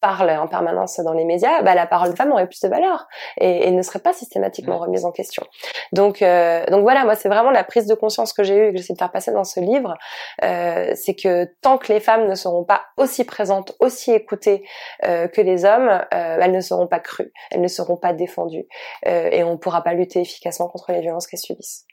parlent 0.00 0.30
en 0.30 0.46
permanence 0.46 0.98
dans 1.00 1.12
les 1.12 1.24
médias 1.24 1.62
bah 1.62 1.74
la 1.74 1.86
parole 1.86 2.10
des 2.10 2.16
femmes 2.16 2.32
aurait 2.32 2.46
plus 2.46 2.60
de 2.60 2.68
valeur 2.68 3.06
et, 3.38 3.68
et 3.68 3.70
ne 3.70 3.82
serait 3.82 3.98
pas 3.98 4.12
systématiquement 4.12 4.78
remise 4.78 5.04
en 5.04 5.12
question. 5.12 5.44
Donc, 5.92 6.20
donc 6.20 6.78
donc 6.78 6.84
voilà, 6.84 7.04
moi 7.04 7.16
c'est 7.16 7.28
vraiment 7.28 7.50
la 7.50 7.64
prise 7.64 7.86
de 7.86 7.94
conscience 7.94 8.32
que 8.32 8.44
j'ai 8.44 8.54
eue 8.54 8.68
et 8.68 8.70
que 8.70 8.76
j'essaie 8.76 8.92
de 8.92 8.98
faire 8.98 9.10
passer 9.10 9.32
dans 9.32 9.42
ce 9.42 9.58
livre, 9.58 9.96
euh, 10.44 10.92
c'est 10.94 11.14
que 11.14 11.37
tant 11.60 11.78
que 11.78 11.92
les 11.92 12.00
femmes 12.00 12.28
ne 12.28 12.34
seront 12.34 12.64
pas 12.64 12.82
aussi 12.96 13.24
présentes, 13.24 13.74
aussi 13.80 14.12
écoutées 14.12 14.64
euh, 15.04 15.28
que 15.28 15.40
les 15.40 15.64
hommes, 15.64 15.88
euh, 15.88 16.38
elles 16.40 16.52
ne 16.52 16.60
seront 16.60 16.86
pas 16.86 17.00
crues, 17.00 17.32
elles 17.50 17.60
ne 17.60 17.68
seront 17.68 17.96
pas 17.96 18.12
défendues 18.12 18.66
et 19.04 19.42
on 19.44 19.52
ne 19.52 19.56
pourra 19.56 19.82
pas 19.82 19.94
lutter 19.94 20.20
efficacement 20.20 20.68
contre 20.68 20.92
les 20.92 21.00
violences 21.00 21.26
qu'elles 21.26 21.40
subissent. 21.40 21.84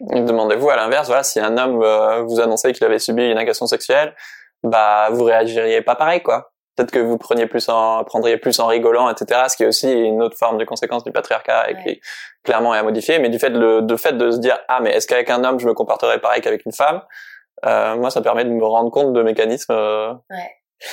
Demandez-vous 0.00 0.70
à 0.70 0.76
l'inverse, 0.76 1.08
voilà, 1.08 1.22
si 1.22 1.40
un 1.40 1.56
homme 1.58 1.78
vous 2.26 2.40
annonçait 2.40 2.72
qu'il 2.72 2.84
avait 2.84 2.98
subi 2.98 3.30
une 3.30 3.38
agression 3.38 3.66
sexuelle, 3.66 4.14
bah 4.62 5.08
vous 5.10 5.24
réagiriez 5.24 5.82
pas 5.82 5.94
pareil, 5.94 6.22
quoi. 6.22 6.52
Peut-être 6.76 6.92
que 6.92 6.98
vous 7.00 7.18
preniez 7.18 7.46
plus 7.46 7.68
en 7.68 8.04
prendriez 8.04 8.36
plus 8.36 8.60
en 8.60 8.68
rigolant 8.68 9.10
etc 9.10 9.46
ce 9.48 9.56
qui 9.56 9.64
est 9.64 9.66
aussi 9.66 9.90
une 9.90 10.22
autre 10.22 10.36
forme 10.38 10.58
de 10.58 10.64
conséquence 10.64 11.02
du 11.02 11.10
patriarcat 11.10 11.70
et 11.70 11.76
qui 11.82 12.00
clairement 12.44 12.72
est 12.72 12.78
à 12.78 12.84
modifier. 12.84 13.18
Mais 13.18 13.30
du 13.30 13.40
fait 13.40 13.50
de, 13.50 13.80
de 13.80 13.96
fait 13.96 14.12
de 14.16 14.30
se 14.30 14.38
dire 14.38 14.56
ah 14.68 14.78
mais 14.80 14.92
est-ce 14.92 15.08
qu'avec 15.08 15.28
un 15.28 15.42
homme 15.42 15.58
je 15.58 15.66
me 15.66 15.74
comporterais 15.74 16.20
pareil 16.20 16.40
qu'avec 16.40 16.64
une 16.64 16.72
femme? 16.72 17.00
euh, 17.00 17.37
moi 17.64 18.10
ça 18.10 18.20
permet 18.22 18.44
de 18.44 18.50
me 18.50 18.64
rendre 18.64 18.90
compte 18.90 19.12
de 19.12 19.22
mécanismes 19.22 19.72
euh. 19.72 20.14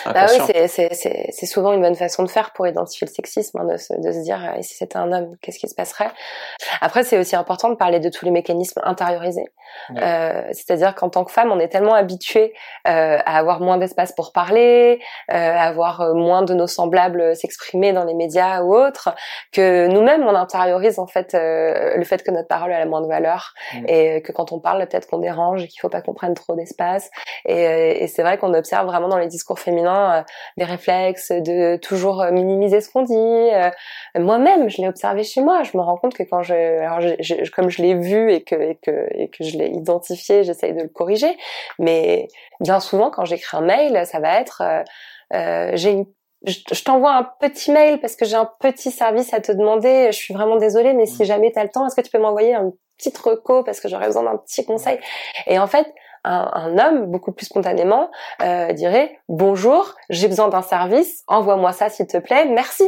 Bah 0.06 0.26
oui, 0.30 0.68
c'est 0.68 1.46
souvent 1.46 1.72
une 1.74 1.82
bonne 1.82 1.96
façon 1.96 2.24
de 2.24 2.30
faire 2.30 2.52
pour 2.54 2.66
identifier 2.66 3.08
le 3.08 3.14
sexisme, 3.14 3.60
hein, 3.60 3.66
de, 3.66 3.78
se, 3.78 3.94
de 3.94 4.12
se 4.12 4.20
dire 4.20 4.56
et 4.58 4.64
si 4.64 4.76
c'était 4.76 4.98
un 4.98 5.12
homme, 5.12 5.36
qu'est-ce 5.42 5.60
qui 5.60 5.68
se 5.68 5.76
passerait? 5.76 6.10
Après, 6.82 7.04
c'est 7.04 7.20
aussi 7.20 7.36
important 7.36 7.70
de 7.70 7.76
parler 7.76 8.00
de 8.00 8.10
tous 8.10 8.26
les 8.26 8.32
mécanismes 8.32 8.82
intériorisés. 8.84 9.46
Euh, 9.98 10.44
C'est-à-dire 10.54 10.96
qu'en 10.96 11.10
tant 11.10 11.24
que 11.24 11.32
femme, 11.32 11.52
on 11.52 11.60
est 11.60 11.68
tellement 11.68 11.94
habitué 11.94 12.54
euh, 12.88 13.20
à 13.26 13.38
avoir 13.38 13.60
moins 13.60 13.78
d'espace 13.78 14.12
pour 14.14 14.32
parler, 14.32 15.00
euh, 15.32 15.36
à 15.36 15.64
avoir 15.64 16.02
euh, 16.02 16.14
moins 16.14 16.42
de 16.42 16.54
nos 16.56 16.68
semblables 16.68 17.36
s'exprimer 17.36 17.94
dans 17.94 18.06
les 18.06 18.16
médias 18.16 18.62
ou 18.62 18.76
autres, 18.76 19.14
que 19.52 19.88
nous-mêmes 19.88 20.24
on 20.24 20.34
intériorise 20.36 20.98
en 20.98 21.08
fait 21.08 21.36
euh, 21.36 21.96
le 21.96 22.04
fait 22.04 22.24
que 22.24 22.32
notre 22.32 22.48
parole 22.48 22.72
a 22.74 22.80
la 22.80 22.86
moins 22.86 23.02
de 23.02 23.08
valeur 23.08 23.54
et 23.88 24.22
que 24.24 24.32
quand 24.32 24.52
on 24.52 24.60
parle, 24.60 24.86
peut-être 24.88 25.08
qu'on 25.08 25.20
dérange 25.20 25.64
et 25.64 25.68
qu'il 25.68 25.80
faut 25.80 25.90
pas 25.90 26.02
qu'on 26.02 26.14
prenne 26.14 26.34
trop 26.34 26.56
d'espace. 26.56 27.12
Et, 27.46 27.68
euh, 27.68 27.94
et 28.00 28.08
c'est 28.08 28.24
vrai 28.24 28.38
qu'on 28.38 28.54
observe 28.56 28.88
vraiment 28.88 29.08
dans 29.08 29.18
les 29.18 29.28
discours 29.28 29.60
féminins 29.60 29.75
euh, 29.84 30.22
des 30.58 30.64
réflexes 30.64 31.32
de 31.32 31.78
toujours 31.78 32.22
euh, 32.22 32.32
minimiser 32.32 32.82
ce 32.82 32.90
qu'on 32.90 33.04
dit. 33.04 33.14
Euh, 33.16 33.70
moi-même, 34.18 34.70
je 34.70 34.82
l'ai 34.82 34.88
observé 34.88 35.24
chez 35.24 35.42
moi. 35.42 35.64
Je 35.64 35.78
me 35.78 35.82
rends 35.82 35.98
compte 35.98 36.14
que 36.14 36.24
quand 36.24 36.42
je, 36.42 36.54
alors 36.54 37.00
comme 37.54 37.70
je 37.70 37.82
l'ai 37.82 37.96
vu 37.96 38.32
et 38.32 38.44
que, 38.44 38.56
et 38.56 38.76
que, 38.82 39.08
et 39.12 39.30
que 39.30 39.44
je 39.44 39.58
l'ai 39.58 39.68
identifié, 39.68 40.44
j'essaye 40.44 40.74
de 40.74 40.84
le 40.84 40.90
corriger. 40.90 41.38
Mais 41.80 42.28
bien 42.60 42.80
souvent, 42.80 43.10
quand 43.10 43.26
j'écris 43.26 43.58
un 43.58 43.62
mail, 43.62 44.06
ça 44.06 44.20
va 44.20 44.40
être 44.40 44.64
j'ai 45.76 45.92
une 45.92 46.06
je, 46.46 46.84
t'envoie 46.84 47.14
un 47.16 47.24
petit 47.40 47.72
mail 47.72 48.00
parce 48.00 48.16
que 48.16 48.26
j'ai 48.26 48.36
un 48.36 48.50
petit 48.60 48.92
service 48.92 49.34
à 49.34 49.42
te 49.42 49.52
demander. 49.52 50.08
Je 50.12 50.18
suis 50.18 50.34
vraiment 50.34 50.58
désolée, 50.58 50.94
mais 50.94 51.06
si 51.06 51.24
mmh. 51.24 51.26
jamais 51.26 51.52
tu 51.52 51.60
as 51.60 51.64
le 51.64 51.70
temps, 51.70 51.88
est-ce 51.88 51.96
que 51.96 52.02
tu 52.02 52.12
peux 52.12 52.20
m'envoyer 52.20 52.54
un 52.54 52.72
petit 52.98 53.12
reco 53.24 53.64
parce 53.64 53.80
que 53.80 53.88
j'aurais 53.88 54.08
besoin 54.08 54.24
d'un 54.24 54.38
petit 54.38 54.66
conseil? 54.66 55.00
Et 55.48 55.60
en 55.60 55.68
fait, 55.68 55.88
un, 56.26 56.78
homme, 56.78 57.06
beaucoup 57.06 57.32
plus 57.32 57.46
spontanément, 57.46 58.10
euh, 58.42 58.74
dirait 58.74 59.20
bonjour, 59.30 59.96
j'ai 60.10 60.28
besoin 60.28 60.48
d'un 60.50 60.62
service, 60.62 61.24
envoie-moi 61.28 61.72
ça 61.72 61.90
s'il 61.90 62.08
te 62.08 62.18
plaît, 62.18 62.46
merci. 62.46 62.84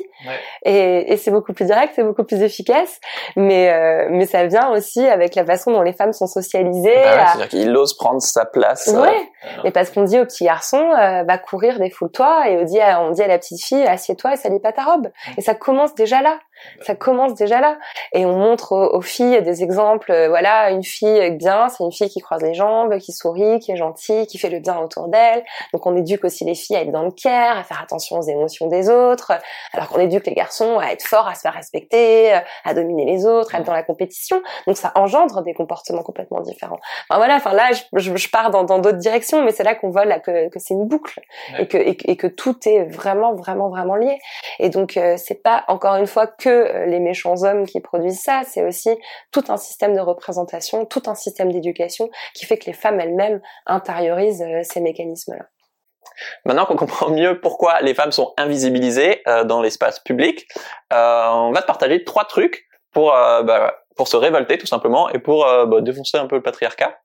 Et, 0.63 1.13
et 1.13 1.17
c'est 1.17 1.31
beaucoup 1.31 1.53
plus 1.53 1.65
direct, 1.65 1.93
c'est 1.95 2.03
beaucoup 2.03 2.23
plus 2.23 2.41
efficace, 2.41 2.99
mais 3.35 3.69
euh, 3.71 4.07
mais 4.09 4.25
ça 4.25 4.45
vient 4.45 4.69
aussi 4.69 5.05
avec 5.05 5.35
la 5.35 5.45
façon 5.45 5.71
dont 5.71 5.81
les 5.81 5.93
femmes 5.93 6.13
sont 6.13 6.27
socialisées. 6.27 6.93
Bah 6.95 7.27
C'est-à-dire 7.27 7.47
qu'il 7.49 7.75
ose 7.75 7.95
prendre 7.95 8.21
sa 8.21 8.45
place. 8.45 8.87
Euh, 8.87 9.01
ouais. 9.01 9.29
et 9.63 9.71
parce 9.71 9.89
qu'on 9.91 10.03
dit 10.03 10.19
au 10.19 10.25
petit 10.25 10.45
garçon, 10.45 10.91
euh, 10.91 11.23
bah 11.23 11.37
courir, 11.37 11.79
défoule-toi, 11.79 12.49
et 12.49 12.57
on 12.57 12.63
dit, 12.63 12.79
à, 12.79 13.01
on 13.01 13.11
dit 13.11 13.21
à 13.21 13.27
la 13.27 13.37
petite 13.37 13.61
fille, 13.63 13.83
assieds-toi 13.85 14.33
et 14.33 14.37
salis 14.37 14.59
pas 14.59 14.73
ta 14.73 14.83
robe. 14.83 15.09
Et 15.37 15.41
ça 15.41 15.55
commence 15.55 15.95
déjà 15.95 16.21
là. 16.21 16.39
Ça 16.81 16.95
commence 16.95 17.33
déjà 17.33 17.61
là. 17.61 17.77
Et 18.13 18.25
on 18.25 18.37
montre 18.37 18.73
aux, 18.73 19.01
filles 19.01 19.41
des 19.41 19.63
exemples. 19.63 20.11
Euh, 20.11 20.29
voilà, 20.29 20.71
une 20.71 20.83
fille 20.83 21.31
bien, 21.31 21.69
c'est 21.69 21.83
une 21.83 21.91
fille 21.91 22.09
qui 22.09 22.19
croise 22.19 22.41
les 22.41 22.53
jambes, 22.53 22.97
qui 22.97 23.11
sourit, 23.11 23.59
qui 23.59 23.71
est 23.71 23.77
gentille, 23.77 24.27
qui 24.27 24.37
fait 24.37 24.49
le 24.49 24.59
bien 24.59 24.77
autour 24.79 25.07
d'elle. 25.07 25.43
Donc 25.73 25.85
on 25.85 25.95
éduque 25.95 26.23
aussi 26.25 26.45
les 26.45 26.55
filles 26.55 26.75
à 26.75 26.81
être 26.81 26.91
dans 26.91 27.03
le 27.03 27.11
care, 27.11 27.57
à 27.57 27.63
faire 27.63 27.81
attention 27.81 28.17
aux 28.17 28.23
émotions 28.23 28.67
des 28.67 28.89
autres. 28.89 29.33
Alors 29.73 29.89
qu'on 29.89 29.99
éduque 29.99 30.25
les 30.25 30.33
garçons 30.33 30.79
à 30.79 30.91
être 30.91 31.03
forts, 31.03 31.27
à 31.27 31.35
se 31.35 31.41
faire 31.41 31.53
respecter, 31.53 32.33
euh, 32.33 32.39
à 32.65 32.73
dominer 32.73 33.05
les 33.05 33.25
autres, 33.25 33.55
à 33.55 33.59
être 33.59 33.65
dans 33.65 33.73
la 33.73 33.83
compétition. 33.83 34.41
Donc 34.65 34.77
ça 34.77 34.91
engendre 34.95 35.41
des 35.41 35.53
comportements 35.53 36.03
complètement 36.03 36.41
différents. 36.41 36.79
Enfin 37.09 37.17
voilà. 37.17 37.35
Enfin 37.35 37.53
là, 37.53 37.71
je, 37.71 38.15
je, 38.15 38.29
pars 38.29 38.51
dans 38.51 38.63
d'autres 38.63 38.97
directions, 38.97 39.43
mais 39.43 39.51
c'est 39.51 39.63
là 39.63 39.75
qu'on 39.75 39.89
voit 39.89 40.05
là 40.05 40.19
que, 40.19 40.49
que 40.49 40.59
c'est 40.59 40.73
une 40.73 40.85
boucle 40.85 41.21
et 41.59 41.67
que 41.67 41.77
et, 41.77 42.17
que 42.17 42.27
tout 42.27 42.57
est 42.67 42.83
vraiment 42.83 43.33
vraiment 43.33 43.69
vraiment 43.69 43.95
lié. 43.95 44.17
Et 44.59 44.69
donc 44.69 44.97
euh, 44.97 45.15
c'est 45.17 45.41
pas 45.41 45.63
encore 45.67 45.95
une 45.95 46.07
fois 46.07 46.27
que 46.27 46.46
euh, 46.47 46.85
les 46.85 46.99
méchants 46.99 47.43
hommes 47.43 47.65
qui 47.65 47.79
produisent 47.79 48.21
ça, 48.21 48.41
c'est 48.45 48.63
aussi 48.63 48.89
tout 49.31 49.43
un 49.49 49.57
système 49.57 49.95
de 49.95 49.99
représentation, 49.99 50.85
tout 50.85 51.03
un 51.07 51.15
système 51.15 51.51
d'éducation 51.51 52.09
qui 52.33 52.45
fait 52.45 52.57
que 52.57 52.65
les 52.65 52.73
femmes 52.73 52.99
elles-mêmes 52.99 53.41
intériorisent 53.65 54.41
euh, 54.41 54.61
ces 54.63 54.81
mécanismes-là. 54.81 55.45
Maintenant 56.45 56.65
qu'on 56.65 56.75
comprend 56.75 57.09
mieux 57.09 57.39
pourquoi 57.41 57.81
les 57.81 57.93
femmes 57.93 58.11
sont 58.11 58.33
invisibilisées 58.37 59.21
euh, 59.27 59.43
dans 59.43 59.61
l'espace 59.61 59.99
public, 59.99 60.47
on 60.91 61.51
va 61.53 61.61
te 61.61 61.67
partager 61.67 62.03
trois 62.03 62.25
trucs 62.25 62.65
pour 62.93 63.11
bah, 63.11 63.75
pour 63.95 64.07
se 64.07 64.15
révolter 64.15 64.57
tout 64.57 64.65
simplement 64.65 65.09
et 65.09 65.19
pour 65.19 65.45
bah, 65.45 65.81
défoncer 65.81 66.17
un 66.17 66.25
peu 66.27 66.37
le 66.37 66.41
patriarcat. 66.41 66.97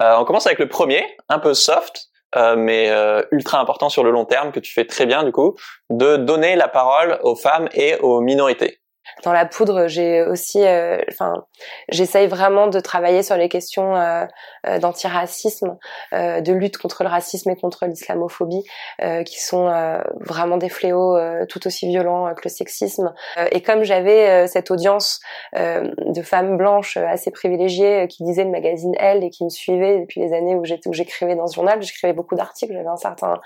on 0.00 0.24
commence 0.24 0.46
avec 0.46 0.58
le 0.58 0.68
premier, 0.68 1.04
un 1.28 1.38
peu 1.38 1.52
soft, 1.52 2.08
euh, 2.36 2.56
mais 2.56 2.90
euh, 2.90 3.22
ultra 3.32 3.60
important 3.60 3.88
sur 3.88 4.04
le 4.04 4.10
long 4.10 4.24
terme 4.24 4.52
que 4.52 4.60
tu 4.60 4.72
fais 4.72 4.84
très 4.84 5.06
bien 5.06 5.24
du 5.24 5.32
coup, 5.32 5.54
de 5.90 6.16
donner 6.16 6.56
la 6.56 6.68
parole 6.68 7.18
aux 7.22 7.36
femmes 7.36 7.68
et 7.72 7.96
aux 8.00 8.20
minorités 8.20 8.80
dans 9.24 9.32
la 9.32 9.46
poudre, 9.46 9.88
j'ai 9.88 10.22
aussi, 10.22 10.64
euh, 10.64 10.98
enfin, 11.10 11.44
j'essaye 11.88 12.26
vraiment 12.26 12.68
de 12.68 12.80
travailler 12.80 13.22
sur 13.22 13.36
les 13.36 13.48
questions 13.48 13.96
euh, 13.96 14.24
euh 14.66 14.78
d'antiracisme, 14.78 15.76
euh, 16.12 16.40
de 16.40 16.52
lutte 16.52 16.78
contre 16.78 17.02
le 17.02 17.08
racisme 17.08 17.50
et 17.50 17.56
contre 17.56 17.86
l'islamophobie, 17.86 18.64
qui 19.24 19.40
sont 19.40 19.70
vraiment 20.20 20.56
des 20.56 20.68
fléaux 20.68 21.16
tout 21.48 21.66
aussi 21.66 21.88
violents 21.88 22.32
que 22.34 22.42
le 22.44 22.50
sexisme. 22.50 23.12
et 23.50 23.62
comme 23.62 23.82
j'avais 23.82 24.46
cette 24.46 24.70
audience 24.70 25.20
de 25.54 26.22
femmes 26.22 26.56
blanches 26.56 26.96
assez 26.96 27.30
privilégiées 27.30 28.06
qui 28.08 28.24
disaient 28.24 28.44
le 28.44 28.50
magazine 28.50 28.94
Elle 28.98 29.24
et 29.24 29.30
qui 29.30 29.44
me 29.44 29.48
suivaient 29.48 30.00
depuis 30.00 30.20
les 30.20 30.32
années 30.32 30.54
où 30.54 30.64
j'écrivais 30.64 31.34
dans 31.34 31.46
ce 31.46 31.54
journal, 31.54 31.80
j'écrivais 31.82 32.12
beaucoup 32.12 32.34
d'articles, 32.34 32.72
j'avais 32.72 32.86
un 32.86 32.96
certain 32.96 33.40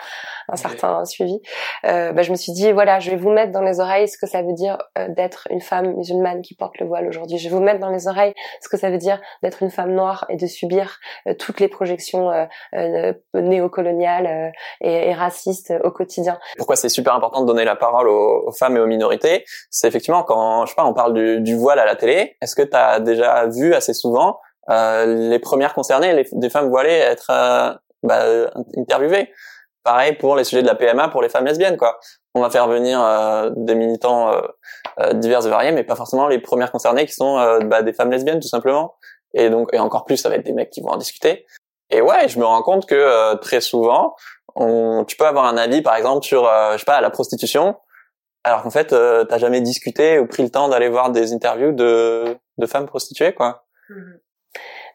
un 0.48 0.56
certain 0.56 1.04
suivi. 1.04 1.40
bah, 1.82 2.22
je 2.22 2.30
me 2.30 2.36
suis 2.36 2.52
dit 2.52 2.72
voilà, 2.72 2.98
je 2.98 3.10
vais 3.10 3.16
vous 3.16 3.30
mettre 3.30 3.52
dans 3.52 3.62
les 3.62 3.80
oreilles 3.80 4.08
ce 4.08 4.18
que 4.18 4.26
ça 4.26 4.42
veut 4.42 4.54
dire 4.54 4.78
d'être 5.08 5.46
une 5.50 5.61
femme 5.62 5.94
musulmane 5.94 6.42
qui 6.42 6.54
porte 6.54 6.78
le 6.78 6.86
voile 6.86 7.08
aujourd'hui. 7.08 7.38
Je 7.38 7.48
vais 7.48 7.54
vous 7.54 7.62
mettre 7.62 7.80
dans 7.80 7.90
les 7.90 8.06
oreilles 8.06 8.34
ce 8.60 8.68
que 8.68 8.76
ça 8.76 8.90
veut 8.90 8.98
dire 8.98 9.20
d'être 9.42 9.62
une 9.62 9.70
femme 9.70 9.92
noire 9.94 10.26
et 10.28 10.36
de 10.36 10.46
subir 10.46 10.98
euh, 11.26 11.34
toutes 11.34 11.60
les 11.60 11.68
projections 11.68 12.30
euh, 12.30 12.44
euh, 12.74 13.12
néocoloniales 13.34 14.52
et, 14.80 15.14
racistes 15.14 15.72
au 15.84 15.90
quotidien. 15.90 16.38
Pourquoi 16.56 16.76
c'est 16.76 16.88
super 16.88 17.14
important 17.14 17.42
de 17.42 17.46
donner 17.46 17.64
la 17.64 17.76
parole 17.76 18.08
aux, 18.08 18.50
femmes 18.52 18.76
et 18.76 18.80
aux 18.80 18.86
minorités? 18.86 19.44
C'est 19.70 19.88
effectivement 19.88 20.22
quand 20.22 20.66
je 20.66 20.70
sais 20.70 20.76
pas, 20.76 20.84
on 20.84 20.94
parle 20.94 21.14
du, 21.14 21.40
du 21.40 21.54
voile 21.54 21.78
à 21.78 21.86
la 21.86 21.96
télé. 21.96 22.36
Est-ce 22.40 22.54
que 22.54 22.62
tu 22.62 22.76
as 22.76 23.00
déjà 23.00 23.46
vu 23.46 23.74
assez 23.74 23.94
souvent 23.94 24.38
les 24.68 25.38
premières 25.38 25.74
concernées, 25.74 26.12
les, 26.12 26.26
des 26.32 26.50
femmes 26.50 26.68
voilées, 26.68 26.90
être 26.90 27.80
bah, 28.02 28.50
interviewées? 28.76 29.30
Pareil 29.84 30.14
pour 30.14 30.36
les 30.36 30.44
sujets 30.44 30.62
de 30.62 30.66
la 30.66 30.74
PMA 30.74 31.08
pour 31.08 31.22
les 31.22 31.28
femmes 31.28 31.44
lesbiennes, 31.44 31.76
quoi 31.76 31.98
on 32.34 32.40
va 32.40 32.50
faire 32.50 32.68
venir 32.68 33.00
euh, 33.00 33.50
des 33.54 33.74
militants 33.74 34.32
euh, 34.32 34.40
euh, 35.00 35.12
divers 35.12 35.46
et 35.46 35.50
variés, 35.50 35.72
mais 35.72 35.84
pas 35.84 35.96
forcément 35.96 36.28
les 36.28 36.38
premières 36.38 36.72
concernées 36.72 37.06
qui 37.06 37.12
sont 37.12 37.36
bah, 37.64 37.82
des 37.82 37.92
femmes 37.92 38.10
lesbiennes 38.10 38.40
tout 38.40 38.48
simplement. 38.48 38.94
Et 39.34 39.50
donc 39.50 39.70
et 39.72 39.78
encore 39.78 40.04
plus, 40.04 40.16
ça 40.16 40.28
va 40.28 40.36
être 40.36 40.46
des 40.46 40.52
mecs 40.52 40.70
qui 40.70 40.80
vont 40.80 40.90
en 40.90 40.96
discuter. 40.96 41.46
Et 41.90 42.00
ouais, 42.00 42.28
je 42.28 42.38
me 42.38 42.44
rends 42.44 42.62
compte 42.62 42.86
que 42.86 43.36
très 43.36 43.60
souvent, 43.60 44.14
on, 44.54 45.04
tu 45.04 45.16
peux 45.16 45.26
avoir 45.26 45.44
un 45.46 45.56
avis, 45.56 45.82
par 45.82 45.94
exemple, 45.94 46.24
sur 46.24 46.44
je 46.44 46.78
sais 46.78 46.84
pas 46.84 47.00
la 47.00 47.10
prostitution, 47.10 47.76
alors 48.44 48.62
qu'en 48.62 48.70
fait, 48.70 48.88
t'as 48.88 49.38
jamais 49.38 49.60
discuté 49.60 50.18
ou 50.18 50.26
pris 50.26 50.42
le 50.42 50.50
temps 50.50 50.68
d'aller 50.68 50.88
voir 50.88 51.10
des 51.10 51.32
interviews 51.32 51.72
de, 51.72 52.36
de 52.58 52.66
femmes 52.66 52.86
prostituées, 52.86 53.34
quoi. 53.34 53.64
Mmh 53.90 54.12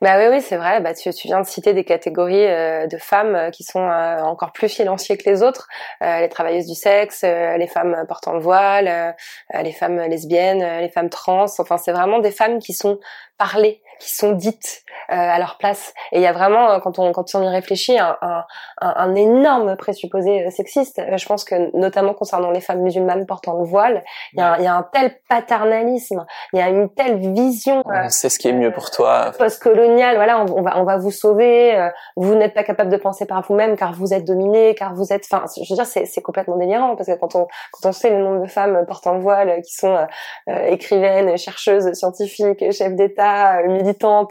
bah 0.02 0.18
oui, 0.20 0.26
oui, 0.30 0.42
c'est 0.42 0.58
vrai. 0.58 0.80
Bah 0.82 0.94
tu, 0.94 1.12
tu, 1.14 1.28
viens 1.28 1.42
de 1.42 1.46
citer 1.46 1.74
des 1.74 1.84
catégories 1.84 2.46
euh, 2.46 2.88
de 2.88 2.98
femmes 2.98 3.36
euh, 3.36 3.50
qui 3.50 3.64
sont 3.64 3.82
euh, 3.82 4.22
encore 4.22 4.52
plus 4.52 4.70
financières 4.70 5.18
que 5.18 5.30
les 5.30 5.42
autres. 5.42 5.68
les 6.02 6.30
travailleuses 6.30 6.68
du 6.68 6.76
sexe, 6.76 7.24
les 7.24 7.68
femmes 7.68 8.06
portant 8.08 8.34
le 8.34 8.40
voile, 8.40 9.16
les 9.54 9.72
femmes 9.72 10.00
lesbiennes, 10.02 10.82
les 10.82 10.90
femmes 10.90 11.10
trans. 11.10 11.46
Enfin, 11.60 11.78
c'est 11.78 11.92
vraiment 11.92 12.20
des 12.20 12.32
femmes 12.32 12.60
qui 12.60 12.74
sont 12.74 13.00
parlées 13.38 13.82
qui 14.00 14.14
sont 14.14 14.34
dites 14.34 14.84
euh, 15.10 15.16
à 15.16 15.40
leur 15.40 15.58
place. 15.58 15.94
Et 16.12 16.18
il 16.18 16.22
y 16.22 16.28
a 16.28 16.34
vraiment, 16.34 16.72
euh, 16.72 16.80
quand 16.80 17.00
on 17.00 17.14
quand 17.14 17.34
on 17.34 17.42
y 17.42 17.48
réfléchit, 17.48 17.98
un, 17.98 18.18
un, 18.22 18.44
un 18.82 19.16
énorme 19.16 19.78
présupposé 19.78 20.46
euh, 20.46 20.50
sexiste. 20.50 21.02
Je 21.16 21.26
pense 21.26 21.46
que 21.46 21.76
notamment 21.78 22.14
concernant 22.14 22.52
les 22.52 22.60
femmes 22.60 22.82
musulmanes 22.82 23.26
portant 23.26 23.58
le 23.58 23.64
voile, 23.64 24.04
il 24.34 24.40
y 24.40 24.42
a, 24.42 24.58
il 24.58 24.66
y 24.66 24.68
a 24.68 24.76
un 24.76 24.84
tel 24.92 25.18
paternalisme, 25.30 26.26
il 26.52 26.60
y 26.60 26.62
a 26.62 26.68
une 26.68 26.90
telle 26.90 27.20
vision. 27.34 27.84
c'est 28.10 28.28
ce 28.28 28.38
qui 28.38 28.50
est 28.50 28.54
mieux 28.54 28.74
pour 28.74 28.92
toi. 28.92 29.32
Postcoloniale, 29.38 30.18
voilà, 30.18 30.42
on, 30.42 30.62
va 30.62 30.78
on 30.78 30.84
va 30.84 30.98
vous 30.98 31.12
sauver. 31.12 31.90
vous 32.18 32.36
n'êtes 32.36 32.54
pas 32.54 32.64
capable 32.64 32.90
de 32.90 32.98
penser 32.98 33.26
par 33.26 33.42
vous-même 33.44 33.78
car 33.78 33.94
vous 33.94 34.14
êtes 34.14 34.26
dominé, 34.26 34.76
car 34.76 34.94
vous 34.94 35.14
êtes. 35.14 35.26
Enfin, 35.32 35.46
je 35.56 35.70
veux 35.70 35.76
dire, 35.76 35.86
c'est 35.86 36.06
c'est 36.06 36.22
complètement 36.22 36.58
délirant 36.58 36.98
parce 36.98 37.08
que 37.08 37.16
quand 37.18 37.36
on 37.36 37.48
quand 37.72 37.88
on 37.88 37.92
sait 37.94 38.10
le 38.10 38.22
nombre 38.22 38.42
de 38.42 38.50
femmes 38.50 38.86
portant 38.86 39.14
le 39.14 39.22
voile 39.22 39.62
qui 39.62 39.74
sont 39.74 40.06
écrivaines, 40.48 41.38
chercheuses, 41.38 41.94
scientifiques, 41.94 42.72
chefs 42.74 42.96
d'État, 42.96 43.62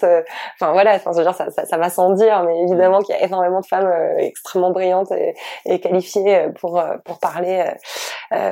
Euh, 0.05 0.23
enfin 0.55 0.73
voilà, 0.73 0.99
ça, 0.99 1.13
ça, 1.13 1.67
ça 1.67 1.77
va 1.77 1.91
sans 1.91 2.11
dire, 2.11 2.43
mais 2.45 2.61
évidemment 2.63 3.01
qu'il 3.01 3.15
y 3.15 3.19
a 3.19 3.25
énormément 3.25 3.61
de 3.61 3.67
femmes 3.67 3.87
euh, 3.87 4.17
extrêmement 4.19 4.71
brillantes 4.71 5.11
et, 5.13 5.35
et, 5.65 5.81
qualifiées 5.81 6.37
euh, 6.37 6.49
pour 6.51 6.83
pour 7.05 7.19
parler 7.19 7.65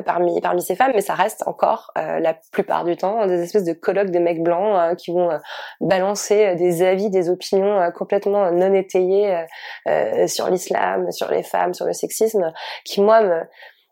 parmi 0.04 0.40
parmi 0.40 0.62
ces 0.62 0.76
femmes, 0.76 0.92
mais 0.94 1.00
ça 1.00 1.14
reste 1.14 1.46
encore 1.46 1.92
la 1.96 2.34
plupart 2.52 2.84
du 2.84 2.96
temps 2.96 3.26
des 3.26 3.42
espèces 3.42 3.64
de 3.64 3.72
colloques 3.72 4.10
de 4.10 4.18
mecs 4.18 4.42
blancs 4.42 4.96
qui 4.96 5.12
vont 5.12 5.30
balancer 5.80 6.54
des 6.54 6.82
avis, 6.82 7.10
des 7.10 7.28
opinions 7.28 7.90
complètement 7.92 8.50
non 8.50 8.72
étayées 8.72 9.44
sur 10.26 10.48
l'islam, 10.48 11.10
sur 11.10 11.30
les 11.30 11.42
femmes, 11.42 11.74
sur 11.74 11.86
le 11.86 11.92
sexisme, 11.92 12.52
qui 12.84 13.00
moi 13.00 13.22
me 13.22 13.42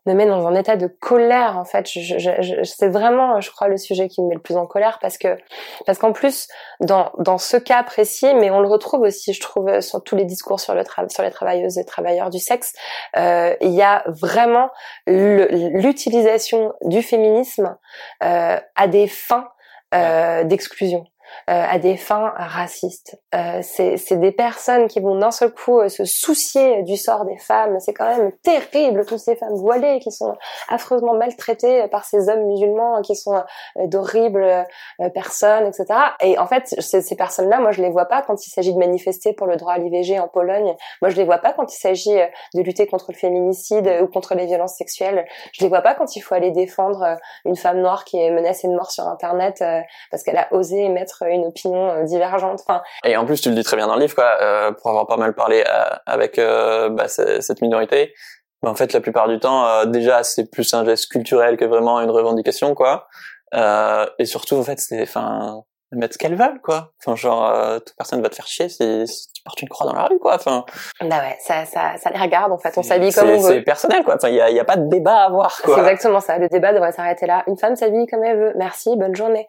me 0.05 0.13
met 0.13 0.25
dans 0.25 0.45
un 0.47 0.55
état 0.55 0.75
de 0.75 0.87
colère 0.87 1.57
en 1.57 1.65
fait. 1.65 1.89
Je, 1.89 2.17
je, 2.17 2.41
je, 2.41 2.63
c'est 2.63 2.89
vraiment, 2.89 3.39
je 3.41 3.51
crois, 3.51 3.67
le 3.67 3.77
sujet 3.77 4.07
qui 4.07 4.21
me 4.21 4.27
met 4.29 4.35
le 4.35 4.41
plus 4.41 4.57
en 4.57 4.65
colère 4.65 4.99
parce 5.01 5.17
que 5.17 5.37
parce 5.85 5.97
qu'en 5.97 6.11
plus 6.11 6.47
dans 6.79 7.11
dans 7.19 7.37
ce 7.37 7.57
cas 7.57 7.83
précis, 7.83 8.33
mais 8.35 8.51
on 8.51 8.59
le 8.59 8.67
retrouve 8.67 9.01
aussi, 9.01 9.33
je 9.33 9.41
trouve, 9.41 9.79
sur 9.81 10.03
tous 10.03 10.15
les 10.15 10.25
discours 10.25 10.59
sur 10.59 10.73
le 10.75 10.83
sur 11.09 11.23
les 11.23 11.31
travailleuses 11.31 11.77
et 11.77 11.85
travailleurs 11.85 12.29
du 12.29 12.39
sexe, 12.39 12.73
euh, 13.17 13.55
il 13.61 13.71
y 13.71 13.81
a 13.81 14.03
vraiment 14.07 14.69
l'utilisation 15.07 16.73
du 16.81 17.01
féminisme 17.01 17.77
euh, 18.23 18.59
à 18.75 18.87
des 18.87 19.07
fins 19.07 19.47
euh, 19.93 20.43
d'exclusion. 20.43 21.05
Euh, 21.49 21.65
à 21.69 21.77
des 21.77 21.97
fins 21.97 22.31
racistes. 22.37 23.19
Euh, 23.35 23.59
c'est 23.61 24.15
des 24.15 24.31
personnes 24.31 24.87
qui 24.87 25.01
vont 25.01 25.17
d'un 25.17 25.31
seul 25.31 25.53
coup 25.53 25.77
euh, 25.77 25.89
se 25.89 26.05
soucier 26.05 26.83
du 26.83 26.95
sort 26.95 27.25
des 27.25 27.37
femmes. 27.37 27.81
C'est 27.81 27.91
quand 27.91 28.07
même 28.07 28.31
terrible, 28.43 29.05
toutes 29.05 29.19
ces 29.19 29.35
femmes 29.35 29.55
voilées 29.55 29.99
qui 29.99 30.09
sont 30.09 30.37
affreusement 30.69 31.15
maltraitées 31.15 31.85
par 31.89 32.05
ces 32.05 32.29
hommes 32.29 32.45
musulmans 32.45 33.01
qui 33.01 33.17
sont 33.17 33.43
d'horribles 33.75 34.65
personnes, 35.13 35.67
etc. 35.67 35.85
Et 36.21 36.37
en 36.37 36.47
fait, 36.47 36.67
ces 36.79 37.15
personnes-là, 37.15 37.59
moi, 37.59 37.71
je 37.71 37.81
les 37.81 37.89
vois 37.89 38.05
pas 38.05 38.21
quand 38.21 38.45
il 38.45 38.49
s'agit 38.49 38.73
de 38.73 38.79
manifester 38.79 39.33
pour 39.33 39.47
le 39.47 39.57
droit 39.57 39.73
à 39.73 39.77
l'IVG 39.79 40.19
en 40.19 40.29
Pologne. 40.29 40.75
Moi, 41.01 41.09
je 41.09 41.17
les 41.17 41.25
vois 41.25 41.39
pas 41.39 41.51
quand 41.51 41.73
il 41.73 41.77
s'agit 41.77 42.15
de 42.53 42.61
lutter 42.61 42.87
contre 42.87 43.11
le 43.11 43.17
féminicide 43.17 43.91
ou 44.01 44.07
contre 44.07 44.33
les 44.35 44.45
violences 44.45 44.75
sexuelles. 44.75 45.25
Je 45.51 45.63
les 45.63 45.69
vois 45.69 45.81
pas 45.81 45.93
quand 45.93 46.15
il 46.15 46.21
faut 46.21 46.35
aller 46.35 46.51
défendre 46.51 47.17
une 47.43 47.57
femme 47.57 47.81
noire 47.81 48.05
qui 48.05 48.17
est 48.17 48.31
menacée 48.31 48.69
de 48.69 48.73
mort 48.73 48.91
sur 48.91 49.07
Internet 49.07 49.63
parce 50.09 50.23
qu'elle 50.23 50.37
a 50.37 50.47
osé 50.53 50.87
mettre 50.87 51.22
une 51.29 51.45
opinion 51.45 51.89
euh, 51.89 52.03
divergente. 52.03 52.61
Enfin. 52.67 52.81
Et 53.03 53.17
en 53.17 53.25
plus, 53.25 53.41
tu 53.41 53.49
le 53.49 53.55
dis 53.55 53.63
très 53.63 53.77
bien 53.77 53.87
dans 53.87 53.95
le 53.95 54.01
livre, 54.01 54.15
quoi, 54.15 54.37
euh, 54.41 54.71
pour 54.71 54.89
avoir 54.89 55.07
pas 55.07 55.17
mal 55.17 55.33
parlé 55.33 55.63
euh, 55.67 55.83
avec 56.05 56.37
bah, 56.37 57.07
cette 57.07 57.61
minorité. 57.61 58.13
Bah, 58.61 58.69
en 58.69 58.75
fait, 58.75 58.93
la 58.93 59.01
plupart 59.01 59.27
du 59.27 59.39
temps, 59.39 59.85
déjà, 59.85 60.23
c'est 60.23 60.49
plus 60.49 60.73
un 60.73 60.85
geste 60.85 61.11
culturel 61.11 61.57
que 61.57 61.65
vraiment 61.65 61.99
une 62.01 62.11
revendication, 62.11 62.75
quoi. 62.75 63.07
et 63.53 64.25
surtout, 64.25 64.55
en 64.55 64.63
fait, 64.63 64.79
c'est, 64.79 65.01
enfin, 65.01 65.63
mettre 65.91 66.13
ce 66.13 66.17
qu'elles 66.17 66.35
veulent, 66.35 66.61
quoi. 66.61 66.91
Enfin, 66.99 67.15
genre, 67.15 67.79
toute 67.85 67.95
personne 67.97 68.21
va 68.21 68.29
te 68.29 68.35
faire 68.35 68.47
chier 68.47 68.69
si, 68.69 69.05
tu 69.33 69.43
portes 69.43 69.61
une 69.61 69.69
croix 69.69 69.85
dans 69.85 69.93
la 69.93 70.05
rue, 70.05 70.19
quoi. 70.19 70.35
Enfin. 70.35 70.65
Bah 71.01 71.19
ouais, 71.19 71.37
ça, 71.41 71.65
ça, 71.65 71.97
ça 72.01 72.09
les 72.09 72.19
regarde, 72.19 72.51
en 72.51 72.57
fait. 72.57 72.73
On 72.77 72.83
s'habille 72.83 73.11
comme 73.11 73.29
on 73.29 73.41
veut. 73.41 73.55
C'est 73.55 73.61
personnel, 73.61 74.03
quoi. 74.03 74.15
Enfin, 74.15 74.29
il 74.29 74.35
y 74.35 74.41
a, 74.41 74.49
y 74.49 74.59
a 74.59 74.65
pas 74.65 74.77
de 74.77 74.87
débat 74.87 75.23
à 75.23 75.25
avoir, 75.25 75.61
quoi. 75.61 75.75
C'est 75.75 75.81
exactement 75.81 76.21
ça. 76.21 76.37
Le 76.37 76.47
débat 76.47 76.73
devrait 76.73 76.93
s'arrêter 76.93 77.25
là. 77.25 77.43
Une 77.47 77.57
femme 77.57 77.75
s'habille 77.75 78.07
comme 78.07 78.23
elle 78.23 78.37
veut. 78.37 78.53
Merci, 78.55 78.95
bonne 78.95 79.15
journée 79.15 79.47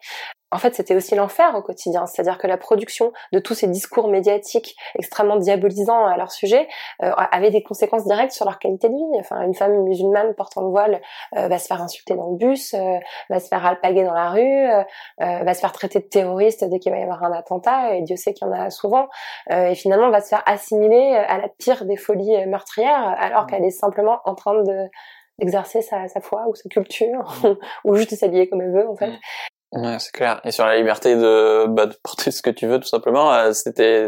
en 0.55 0.57
fait, 0.57 0.73
c'était 0.73 0.95
aussi 0.95 1.15
l'enfer 1.15 1.53
au 1.53 1.61
quotidien. 1.61 2.05
C'est-à-dire 2.05 2.37
que 2.37 2.47
la 2.47 2.55
production 2.55 3.11
de 3.33 3.39
tous 3.39 3.55
ces 3.55 3.67
discours 3.67 4.07
médiatiques 4.07 4.77
extrêmement 4.97 5.35
diabolisants 5.35 6.05
à 6.05 6.15
leur 6.15 6.31
sujet 6.31 6.69
euh, 7.03 7.11
avait 7.31 7.51
des 7.51 7.61
conséquences 7.61 8.05
directes 8.05 8.31
sur 8.31 8.45
leur 8.45 8.57
qualité 8.57 8.87
de 8.87 8.93
vie. 8.93 9.19
Enfin, 9.19 9.41
une 9.41 9.53
femme 9.53 9.83
musulmane 9.83 10.33
portant 10.33 10.61
le 10.61 10.69
voile 10.69 11.01
euh, 11.35 11.49
va 11.49 11.59
se 11.59 11.67
faire 11.67 11.81
insulter 11.81 12.15
dans 12.15 12.29
le 12.29 12.37
bus, 12.37 12.73
euh, 12.73 12.99
va 13.29 13.41
se 13.41 13.49
faire 13.49 13.65
alpaguer 13.65 14.05
dans 14.05 14.13
la 14.13 14.29
rue, 14.29 14.65
va 15.19 15.53
se 15.53 15.59
faire 15.59 15.73
traiter 15.73 15.99
de 15.99 16.05
terroriste 16.05 16.63
dès 16.63 16.79
qu'il 16.79 16.93
va 16.93 16.99
y 16.99 17.03
avoir 17.03 17.23
un 17.23 17.33
attentat, 17.33 17.95
et 17.95 18.01
Dieu 18.01 18.15
sait 18.15 18.33
qu'il 18.33 18.47
y 18.47 18.49
en 18.49 18.53
a 18.53 18.69
souvent, 18.69 19.07
et 19.49 19.75
finalement 19.75 20.09
va 20.09 20.21
se 20.21 20.29
faire 20.29 20.43
assimiler 20.45 21.15
à 21.27 21.37
la 21.37 21.49
pire 21.49 21.85
des 21.85 21.97
folies 21.97 22.45
meurtrières, 22.47 23.15
alors 23.19 23.43
mmh. 23.43 23.47
qu'elle 23.47 23.65
est 23.65 23.71
simplement 23.71 24.19
en 24.25 24.35
train 24.35 24.61
de 24.63 24.89
d'exercer 25.39 25.81
sa, 25.81 26.07
sa 26.07 26.21
foi 26.21 26.45
ou 26.47 26.55
sa 26.55 26.69
culture 26.69 27.33
ou 27.83 27.95
juste 27.95 28.11
de 28.11 28.15
s'habiller 28.15 28.47
comme 28.47 28.61
elle 28.61 28.71
veut 28.71 28.87
en 28.87 28.95
fait. 28.95 29.11
Ouais, 29.75 29.97
c'est 29.99 30.13
clair. 30.13 30.39
Et 30.45 30.51
sur 30.51 30.65
la 30.65 30.77
liberté 30.77 31.15
de, 31.15 31.67
bah, 31.67 31.85
de 31.85 31.95
porter 32.01 32.31
ce 32.31 32.41
que 32.41 32.49
tu 32.49 32.65
veux, 32.65 32.79
tout 32.79 32.87
simplement, 32.87 33.33
euh, 33.33 33.51
c'était 33.51 34.07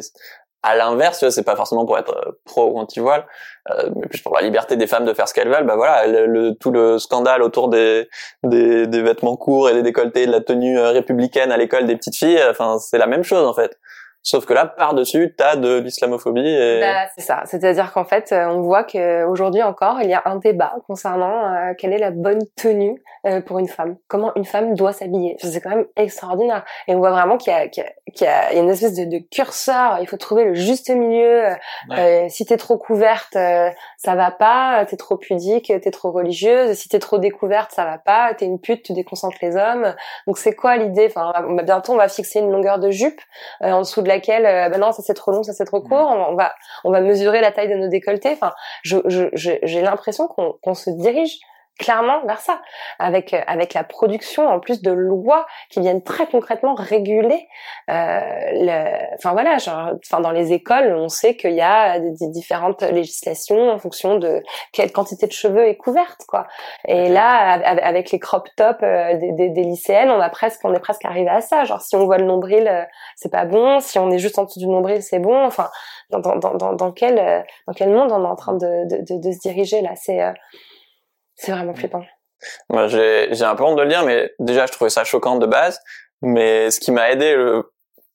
à 0.63 0.75
l'inverse, 0.75 1.27
c'est 1.29 1.43
pas 1.43 1.57
forcément 1.57 1.85
pour 1.85 1.97
être 1.97 2.15
euh, 2.15 2.31
pro 2.45 2.71
ou 2.71 2.79
anti-voile, 2.79 3.25
euh, 3.71 3.89
mais 3.95 4.07
plus 4.07 4.21
pour 4.21 4.33
la 4.35 4.41
liberté 4.41 4.77
des 4.77 4.87
femmes 4.87 5.05
de 5.05 5.13
faire 5.13 5.27
ce 5.27 5.33
qu'elles 5.33 5.49
veulent. 5.49 5.65
Bah 5.65 5.75
voilà, 5.75 6.07
le, 6.07 6.53
tout 6.53 6.71
le 6.71 6.99
scandale 6.99 7.41
autour 7.41 7.67
des, 7.67 8.07
des, 8.43 8.87
des 8.87 9.01
vêtements 9.01 9.35
courts 9.35 9.69
et 9.69 9.73
des 9.73 9.83
décolletés, 9.83 10.25
de 10.25 10.31
la 10.31 10.41
tenue 10.41 10.79
républicaine 10.79 11.51
à 11.51 11.57
l'école 11.57 11.85
des 11.85 11.97
petites 11.97 12.15
filles, 12.15 12.41
enfin 12.49 12.79
c'est 12.79 12.97
la 12.97 13.07
même 13.07 13.23
chose 13.23 13.45
en 13.45 13.53
fait. 13.53 13.77
Sauf 14.27 14.45
que 14.45 14.53
là, 14.53 14.65
par-dessus, 14.65 15.33
t'as 15.37 15.55
de 15.55 15.79
l'islamophobie. 15.79 16.45
Et... 16.45 16.81
Bah, 16.81 17.07
c'est 17.15 17.23
ça. 17.23 17.43
C'est-à-dire 17.45 17.93
qu'en 17.93 18.03
fait, 18.03 18.33
euh, 18.33 18.47
on 18.47 18.59
voit 18.61 18.83
qu'aujourd'hui 18.83 19.63
encore, 19.63 20.01
il 20.01 20.09
y 20.09 20.13
a 20.13 20.21
un 20.25 20.35
débat 20.35 20.73
concernant 20.85 21.53
euh, 21.53 21.73
quelle 21.77 21.93
est 21.93 21.97
la 21.97 22.11
bonne 22.11 22.41
tenue 22.57 23.01
euh, 23.25 23.39
pour 23.39 23.57
une 23.57 23.69
femme. 23.69 23.95
Comment 24.09 24.35
une 24.35 24.43
femme 24.43 24.75
doit 24.75 24.91
s'habiller. 24.91 25.37
C'est 25.39 25.61
quand 25.61 25.69
même 25.69 25.85
extraordinaire. 25.95 26.65
Et 26.89 26.95
on 26.95 26.97
voit 26.97 27.11
vraiment 27.11 27.37
qu'il 27.37 27.53
y 27.53 27.55
a, 27.55 27.69
qu'il 27.69 27.85
y, 28.19 28.25
a, 28.25 28.51
une 28.51 28.69
espèce 28.69 28.95
de, 28.95 29.05
de, 29.05 29.23
curseur. 29.31 29.99
Il 30.01 30.07
faut 30.07 30.17
trouver 30.17 30.43
le 30.43 30.55
juste 30.55 30.89
milieu. 30.89 31.43
Euh, 31.97 32.25
si 32.27 32.45
t'es 32.45 32.57
trop 32.57 32.77
couverte, 32.77 33.31
ça 33.31 34.15
va 34.15 34.31
pas. 34.31 34.85
T'es 34.89 34.97
trop 34.97 35.15
pudique, 35.15 35.67
t'es 35.67 35.91
trop 35.91 36.11
religieuse. 36.11 36.73
Si 36.73 36.89
t'es 36.89 36.99
trop 36.99 37.17
découverte, 37.17 37.71
ça 37.71 37.85
va 37.85 37.97
pas. 37.97 38.33
T'es 38.33 38.43
une 38.43 38.59
pute, 38.59 38.83
tu 38.83 38.91
déconcentres 38.91 39.37
les 39.41 39.55
hommes. 39.55 39.95
Donc 40.27 40.37
c'est 40.37 40.53
quoi 40.53 40.75
l'idée? 40.75 41.07
Enfin, 41.09 41.31
bientôt 41.63 41.93
on 41.93 41.97
va 41.97 42.09
fixer 42.09 42.39
une 42.39 42.51
longueur 42.51 42.77
de 42.77 42.91
jupe 42.91 43.21
en 43.61 43.79
dessous 43.79 44.01
de 44.01 44.16
laquelle, 44.17 44.45
euh, 44.45 44.69
ben 44.69 44.79
non, 44.79 44.91
ça 44.91 45.01
c'est 45.01 45.13
trop 45.13 45.31
long, 45.31 45.43
ça 45.43 45.53
c'est 45.53 45.65
trop 45.65 45.81
court. 45.81 46.09
On, 46.29 46.35
va, 46.35 46.53
on 46.83 46.91
va 46.91 47.01
mesurer 47.01 47.41
la 47.41 47.51
taille 47.51 47.69
de 47.69 47.75
nos 47.75 47.87
décolletés. 47.87 48.31
Enfin, 48.31 48.53
j'ai 48.83 48.97
je, 49.05 49.27
je, 49.33 49.79
l'impression 49.79 50.27
qu'on 50.27 50.73
se 50.73 50.89
dirige 50.89 51.39
clairement 51.77 52.25
vers 52.25 52.39
ça, 52.39 52.61
avec 52.99 53.33
euh, 53.33 53.41
avec 53.47 53.73
la 53.73 53.83
production 53.83 54.47
en 54.47 54.59
plus 54.59 54.81
de 54.81 54.91
lois 54.91 55.45
qui 55.69 55.79
viennent 55.79 56.03
très 56.03 56.27
concrètement 56.27 56.73
réguler. 56.75 57.47
Euh, 57.89 58.19
le, 58.53 59.15
enfin 59.15 59.31
voilà, 59.33 59.57
genre, 59.57 59.91
enfin 60.05 60.19
dans 60.19 60.31
les 60.31 60.53
écoles, 60.53 60.93
on 60.95 61.09
sait 61.09 61.35
qu'il 61.35 61.53
y 61.53 61.61
a 61.61 61.99
des, 61.99 62.27
différentes 62.27 62.81
législations 62.81 63.71
en 63.71 63.77
fonction 63.77 64.17
de 64.17 64.43
quelle 64.73 64.91
quantité 64.91 65.27
de 65.27 65.31
cheveux 65.31 65.67
est 65.67 65.77
couverte, 65.77 66.25
quoi. 66.27 66.47
Et 66.87 67.09
là, 67.09 67.53
avec 67.53 68.11
les 68.11 68.19
crop 68.19 68.49
tops 68.55 68.79
euh, 68.83 69.15
des, 69.17 69.31
des, 69.31 69.49
des, 69.49 69.63
lycéennes, 69.63 70.09
on 70.09 70.19
a 70.19 70.29
presque, 70.29 70.61
on 70.63 70.73
est 70.73 70.79
presque 70.79 71.05
arrivé 71.05 71.29
à 71.29 71.41
ça. 71.41 71.63
Genre 71.63 71.81
si 71.81 71.95
on 71.95 72.05
voit 72.05 72.17
le 72.17 72.25
nombril, 72.25 72.67
euh, 72.67 72.83
c'est 73.15 73.31
pas 73.31 73.45
bon. 73.45 73.79
Si 73.79 73.99
on 73.99 74.09
est 74.11 74.19
juste 74.19 74.37
en 74.39 74.43
dessous 74.43 74.59
du 74.59 74.67
nombril, 74.67 75.01
c'est 75.01 75.19
bon. 75.19 75.45
Enfin, 75.45 75.69
dans, 76.09 76.19
dans, 76.19 76.35
dans, 76.35 76.73
dans 76.73 76.91
quel 76.91 77.45
dans 77.67 77.73
quel 77.73 77.89
monde 77.89 78.11
on 78.11 78.23
est 78.23 78.27
en 78.27 78.35
train 78.35 78.53
de, 78.53 78.87
de, 78.87 78.97
de, 79.01 79.21
de 79.21 79.31
se 79.31 79.39
diriger 79.39 79.81
là? 79.81 79.91
C'est 79.95 80.21
c'est 81.37 81.51
vraiment 81.51 81.73
flippant. 81.73 82.03
Moi, 82.69 82.87
j'ai, 82.87 83.29
j'ai 83.31 83.45
un 83.45 83.55
peu 83.55 83.63
honte 83.63 83.77
de 83.77 83.83
le 83.83 83.87
dire, 83.87 84.03
mais 84.03 84.31
déjà, 84.39 84.65
je 84.65 84.71
trouvais 84.71 84.89
ça 84.89 85.03
choquant 85.03 85.37
de 85.37 85.45
base. 85.45 85.79
Mais 86.21 86.71
ce 86.71 86.79
qui 86.79 86.91
m'a 86.91 87.11
aidé, 87.11 87.35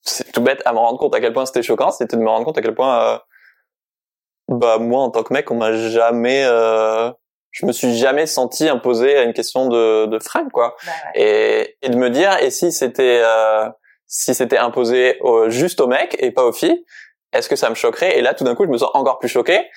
c'est 0.03 0.31
tout 0.33 0.43
bête, 0.43 0.61
à 0.65 0.73
me 0.73 0.79
rendre 0.79 0.99
compte 0.99 1.15
à 1.15 1.21
quel 1.21 1.33
point 1.33 1.47
c'était 1.47 1.63
choquant, 1.63 1.91
c'était 1.91 2.17
de 2.17 2.23
me 2.23 2.29
rendre 2.29 2.45
compte 2.45 2.59
à 2.59 2.63
quel 2.63 2.75
point, 2.75 3.15
euh, 3.15 3.19
bah 4.49 4.79
moi, 4.79 5.03
en 5.03 5.11
tant 5.11 5.23
que 5.23 5.33
mec, 5.33 5.51
on 5.51 5.55
m'a 5.55 5.73
jamais, 5.73 6.45
euh, 6.45 7.11
je 7.53 7.65
me 7.65 7.73
suis 7.73 7.97
jamais 7.97 8.27
senti 8.27 8.69
imposé 8.69 9.17
à 9.17 9.23
une 9.23 9.33
question 9.33 9.69
de, 9.69 10.07
de 10.07 10.19
frame, 10.19 10.51
quoi. 10.51 10.77
Bah 10.85 10.93
et, 11.15 11.77
et 11.83 11.89
de 11.89 11.97
me 11.97 12.11
dire, 12.11 12.37
et 12.43 12.51
si 12.51 12.73
c'était, 12.73 13.23
euh, 13.25 13.69
si 14.07 14.35
c'était 14.35 14.59
imposé 14.59 15.19
juste 15.47 15.81
aux 15.81 15.87
mecs 15.87 16.17
et 16.19 16.33
pas 16.33 16.45
aux 16.45 16.53
filles, 16.53 16.85
est-ce 17.33 17.49
que 17.49 17.57
ça 17.57 17.71
me 17.71 17.75
choquerait? 17.75 18.19
Et 18.19 18.21
là, 18.21 18.35
tout 18.35 18.45
d'un 18.45 18.55
coup, 18.55 18.65
je 18.65 18.71
me 18.71 18.79
sens 18.79 18.91
encore 18.95 19.19
plus 19.19 19.29
choqué 19.29 19.69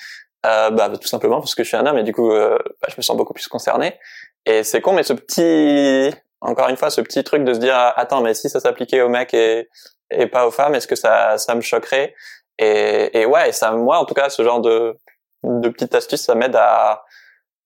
euh, 0.46 0.70
bah, 0.70 0.90
tout 0.90 1.08
simplement 1.08 1.40
parce 1.40 1.56
que 1.56 1.64
je 1.64 1.68
suis 1.68 1.78
un 1.78 1.86
homme 1.86 1.98
et 1.98 2.04
du 2.04 2.14
coup, 2.14 2.32
euh, 2.32 2.58
bah, 2.82 2.88
je 2.90 2.96
me 2.98 3.02
sens 3.02 3.18
beaucoup 3.18 3.34
plus 3.34 3.48
concerné. 3.48 4.00
Et 4.46 4.64
c'est 4.64 4.82
con, 4.82 4.94
mais 4.94 5.04
ce 5.04 5.14
petit, 5.14 6.16
encore 6.42 6.70
une 6.70 6.78
fois, 6.78 6.90
ce 6.90 7.02
petit 7.02 7.24
truc 7.24 7.44
de 7.44 7.54
se 7.54 7.60
dire, 7.60 7.76
attends, 7.76 8.22
mais 8.22 8.34
si 8.34 8.50
ça 8.50 8.60
s'appliquait 8.60 9.02
aux 9.02 9.10
mecs 9.10 9.34
et, 9.34 9.70
et 10.12 10.28
pas 10.28 10.46
aux 10.46 10.52
femmes, 10.52 10.76
est-ce 10.76 10.88
que 10.88 10.96
ça, 10.96 11.38
ça 11.38 11.56
me 11.56 11.62
choquerait? 11.62 12.14
Et, 12.60 13.20
et 13.20 13.26
ouais, 13.26 13.52
ça, 13.52 13.72
moi, 13.72 13.98
en 13.98 14.06
tout 14.06 14.14
cas, 14.14 14.30
ce 14.30 14.44
genre 14.44 14.62
de, 14.62 14.96
de 15.44 15.70
petites 15.70 15.96
astuces, 15.96 16.22
ça 16.22 16.36
m'aide 16.36 16.56
à, 16.56 17.04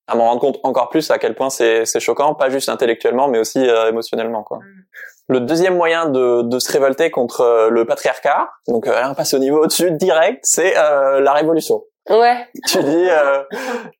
à 0.06 0.14
m'en 0.14 0.24
rendre 0.24 0.40
compte 0.40 0.58
encore 0.64 0.88
plus 0.88 1.10
à 1.10 1.18
quel 1.18 1.34
point 1.34 1.50
c'est, 1.50 1.84
c'est 1.84 2.00
choquant, 2.00 2.34
pas 2.34 2.48
juste 2.48 2.68
intellectuellement, 2.68 3.28
mais 3.28 3.38
aussi 3.38 3.58
euh, 3.58 3.88
émotionnellement, 3.88 4.42
quoi. 4.42 4.58
Mm. 4.58 4.84
Le 5.28 5.40
deuxième 5.40 5.76
moyen 5.76 6.06
de, 6.06 6.42
de 6.42 6.58
se 6.58 6.72
révolter 6.72 7.12
contre 7.12 7.68
le 7.70 7.84
patriarcat, 7.84 8.50
donc 8.66 8.86
là 8.86 9.08
on 9.12 9.14
passe 9.14 9.32
au 9.32 9.38
niveau 9.38 9.62
au-dessus 9.62 9.92
direct, 9.92 10.40
c'est 10.42 10.74
la 10.74 11.32
révolution. 11.32 11.84
Ouais. 12.10 12.46
Tu 12.66 12.82
dis, 12.82 13.06
euh, 13.08 13.42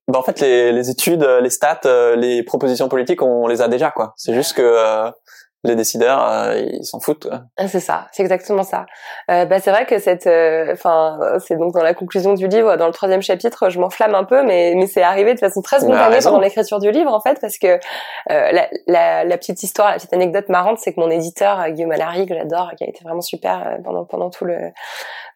bah 0.09 0.19
en 0.19 0.23
fait 0.23 0.41
les, 0.41 0.73
les 0.73 0.91
études, 0.91 1.23
les 1.23 1.51
stats, 1.51 1.81
euh, 1.87 2.17
les 2.17 2.43
propositions 2.43 2.89
politiques, 2.89 3.23
on 3.23 3.47
les 3.47 3.63
a 3.63 3.69
déjà 3.69 3.91
quoi. 3.91 4.13
C'est 4.17 4.35
juste 4.35 4.55
que 4.55 4.63
euh, 4.63 5.11
les 5.63 5.77
décideurs, 5.77 6.27
euh, 6.27 6.59
ils 6.59 6.85
s'en 6.85 7.01
foutent. 7.01 7.29
Ah, 7.59 7.69
c'est 7.69 7.81
ça, 7.81 8.07
c'est 8.13 8.23
exactement 8.23 8.63
ça. 8.63 8.87
Euh, 9.31 9.45
bah, 9.45 9.61
c'est 9.61 9.71
vrai 9.71 9.85
que 9.85 9.99
cette, 9.99 10.27
euh, 10.27 10.73
enfin, 10.73 11.19
c'est 11.47 11.57
donc 11.57 11.75
dans 11.75 11.83
la 11.83 11.93
conclusion 11.93 12.33
du 12.33 12.49
livre, 12.49 12.77
dans 12.77 12.87
le 12.87 12.93
troisième 12.93 13.21
chapitre, 13.21 13.69
je 13.69 13.79
m'enflamme 13.79 14.15
un 14.15 14.25
peu, 14.25 14.43
mais 14.43 14.73
mais 14.75 14.87
c'est 14.87 15.03
arrivé 15.03 15.35
de 15.35 15.39
façon 15.39 15.61
très 15.61 15.81
spontanée 15.81 16.19
pendant 16.23 16.41
l'écriture 16.41 16.79
du 16.79 16.91
livre 16.91 17.13
en 17.13 17.21
fait, 17.21 17.39
parce 17.41 17.59
que 17.59 17.79
la, 18.29 18.69
la, 18.87 19.25
la, 19.25 19.39
petite 19.39 19.63
histoire, 19.63 19.91
la 19.91 19.97
petite 19.97 20.15
anecdote 20.15 20.49
marrante, 20.49 20.79
c'est 20.79 20.95
que 20.95 21.01
mon 21.01 21.11
éditeur 21.11 21.69
Guillaume 21.71 21.93
Allary, 21.93 22.27
que 22.27 22.35
j'adore, 22.35 22.73
qui 22.79 22.85
a 22.85 22.89
été 22.89 23.05
vraiment 23.05 23.21
super 23.21 23.79
pendant 23.85 24.05
pendant 24.05 24.31
tout 24.31 24.47
le 24.47 24.57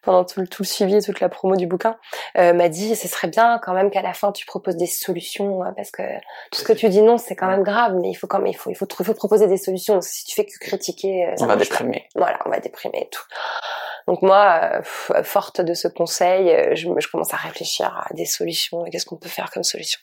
pendant 0.05 0.23
tout 0.23 0.39
le, 0.39 0.47
tout 0.47 0.63
le 0.63 0.67
suivi, 0.67 1.01
toute 1.01 1.19
la 1.19 1.29
promo 1.29 1.55
du 1.55 1.67
bouquin, 1.67 1.97
m'a 2.35 2.69
dit 2.69 2.95
ce 2.95 3.07
serait 3.07 3.27
bien 3.27 3.59
quand 3.63 3.73
même 3.73 3.89
qu'à 3.89 4.01
la 4.01 4.13
fin 4.13 4.31
tu 4.31 4.45
proposes 4.45 4.77
des 4.77 4.85
solutions, 4.87 5.63
hein, 5.63 5.73
parce 5.75 5.91
que 5.91 6.03
tout 6.51 6.59
ce 6.59 6.63
que 6.63 6.73
tu 6.73 6.87
dis 6.89 7.01
non, 7.01 7.17
c'est 7.17 7.35
quand 7.35 7.47
même 7.47 7.63
grave, 7.63 7.95
mais 8.01 8.09
il 8.09 8.15
faut 8.15 8.27
quand 8.27 8.39
même 8.39 8.47
il 8.47 8.55
faut 8.55 8.69
il 8.69 8.75
faut, 8.75 8.87
il 8.99 9.05
faut 9.05 9.13
proposer 9.13 9.47
des 9.47 9.57
solutions 9.57 10.01
si 10.01 10.25
tu 10.25 10.35
fais 10.35 10.45
que 10.45 10.57
critiquer, 10.59 11.27
euh, 11.27 11.35
on 11.39 11.45
va 11.45 11.55
déprimer. 11.55 12.07
Voilà, 12.15 12.39
on 12.45 12.49
va 12.49 12.59
déprimer 12.59 13.01
et 13.01 13.09
tout. 13.09 13.23
Donc 14.07 14.21
moi, 14.21 14.59
euh, 14.61 15.23
forte 15.23 15.61
de 15.61 15.73
ce 15.73 15.87
conseil, 15.87 16.51
euh, 16.51 16.75
je, 16.75 16.87
je, 16.97 17.07
commence 17.09 17.33
à 17.33 17.37
réfléchir 17.37 17.87
à 18.07 18.13
des 18.13 18.25
solutions 18.25 18.85
et 18.85 18.91
qu'est-ce 18.91 19.05
qu'on 19.05 19.15
peut 19.15 19.29
faire 19.29 19.49
comme 19.49 19.63
solution. 19.63 19.99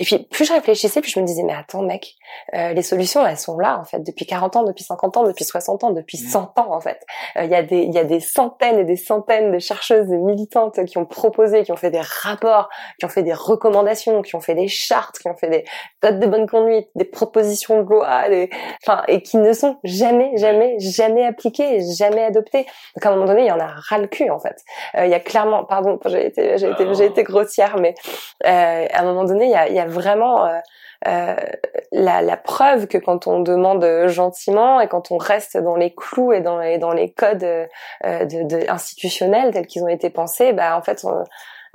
Et 0.00 0.04
puis 0.04 0.18
plus 0.18 0.44
je 0.46 0.52
réfléchissais, 0.52 1.00
plus 1.00 1.12
je 1.12 1.20
me 1.20 1.24
disais 1.24 1.44
mais 1.44 1.54
attends 1.54 1.82
mec, 1.82 2.16
euh, 2.54 2.72
les 2.72 2.82
solutions 2.82 3.24
elles 3.24 3.38
sont 3.38 3.56
là 3.56 3.78
en 3.78 3.84
fait 3.84 4.00
depuis 4.00 4.26
40 4.26 4.56
ans, 4.56 4.64
depuis 4.64 4.82
50 4.82 5.16
ans, 5.16 5.22
depuis 5.22 5.44
60 5.44 5.84
ans, 5.84 5.90
depuis 5.92 6.18
100 6.18 6.58
ans 6.58 6.74
en 6.74 6.80
fait. 6.80 7.00
Il 7.40 7.48
y 7.48 7.54
a 7.54 7.62
des 7.62 7.82
il 7.82 7.94
y 7.94 7.98
a 7.98 8.04
des 8.04 8.18
centaines 8.18 8.80
et 8.80 8.84
des 8.84 8.96
centaines 8.96 9.52
de 9.52 9.60
chercheuses 9.60 10.10
et 10.10 10.18
militantes 10.18 10.84
qui 10.84 10.98
ont 10.98 11.06
proposé, 11.06 11.62
qui 11.62 11.70
ont 11.70 11.76
fait 11.76 11.92
des 11.92 12.00
rapports, 12.00 12.68
qui 12.98 13.06
ont 13.06 13.10
fait 13.10 13.22
des 13.22 13.34
recommandations, 13.34 14.22
qui 14.22 14.34
ont 14.34 14.40
fait 14.40 14.56
des 14.56 14.68
chartes, 14.68 15.18
qui 15.20 15.28
ont 15.28 15.36
fait 15.36 15.50
des 15.50 15.64
codes 16.00 16.18
de 16.18 16.26
bonne 16.26 16.48
conduite, 16.48 16.88
des 16.96 17.04
propositions 17.04 17.82
de 17.82 17.88
loi, 17.88 18.28
des... 18.28 18.50
enfin 18.84 19.04
et 19.06 19.22
qui 19.22 19.36
ne 19.36 19.52
sont 19.52 19.78
jamais 19.84 20.36
jamais 20.36 20.80
jamais 20.80 21.24
appliquées, 21.24 21.80
jamais 21.96 22.24
adoptées. 22.24 22.66
Donc 22.96 23.06
à 23.06 23.10
un 23.10 23.12
moment 23.12 23.26
donné 23.26 23.35
il 23.42 23.48
y 23.48 23.52
en 23.52 23.60
a 23.60 23.66
ras 23.66 23.98
le 23.98 24.06
cul 24.06 24.30
en 24.30 24.38
fait. 24.38 24.62
Euh, 24.96 25.06
il 25.06 25.10
y 25.10 25.14
a 25.14 25.20
clairement, 25.20 25.64
pardon, 25.64 25.98
j'ai 26.06 26.26
été, 26.26 26.58
j'ai 26.58 26.70
été, 26.70 26.94
j'ai 26.94 27.06
été 27.06 27.22
grossière, 27.22 27.76
mais 27.78 27.94
euh, 28.44 28.86
à 28.92 29.00
un 29.00 29.04
moment 29.04 29.24
donné, 29.24 29.46
il 29.46 29.50
y 29.50 29.54
a, 29.54 29.68
il 29.68 29.74
y 29.74 29.80
a 29.80 29.86
vraiment 29.86 30.46
euh, 30.46 30.58
euh, 31.06 31.36
la, 31.92 32.22
la, 32.22 32.36
preuve 32.36 32.86
que 32.86 32.98
quand 32.98 33.26
on 33.26 33.40
demande 33.40 34.06
gentiment 34.06 34.80
et 34.80 34.88
quand 34.88 35.10
on 35.10 35.18
reste 35.18 35.56
dans 35.56 35.76
les 35.76 35.94
clous 35.94 36.32
et 36.32 36.40
dans 36.40 36.58
les, 36.58 36.78
dans 36.78 36.92
les 36.92 37.12
codes 37.12 37.44
euh, 37.44 37.66
de, 38.02 38.42
de, 38.44 38.70
institutionnels 38.70 39.52
tels 39.52 39.66
qu'ils 39.66 39.84
ont 39.84 39.88
été 39.88 40.08
pensés, 40.08 40.52
bah 40.52 40.76
en 40.76 40.82
fait 40.82 41.04
on, 41.04 41.24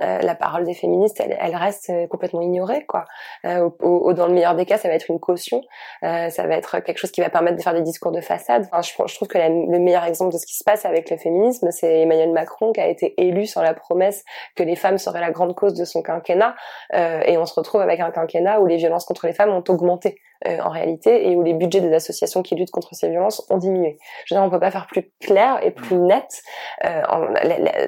la 0.01 0.35
parole 0.35 0.65
des 0.65 0.73
féministes, 0.73 1.19
elle, 1.19 1.37
elle 1.39 1.55
reste 1.55 1.89
euh, 1.89 2.07
complètement 2.07 2.41
ignorée, 2.41 2.85
quoi. 2.85 3.05
Euh, 3.45 3.69
au, 3.79 4.13
dans 4.13 4.27
le 4.27 4.33
meilleur 4.33 4.55
des 4.55 4.65
cas, 4.65 4.77
ça 4.77 4.87
va 4.87 4.95
être 4.95 5.09
une 5.09 5.19
caution, 5.19 5.61
ça 6.01 6.47
va 6.47 6.55
être 6.55 6.79
quelque 6.79 6.97
chose 6.97 7.11
qui 7.11 7.21
va 7.21 7.29
permettre 7.29 7.57
de 7.57 7.61
faire 7.61 7.73
des 7.73 7.81
discours 7.81 8.11
de 8.11 8.21
façade. 8.21 8.67
Enfin, 8.71 8.81
je, 8.81 8.91
je 9.07 9.15
trouve 9.15 9.27
que 9.27 9.37
le 9.37 9.79
meilleur 9.79 10.03
exemple 10.03 10.33
de 10.33 10.37
ce 10.37 10.45
qui 10.45 10.57
se 10.57 10.63
passe 10.63 10.85
avec 10.85 11.09
le 11.09 11.17
féminisme, 11.17 11.69
c'est 11.71 12.01
Emmanuel 12.01 12.31
Macron 12.31 12.71
qui 12.71 12.81
a 12.81 12.87
été 12.87 13.13
élu 13.21 13.45
sans 13.45 13.61
la 13.61 13.73
promesse 13.73 14.23
que 14.55 14.63
les 14.63 14.75
femmes 14.75 14.97
seraient 14.97 15.21
la 15.21 15.31
grande 15.31 15.55
cause 15.55 15.73
de 15.73 15.85
son 15.85 16.01
quinquennat, 16.01 16.55
et 16.93 17.37
on 17.37 17.45
se 17.45 17.53
retrouve 17.53 17.81
avec 17.81 17.99
un 17.99 18.11
quinquennat 18.11 18.59
où 18.59 18.65
les 18.65 18.77
violences 18.77 19.05
contre 19.05 19.27
les 19.27 19.33
femmes 19.33 19.51
ont 19.51 19.63
augmenté. 19.67 20.19
Euh, 20.47 20.57
en 20.63 20.71
réalité 20.71 21.29
et 21.29 21.35
où 21.35 21.43
les 21.43 21.53
budgets 21.53 21.81
des 21.81 21.93
associations 21.93 22.41
qui 22.41 22.55
luttent 22.55 22.71
contre 22.71 22.95
ces 22.95 23.09
violences 23.09 23.45
ont 23.51 23.57
diminué. 23.57 23.99
Je 24.25 24.33
veux 24.33 24.39
dire, 24.39 24.47
on 24.47 24.49
peut 24.49 24.59
pas 24.59 24.71
faire 24.71 24.87
plus 24.87 25.11
clair 25.19 25.59
et 25.61 25.69
plus 25.69 25.97
net 25.97 26.41
euh, 26.83 27.03
en, 27.09 27.27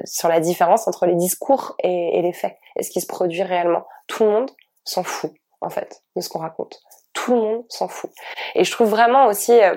sur 0.05 0.29
la 0.29 0.39
différence 0.39 0.87
entre 0.87 1.07
les 1.07 1.15
discours 1.15 1.75
et, 1.81 2.19
et 2.19 2.21
les 2.21 2.31
faits 2.31 2.55
et 2.75 2.83
ce 2.83 2.91
qui 2.91 3.01
se 3.01 3.07
produit 3.07 3.41
réellement? 3.41 3.87
Tout 4.05 4.25
le 4.25 4.29
monde 4.29 4.51
s'en 4.83 5.01
fout 5.01 5.31
en 5.61 5.71
fait 5.71 6.03
de 6.15 6.21
ce 6.21 6.29
qu'on 6.29 6.39
raconte. 6.39 6.79
Tout 7.13 7.33
le 7.33 7.41
monde 7.41 7.65
s'en 7.69 7.87
fout. 7.87 8.11
Et 8.53 8.63
je 8.63 8.71
trouve 8.71 8.89
vraiment 8.89 9.25
aussi 9.25 9.53
euh, 9.53 9.75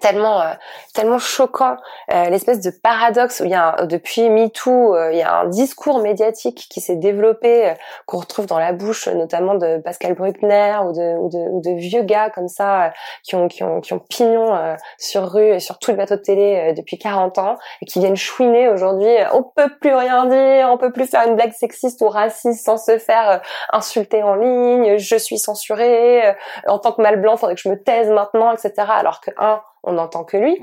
tellement 0.00 0.40
euh, 0.42 0.52
tellement 0.94 1.18
choquant 1.18 1.76
euh, 2.12 2.28
l'espèce 2.28 2.60
de 2.60 2.70
paradoxe 2.70 3.40
où 3.40 3.44
il 3.44 3.50
y 3.50 3.54
a 3.54 3.86
depuis 3.86 4.28
MeToo 4.28 4.94
euh, 4.94 5.12
il 5.12 5.18
y 5.18 5.22
a 5.22 5.40
un 5.40 5.46
discours 5.46 6.00
médiatique 6.00 6.66
qui 6.70 6.80
s'est 6.80 6.96
développé 6.96 7.74
qu'on 8.06 8.18
retrouve 8.18 8.46
dans 8.46 8.58
la 8.58 8.72
bouche 8.72 9.08
notamment 9.08 9.54
de 9.54 9.78
Pascal 9.78 10.14
Bruckner 10.14 10.78
ou 10.84 10.92
de 10.92 11.16
ou 11.18 11.28
de, 11.28 11.38
ou 11.38 11.60
de 11.60 11.70
vieux 11.78 12.02
gars 12.02 12.30
comme 12.30 12.48
ça 12.48 12.92
qui 13.22 13.34
ont 13.34 13.48
qui 13.48 13.62
ont 13.62 13.80
qui 13.80 13.92
ont 13.92 13.98
pignon 13.98 14.76
sur 14.98 15.30
rue 15.30 15.54
et 15.54 15.60
sur 15.60 15.78
tout 15.78 15.90
le 15.90 15.96
bateau 15.96 16.16
de 16.16 16.22
télé 16.22 16.72
depuis 16.76 16.98
40 16.98 17.38
ans 17.38 17.58
et 17.80 17.86
qui 17.86 17.98
viennent 17.98 18.16
chouiner 18.16 18.68
aujourd'hui 18.68 19.14
on 19.32 19.42
peut 19.42 19.70
plus 19.80 19.94
rien 19.94 20.26
dire 20.26 20.68
on 20.70 20.78
peut 20.78 20.92
plus 20.92 21.06
faire 21.06 21.26
une 21.26 21.36
blague 21.36 21.52
sexiste 21.52 22.00
ou 22.02 22.08
raciste 22.08 22.64
sans 22.64 22.76
se 22.76 22.98
faire 22.98 23.40
insulter 23.72 24.22
en 24.22 24.34
ligne 24.34 24.98
je 24.98 25.16
suis 25.16 25.38
censuré 25.38 26.34
en 26.66 26.78
tant 26.78 26.92
que 26.92 27.02
mal 27.02 27.20
blanc 27.20 27.36
faudrait 27.36 27.54
que 27.54 27.60
je 27.60 27.68
me 27.68 27.80
taise 27.80 28.10
maintenant 28.10 28.52
etc 28.52 28.72
alors 28.88 29.20
que 29.20 29.30
un 29.38 29.60
on 29.84 29.92
n'entend 29.94 30.24
que 30.24 30.36
lui. 30.36 30.62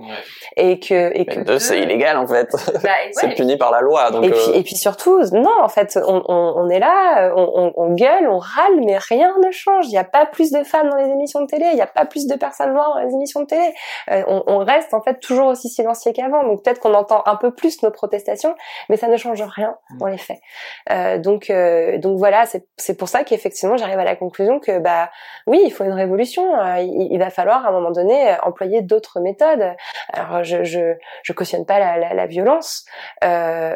Et 0.55 0.80
que 0.80 1.11
et 1.13 1.26
que 1.26 1.41
deux 1.41 1.59
c'est 1.59 1.80
illégal 1.80 2.17
en 2.17 2.28
fait. 2.28 2.49
Bah, 2.82 2.89
c'est 3.11 3.36
puni 3.36 3.57
par 3.57 3.72
la 3.72 3.82
loi 3.82 4.11
donc 4.11 4.24
et 4.24 4.32
puis, 4.32 4.39
euh, 4.49 4.53
et 4.53 4.63
puis 4.63 4.76
surtout 4.76 5.22
non 5.34 5.61
en 5.61 5.67
fait 5.67 5.99
on, 6.01 6.24
on, 6.28 6.53
on 6.55 6.70
est 6.70 6.80
là 6.80 7.34
on, 7.36 7.74
on, 7.76 7.93
gueule 7.93 8.30
on 8.30 8.38
râle 8.38 8.80
mais 8.86 8.97
rien 8.97 9.36
ne 9.43 9.51
change. 9.51 9.86
Il 9.88 9.91
n'y 9.91 9.97
a 9.97 10.05
pas 10.05 10.26
plus 10.26 10.51
de 10.51 10.63
femmes 10.63 10.89
dans 10.89 10.95
les 10.95 11.09
émissions 11.09 11.41
de 11.41 11.47
télé 11.47 11.65
il 11.72 11.76
n'y 11.76 11.82
a 11.82 11.88
pas 11.88 12.05
plus 12.05 12.28
de 12.28 12.36
personnes 12.36 12.74
noires 12.74 12.95
dans 12.95 13.05
les 13.05 13.13
émissions 13.13 13.41
de 13.41 13.47
télé. 13.47 13.74
Euh, 14.11 14.24
on, 14.28 14.43
on, 14.47 14.59
reste 14.59 14.93
en 14.93 15.01
fait 15.01 15.20
toujours 15.20 15.47
aussi 15.47 15.70
silencieux 15.70 16.11
qu'avant. 16.13 16.43
Donc 16.43 16.63
peut-être 16.63 16.80
qu'on 16.80 16.93
entend 16.93 17.24
un 17.26 17.36
peu 17.36 17.51
plus 17.51 17.82
nos 17.84 17.91
protestations 17.91 18.55
mais 18.88 18.97
ça 18.97 19.07
ne 19.07 19.17
change 19.17 19.41
rien 19.41 19.76
mm. 19.89 19.97
dans 19.97 20.07
les 20.07 20.17
faits. 20.17 20.39
Euh, 20.91 21.17
donc 21.17 21.49
euh, 21.49 21.97
donc 21.97 22.17
voilà 22.17 22.45
c'est 22.45 22.67
c'est 22.78 22.97
pour 22.97 23.09
ça 23.09 23.24
qu'effectivement 23.24 23.76
j'arrive 23.76 23.99
à 23.99 24.05
la 24.05 24.15
conclusion 24.15 24.59
que 24.59 24.80
bah 24.80 25.09
oui 25.45 25.61
il 25.65 25.72
faut 25.72 25.84
une 25.84 25.91
révolution. 25.91 26.45
Il, 26.78 27.09
il 27.11 27.20
va 27.20 27.30
falloir 27.30 27.65
à 27.65 27.70
un 27.70 27.72
moment 27.72 27.91
donné 27.91 28.36
employer 28.43 28.82
d'autres 28.82 29.09
méthode. 29.18 29.76
Alors 30.14 30.43
je 30.43 30.64
je, 30.64 30.95
je 31.24 31.34
cautionne 31.34 31.66
pas 31.66 31.80
la, 31.80 31.97
la, 31.97 32.14
la 32.14 32.26
violence, 32.28 32.86
euh, 33.24 33.76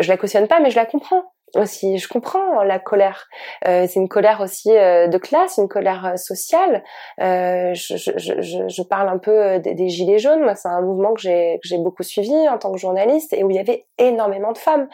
je 0.00 0.08
la 0.08 0.16
cautionne 0.16 0.48
pas, 0.48 0.60
mais 0.60 0.70
je 0.70 0.76
la 0.76 0.86
comprends 0.86 1.33
aussi. 1.56 1.98
Je 1.98 2.08
comprends 2.08 2.62
la 2.62 2.78
colère. 2.78 3.28
Euh, 3.66 3.86
c'est 3.88 4.00
une 4.00 4.08
colère 4.08 4.40
aussi 4.40 4.70
euh, 4.76 5.08
de 5.08 5.18
classe, 5.18 5.58
une 5.58 5.68
colère 5.68 6.06
euh, 6.06 6.16
sociale. 6.16 6.82
Euh, 7.20 7.74
je, 7.74 7.96
je, 7.96 8.12
je, 8.16 8.68
je, 8.68 8.82
parle 8.82 9.08
un 9.08 9.18
peu 9.18 9.30
euh, 9.30 9.58
des, 9.58 9.74
des 9.74 9.88
gilets 9.88 10.18
jaunes. 10.18 10.42
Moi, 10.42 10.54
c'est 10.54 10.68
un 10.68 10.80
mouvement 10.80 11.14
que 11.14 11.20
j'ai 11.20 11.58
que 11.62 11.68
j'ai 11.68 11.78
beaucoup 11.78 12.02
suivi 12.02 12.48
en 12.48 12.58
tant 12.58 12.72
que 12.72 12.78
journaliste 12.78 13.32
et 13.32 13.44
où 13.44 13.50
il 13.50 13.56
y 13.56 13.58
avait 13.58 13.86
énormément 13.98 14.52
de 14.52 14.58
femmes. 14.58 14.88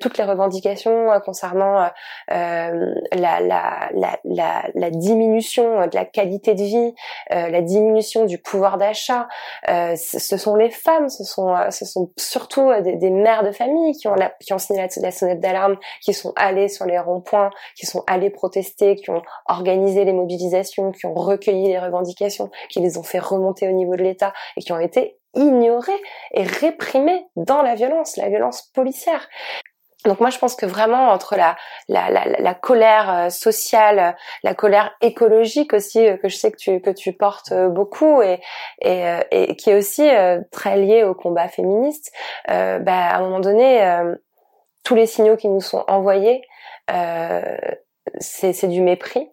toutes 0.00 0.16
les 0.18 0.24
revendications 0.24 1.08
concernant 1.24 1.90
la, 2.28 2.70
la, 3.12 3.90
la, 3.92 4.62
la, 4.74 4.90
diminution 4.90 5.86
de 5.86 5.94
la 5.94 6.06
qualité 6.06 6.54
de 6.54 6.62
vie, 6.62 6.94
la 7.30 7.60
diminution 7.60 8.24
du 8.24 8.38
pouvoir 8.38 8.78
d'achat, 8.78 9.28
ce 9.66 10.36
sont 10.36 10.56
les 10.56 10.70
femmes. 10.70 11.08
Ce 11.10 11.24
sont 11.24 11.54
ce 11.70 11.84
sont 11.84 12.10
surtout 12.16 12.72
des, 12.82 12.96
des 12.96 13.10
mères 13.10 13.44
de 13.44 13.52
famille 13.52 13.92
qui 13.98 14.08
ont 14.08 14.14
la, 14.14 14.32
qui 14.40 14.52
ont 14.54 14.58
signé 14.58 14.86
la 15.02 15.10
sonnette 15.10 15.40
d'alarme 15.40 15.76
qui 16.00 16.14
sont 16.14 16.32
allés 16.36 16.68
sur 16.68 16.86
les 16.86 16.98
ronds-points, 16.98 17.50
qui 17.76 17.86
sont 17.86 18.04
allés 18.06 18.30
protester, 18.30 18.96
qui 18.96 19.10
ont 19.10 19.22
organisé 19.46 20.04
les 20.04 20.12
mobilisations, 20.12 20.92
qui 20.92 21.06
ont 21.06 21.14
recueilli 21.14 21.68
les 21.68 21.78
revendications, 21.78 22.50
qui 22.68 22.80
les 22.80 22.98
ont 22.98 23.02
fait 23.02 23.18
remonter 23.18 23.68
au 23.68 23.72
niveau 23.72 23.96
de 23.96 24.02
l'État 24.02 24.32
et 24.56 24.60
qui 24.60 24.72
ont 24.72 24.80
été 24.80 25.18
ignorés 25.34 26.00
et 26.32 26.42
réprimés 26.42 27.26
dans 27.36 27.62
la 27.62 27.74
violence, 27.74 28.16
la 28.16 28.28
violence 28.28 28.62
policière. 28.74 29.28
Donc 30.04 30.20
moi 30.20 30.30
je 30.30 30.38
pense 30.38 30.54
que 30.54 30.64
vraiment 30.64 31.08
entre 31.10 31.34
la 31.36 31.56
la, 31.88 32.08
la, 32.08 32.24
la 32.24 32.54
colère 32.54 33.12
euh, 33.12 33.30
sociale, 33.30 34.16
la 34.44 34.54
colère 34.54 34.92
écologique 35.00 35.72
aussi 35.72 36.06
euh, 36.06 36.16
que 36.16 36.28
je 36.28 36.36
sais 36.36 36.52
que 36.52 36.56
tu 36.56 36.80
que 36.80 36.90
tu 36.90 37.12
portes 37.12 37.50
euh, 37.50 37.68
beaucoup 37.68 38.22
et 38.22 38.40
et, 38.80 39.02
et 39.32 39.56
qui 39.56 39.70
est 39.70 39.74
aussi 39.76 40.08
très 40.52 40.76
liée 40.76 41.02
au 41.02 41.14
combat 41.14 41.48
féministe, 41.48 42.12
euh, 42.48 42.78
bah, 42.78 43.08
à 43.08 43.16
un 43.18 43.20
moment 43.22 43.40
donné 43.40 43.80
tous 44.88 44.94
les 44.94 45.06
signaux 45.06 45.36
qui 45.36 45.48
nous 45.48 45.60
sont 45.60 45.84
envoyés, 45.86 46.40
euh, 46.90 47.58
c'est 48.20 48.68
du 48.68 48.80
mépris. 48.80 49.28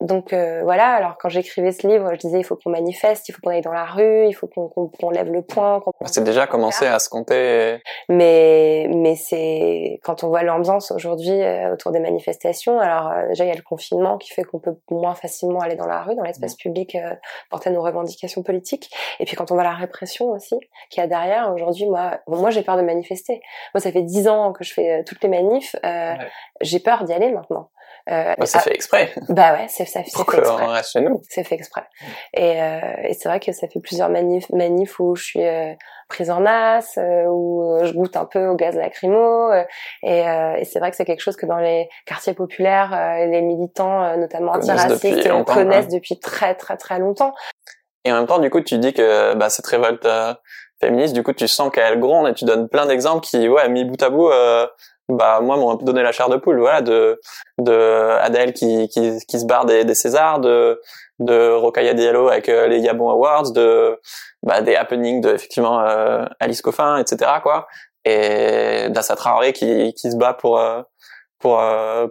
Donc 0.00 0.32
euh, 0.32 0.62
voilà, 0.62 0.88
alors 0.94 1.18
quand 1.18 1.28
j'écrivais 1.28 1.72
ce 1.72 1.86
livre, 1.86 2.08
je 2.14 2.18
disais 2.18 2.38
il 2.38 2.44
faut 2.44 2.56
qu'on 2.56 2.70
manifeste, 2.70 3.28
il 3.28 3.32
faut 3.32 3.40
qu'on 3.42 3.50
aille 3.50 3.60
dans 3.60 3.72
la 3.72 3.84
rue, 3.84 4.26
il 4.26 4.32
faut 4.32 4.46
qu'on 4.46 5.10
lève 5.10 5.30
le 5.30 5.42
poing. 5.42 5.82
C'est 6.06 6.24
déjà 6.24 6.46
commencé 6.46 6.86
à 6.86 6.98
se 6.98 7.10
compter. 7.10 7.82
Mais 8.08 8.88
mais 8.94 9.14
c'est 9.14 10.00
quand 10.02 10.24
on 10.24 10.28
voit 10.28 10.42
l'ambiance 10.42 10.90
aujourd'hui 10.90 11.42
euh, 11.42 11.74
autour 11.74 11.92
des 11.92 12.00
manifestations, 12.00 12.80
alors 12.80 13.10
euh, 13.10 13.28
déjà 13.28 13.44
il 13.44 13.48
y 13.48 13.52
a 13.52 13.56
le 13.56 13.62
confinement 13.62 14.16
qui 14.16 14.30
fait 14.32 14.42
qu'on 14.42 14.58
peut 14.58 14.78
moins 14.90 15.14
facilement 15.14 15.60
aller 15.60 15.76
dans 15.76 15.86
la 15.86 16.02
rue, 16.02 16.14
dans 16.14 16.24
l'espace 16.24 16.54
mmh. 16.54 16.62
public, 16.62 16.96
porter 17.50 17.68
nos 17.68 17.82
revendications 17.82 18.42
politiques. 18.42 18.90
Et 19.18 19.26
puis 19.26 19.36
quand 19.36 19.50
on 19.50 19.54
voit 19.54 19.64
la 19.64 19.74
répression 19.74 20.30
aussi 20.30 20.56
qu'il 20.88 21.02
y 21.02 21.04
a 21.04 21.08
derrière, 21.08 21.52
aujourd'hui 21.52 21.86
moi 21.86 22.20
moi 22.26 22.48
j'ai 22.48 22.62
peur 22.62 22.78
de 22.78 22.82
manifester. 22.82 23.42
Moi 23.74 23.82
ça 23.82 23.92
fait 23.92 24.02
dix 24.02 24.28
ans 24.28 24.54
que 24.54 24.64
je 24.64 24.72
fais 24.72 25.04
toutes 25.04 25.22
les 25.22 25.28
manifs, 25.28 25.76
j'ai 26.62 26.80
peur 26.80 27.04
d'y 27.04 27.12
aller 27.12 27.30
maintenant. 27.30 27.68
Euh, 28.08 28.34
bah, 28.36 28.46
c'est 28.46 28.58
ah, 28.58 28.62
fait 28.62 28.74
exprès. 28.74 29.12
Bah 29.28 29.52
ouais, 29.52 29.66
c'est 29.68 29.86
ça 29.90 30.02
fait 30.02 30.38
exprès. 30.38 30.66
reste 30.66 30.92
chez 30.92 31.00
nous. 31.00 31.20
C'est 31.28 31.44
fait 31.44 31.54
exprès. 31.54 31.82
Et, 32.34 32.62
euh, 32.62 32.80
et 33.04 33.14
c'est 33.14 33.28
vrai 33.28 33.40
que 33.40 33.52
ça 33.52 33.68
fait 33.68 33.80
plusieurs 33.80 34.08
manifs, 34.08 34.48
manifs 34.50 34.98
où 35.00 35.14
je 35.16 35.22
suis 35.22 35.44
euh, 35.44 35.72
prise 36.08 36.30
en 36.30 36.46
as, 36.46 36.96
euh, 36.98 37.24
où 37.26 37.78
je 37.82 37.92
goûte 37.92 38.16
un 38.16 38.24
peu 38.24 38.46
au 38.46 38.56
gaz 38.56 38.76
lacrymo. 38.76 39.52
Et, 40.02 40.20
et 40.20 40.64
c'est 40.64 40.78
vrai 40.78 40.90
que 40.90 40.96
c'est 40.96 41.04
quelque 41.04 41.20
chose 41.20 41.36
que 41.36 41.46
dans 41.46 41.58
les 41.58 41.88
quartiers 42.06 42.34
populaires, 42.34 43.16
les 43.26 43.42
militants, 43.42 44.16
notamment 44.16 44.52
antiracistes, 44.52 45.28
connaissent 45.44 45.88
depuis 45.88 46.18
très 46.18 46.54
très 46.54 46.76
très 46.76 46.98
longtemps. 46.98 47.34
Et 48.04 48.12
en 48.12 48.16
même 48.16 48.26
temps, 48.26 48.38
du 48.38 48.48
coup, 48.48 48.60
tu 48.60 48.78
dis 48.78 48.94
que 48.94 49.34
bah, 49.34 49.50
cette 49.50 49.66
révolte 49.66 50.08
féministe, 50.80 51.14
du 51.14 51.22
coup, 51.22 51.34
tu 51.34 51.46
sens 51.46 51.70
qu'elle 51.70 52.00
gronde 52.00 52.28
et 52.28 52.34
tu 52.34 52.44
donnes 52.46 52.68
plein 52.68 52.86
d'exemples 52.86 53.26
qui, 53.26 53.48
ouais, 53.48 53.68
mis 53.68 53.84
bout 53.84 54.02
à 54.02 54.08
bout, 54.08 54.30
bah 55.10 55.40
moi, 55.40 55.56
m'ont 55.56 55.74
donné 55.74 56.02
la 56.02 56.12
chair 56.12 56.28
de 56.28 56.36
poule. 56.36 56.58
Voilà, 56.60 56.82
de 56.82 57.20
de 57.58 58.18
Adèle 58.20 58.52
qui 58.52 58.88
qui, 58.88 59.18
qui 59.26 59.40
se 59.40 59.46
barre 59.46 59.64
des, 59.66 59.84
des 59.84 59.94
Césars, 59.94 60.40
de 60.40 60.80
de 61.18 61.52
Rokhaya 61.52 61.94
Diallo 61.94 62.28
avec 62.28 62.48
euh, 62.48 62.66
les 62.66 62.80
Yabon 62.80 63.10
Awards, 63.10 63.52
de 63.52 64.00
bah, 64.42 64.62
des 64.62 64.74
happenings 64.74 65.20
de 65.20 65.34
effectivement 65.34 65.80
euh, 65.80 66.24
Alice 66.40 66.62
Coffin, 66.62 66.98
etc. 66.98 67.30
quoi, 67.42 67.66
et 68.04 68.88
d'Assa 68.90 69.16
Traoré 69.16 69.52
qui 69.52 69.92
qui 69.94 70.10
se 70.10 70.16
bat 70.16 70.34
pour 70.34 70.60
pour 71.38 71.62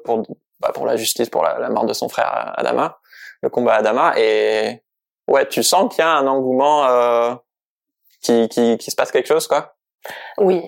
pour 0.06 0.24
bah, 0.60 0.72
pour 0.74 0.86
la 0.86 0.97
justice, 0.97 1.30
pour 1.30 1.43
la, 1.43 1.58
la, 1.58 1.70
mort 1.70 1.86
de 1.86 1.93
son 1.93 2.10
frère 2.10 2.54
Adama, 2.58 3.00
le 3.41 3.50
combat 3.50 3.76
Adama, 3.76 4.14
et 4.18 4.84
ouais, 5.28 5.47
tu 5.47 5.64
sens 5.64 5.93
qu'il 5.93 6.04
y 6.04 6.08
a 6.08 6.12
un 6.12 6.28
engouement, 6.28 6.86
euh, 6.86 7.34
qui, 8.22 8.50
qui, 8.50 8.78
qui 8.78 8.91
se 8.91 8.95
passe 8.95 9.12
quelque 9.12 9.28
chose, 9.28 9.47
quoi. 9.47 9.76
Oui, 10.38 10.62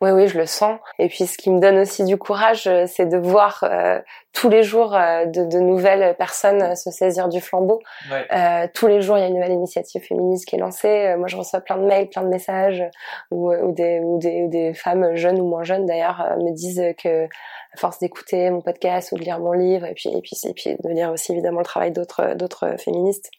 oui, 0.00 0.10
oui, 0.10 0.28
je 0.28 0.38
le 0.38 0.46
sens. 0.46 0.78
Et 0.98 1.08
puis, 1.08 1.26
ce 1.26 1.38
qui 1.38 1.50
me 1.50 1.58
donne 1.58 1.78
aussi 1.78 2.04
du 2.04 2.18
courage, 2.18 2.66
euh, 2.66 2.84
c'est 2.86 3.06
de 3.06 3.16
voir 3.16 3.64
euh, 3.64 3.98
tous 4.34 4.50
les 4.50 4.62
jours 4.62 4.94
euh, 4.94 5.24
de, 5.24 5.44
de, 5.44 5.58
nouvelles 5.58 6.14
personnes 6.16 6.76
se 6.76 6.90
saisir 6.90 7.28
du 7.28 7.40
flambeau. 7.40 7.80
Ouais. 8.10 8.68
tous 8.74 8.86
les 8.86 9.00
jours, 9.00 9.16
il 9.16 9.22
y 9.22 9.24
a 9.24 9.28
une 9.28 9.34
nouvelle 9.34 9.52
initiative 9.52 10.02
féministe 10.02 10.46
qui 10.46 10.56
est 10.56 10.58
lancée. 10.58 11.14
moi, 11.16 11.28
je 11.28 11.36
reçois 11.36 11.60
plein 11.60 11.78
de 11.78 11.86
mails, 11.86 12.08
plein 12.08 12.22
de 12.22 12.28
messages, 12.28 12.84
où, 13.30 13.52
où, 13.52 13.72
des, 13.72 14.00
où 14.00 14.18
des, 14.18 14.48
des, 14.48 14.74
femmes 14.74 15.16
jeunes 15.16 15.40
ou 15.40 15.48
moins 15.48 15.62
jeunes, 15.62 15.86
d'ailleurs, 15.86 16.36
me 16.38 16.52
disent 16.52 16.82
que, 17.02 17.24
à 17.24 17.76
force 17.78 17.98
d'écouter 17.98 18.50
mon 18.50 18.60
podcast 18.60 19.12
ou 19.12 19.16
de 19.16 19.22
lire 19.22 19.38
mon 19.38 19.52
livre, 19.52 19.86
et 19.86 19.94
puis, 19.94 20.10
et 20.10 20.20
puis, 20.20 20.36
et 20.44 20.52
puis 20.52 20.76
de 20.82 20.90
lire 20.90 21.10
aussi 21.10 21.32
évidemment 21.32 21.60
le 21.60 21.64
travail 21.64 21.92
d'autres, 21.92 22.34
d'autres 22.34 22.76
féministes, 22.78 23.30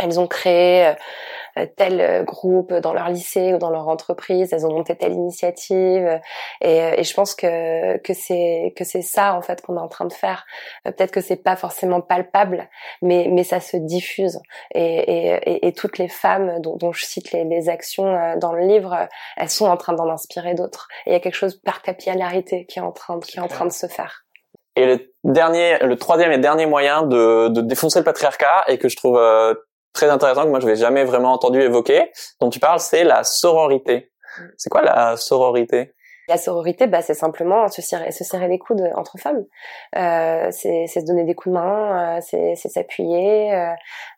elles 0.00 0.18
ont 0.18 0.26
créé 0.26 0.94
euh, 1.58 1.66
tel 1.76 2.00
euh, 2.00 2.22
groupe 2.24 2.72
dans 2.72 2.92
leur 2.92 3.08
lycée 3.08 3.54
ou 3.54 3.58
dans 3.58 3.70
leur 3.70 3.88
entreprise, 3.88 4.52
elles 4.52 4.66
ont 4.66 4.72
monté 4.72 4.96
telle 4.96 5.12
initiative 5.12 6.20
et, 6.60 6.82
euh, 6.82 6.94
et 6.96 7.04
je 7.04 7.14
pense 7.14 7.34
que 7.34 7.96
que 7.98 8.12
c'est 8.12 8.72
que 8.76 8.82
c'est 8.84 9.02
ça 9.02 9.34
en 9.34 9.42
fait 9.42 9.62
qu'on 9.62 9.76
est 9.76 9.80
en 9.80 9.88
train 9.88 10.06
de 10.06 10.12
faire. 10.12 10.46
Peut-être 10.84 11.12
que 11.12 11.20
c'est 11.20 11.36
pas 11.36 11.54
forcément 11.54 12.00
palpable, 12.00 12.68
mais 13.02 13.28
mais 13.30 13.44
ça 13.44 13.60
se 13.60 13.76
diffuse 13.76 14.40
et 14.74 14.94
et, 14.94 15.66
et 15.66 15.72
toutes 15.72 15.98
les 15.98 16.08
femmes 16.08 16.60
dont, 16.60 16.76
dont 16.76 16.92
je 16.92 17.04
cite 17.04 17.30
les, 17.32 17.44
les, 17.44 17.68
actions 17.68 18.36
dans 18.38 18.52
le 18.52 18.66
livre, 18.66 19.08
elles 19.36 19.48
sont 19.48 19.66
en 19.66 19.76
train 19.76 19.92
d'en 19.92 20.08
inspirer 20.10 20.54
d'autres. 20.54 20.88
Et 21.06 21.10
il 21.10 21.12
y 21.12 21.16
a 21.16 21.20
quelque 21.20 21.34
chose 21.34 21.60
par 21.60 21.82
capillarité 21.82 22.66
qui 22.66 22.78
est 22.78 22.82
en 22.82 22.92
train 22.92 23.20
qui 23.20 23.38
est 23.38 23.42
en 23.42 23.48
train 23.48 23.66
de 23.66 23.72
se 23.72 23.86
faire. 23.86 24.24
Et 24.76 24.86
le 24.86 25.12
dernier, 25.22 25.78
le 25.78 25.96
troisième 25.96 26.32
et 26.32 26.38
dernier 26.38 26.66
moyen 26.66 27.02
de, 27.02 27.48
de 27.48 27.60
défoncer 27.60 28.00
le 28.00 28.04
patriarcat 28.04 28.64
et 28.66 28.78
que 28.78 28.88
je 28.88 28.96
trouve 28.96 29.18
très 29.94 30.10
intéressant 30.10 30.44
que 30.44 30.50
moi 30.50 30.60
je 30.60 30.66
n'avais 30.66 30.78
jamais 30.78 31.04
vraiment 31.04 31.32
entendu 31.32 31.62
évoquer, 31.62 32.12
dont 32.40 32.50
tu 32.50 32.60
parles, 32.60 32.80
c'est 32.80 33.04
la 33.04 33.24
sororité. 33.24 34.10
Mm. 34.38 34.42
C'est 34.58 34.68
quoi 34.68 34.82
la 34.82 35.16
sororité? 35.16 35.94
La 36.28 36.36
sororité, 36.36 36.86
bah, 36.86 37.02
c'est 37.02 37.14
simplement 37.14 37.68
se 37.68 37.82
serrer, 37.82 38.10
se 38.12 38.24
serrer 38.24 38.48
les 38.48 38.58
coudes 38.58 38.90
entre 38.96 39.18
femmes. 39.18 39.44
Euh, 39.96 40.48
c'est 40.50 40.86
se 40.86 41.00
donner 41.00 41.24
des 41.24 41.34
coups 41.34 41.54
de 41.54 41.60
main, 41.60 42.18
euh, 42.18 42.20
c'est 42.22 42.56
s'appuyer. 42.56 43.54
Euh, 43.54 43.72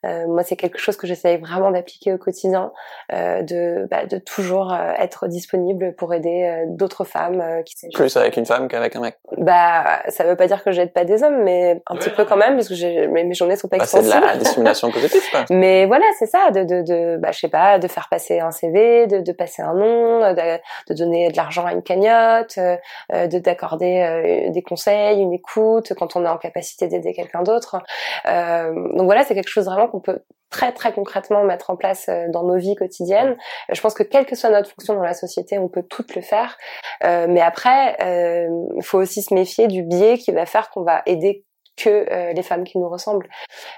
euh, 0.05 0.27
moi, 0.27 0.43
c'est 0.43 0.57
quelque 0.57 0.79
chose 0.79 0.97
que 0.97 1.07
j'essaye 1.07 1.37
vraiment 1.39 1.71
d'appliquer 1.71 2.13
au 2.13 2.19
quotidien, 2.19 2.73
euh, 3.13 3.43
de, 3.43 3.87
bah, 3.91 4.07
de 4.07 4.19
toujours 4.19 4.73
euh, 4.73 4.93
être 4.99 5.27
disponible 5.27 5.95
pour 5.95 6.15
aider 6.15 6.65
d'autres 6.69 7.05
femmes. 7.05 7.63
qui 7.65 7.75
Plus 7.93 8.17
avec 8.17 8.37
une 8.37 8.47
femme 8.47 8.69
qu'avec 8.69 8.95
un 8.97 9.01
mec. 9.01 9.17
Bah, 9.39 10.03
ça 10.09 10.25
veut 10.25 10.37
pas 10.37 10.47
dire 10.47 10.63
que 10.63 10.71
j'aide 10.71 10.93
pas 10.93 11.05
des 11.05 11.23
hommes, 11.23 11.43
mais 11.43 11.83
un 11.87 11.97
petit 11.97 12.11
peu 12.11 12.25
quand 12.25 12.37
même, 12.37 12.55
parce 12.55 12.69
que 12.69 12.75
j'ai, 12.75 13.09
mes, 13.09 13.33
journées 13.35 13.57
sont 13.57 13.69
pas 13.69 13.79
bah, 13.79 13.87
C'est 13.87 14.03
de 14.03 14.09
la 14.09 14.37
discrimination 14.37 14.91
positive, 14.91 15.23
quoi. 15.31 15.45
Mais 15.51 15.87
voilà, 15.87 16.05
c'est 16.19 16.27
ça, 16.27 16.51
de, 16.51 16.63
de, 16.65 16.83
de, 16.83 17.17
bah, 17.17 17.33
je 17.33 17.41
sais 17.41 17.49
pas, 17.49 17.79
de 17.79 17.89
faire 17.89 18.09
passer 18.11 18.41
un 18.41 18.51
CV, 18.51 19.07
de, 19.07 19.21
de 19.21 19.33
passer 19.33 19.63
un 19.63 19.75
nom, 19.75 20.21
de, 20.21 20.59
de 20.89 20.95
donner 20.95 21.31
de 21.31 21.37
l'argent 21.37 21.67
à 21.67 21.73
une 21.73 21.83
euh, 22.05 23.27
de 23.27 23.39
d'accorder 23.39 24.03
euh, 24.03 24.51
des 24.51 24.63
conseils, 24.63 25.21
une 25.21 25.33
écoute 25.33 25.93
quand 25.95 26.17
on 26.17 26.25
est 26.25 26.29
en 26.29 26.39
capacité 26.39 26.89
d'aider 26.89 27.13
quelqu'un 27.13 27.43
d'autre. 27.43 27.83
donc 28.25 29.05
voilà, 29.05 29.25
c'est 29.25 29.35
quelque 29.35 29.49
chose 29.49 29.67
vraiment 29.67 29.89
qu'on 29.89 30.01
peut 30.01 30.21
très 30.51 30.73
très 30.73 30.93
concrètement 30.93 31.43
mettre 31.45 31.71
en 31.71 31.77
place 31.77 32.09
dans 32.29 32.45
nos 32.45 32.57
vies 32.57 32.77
quotidiennes. 32.77 33.37
Je 33.73 33.81
pense 33.81 33.95
que 33.95 34.03
quelle 34.03 34.27
que 34.27 34.37
soit 34.37 34.51
notre 34.51 34.71
fonction 34.71 34.95
dans 34.95 35.03
la 35.03 35.15
société, 35.15 35.59
on 35.59 35.69
peut 35.69 35.83
toutes 35.83 36.15
le 36.15 36.23
faire. 36.23 36.57
mais 37.03 37.41
après, 37.41 37.97
il 38.01 38.83
faut 38.83 38.99
aussi 38.99 39.23
se 39.23 39.35
méfier 39.35 39.69
du 39.69 39.83
biais 39.83 40.19
qui 40.19 40.33
va 40.33 40.47
faire 40.47 40.71
qu'on 40.71 40.83
va 40.83 41.03
aider 41.07 41.45
que 41.77 41.91
euh, 42.11 42.33
les 42.33 42.43
femmes 42.43 42.65
qui 42.65 42.79
nous 42.79 42.89
ressemblent. 42.89 43.29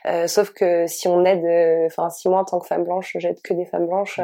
Euh, 0.06 0.26
sauf 0.26 0.50
que 0.50 0.86
si 0.86 1.08
on 1.08 1.24
aide, 1.24 1.44
euh, 1.44 1.86
enfin 1.86 2.10
si 2.10 2.28
moi 2.28 2.40
en 2.40 2.44
tant 2.44 2.60
que 2.60 2.66
femme 2.66 2.84
blanche, 2.84 3.16
j'aide 3.18 3.42
que 3.42 3.52
des 3.52 3.64
femmes 3.64 3.86
blanches 3.86 4.20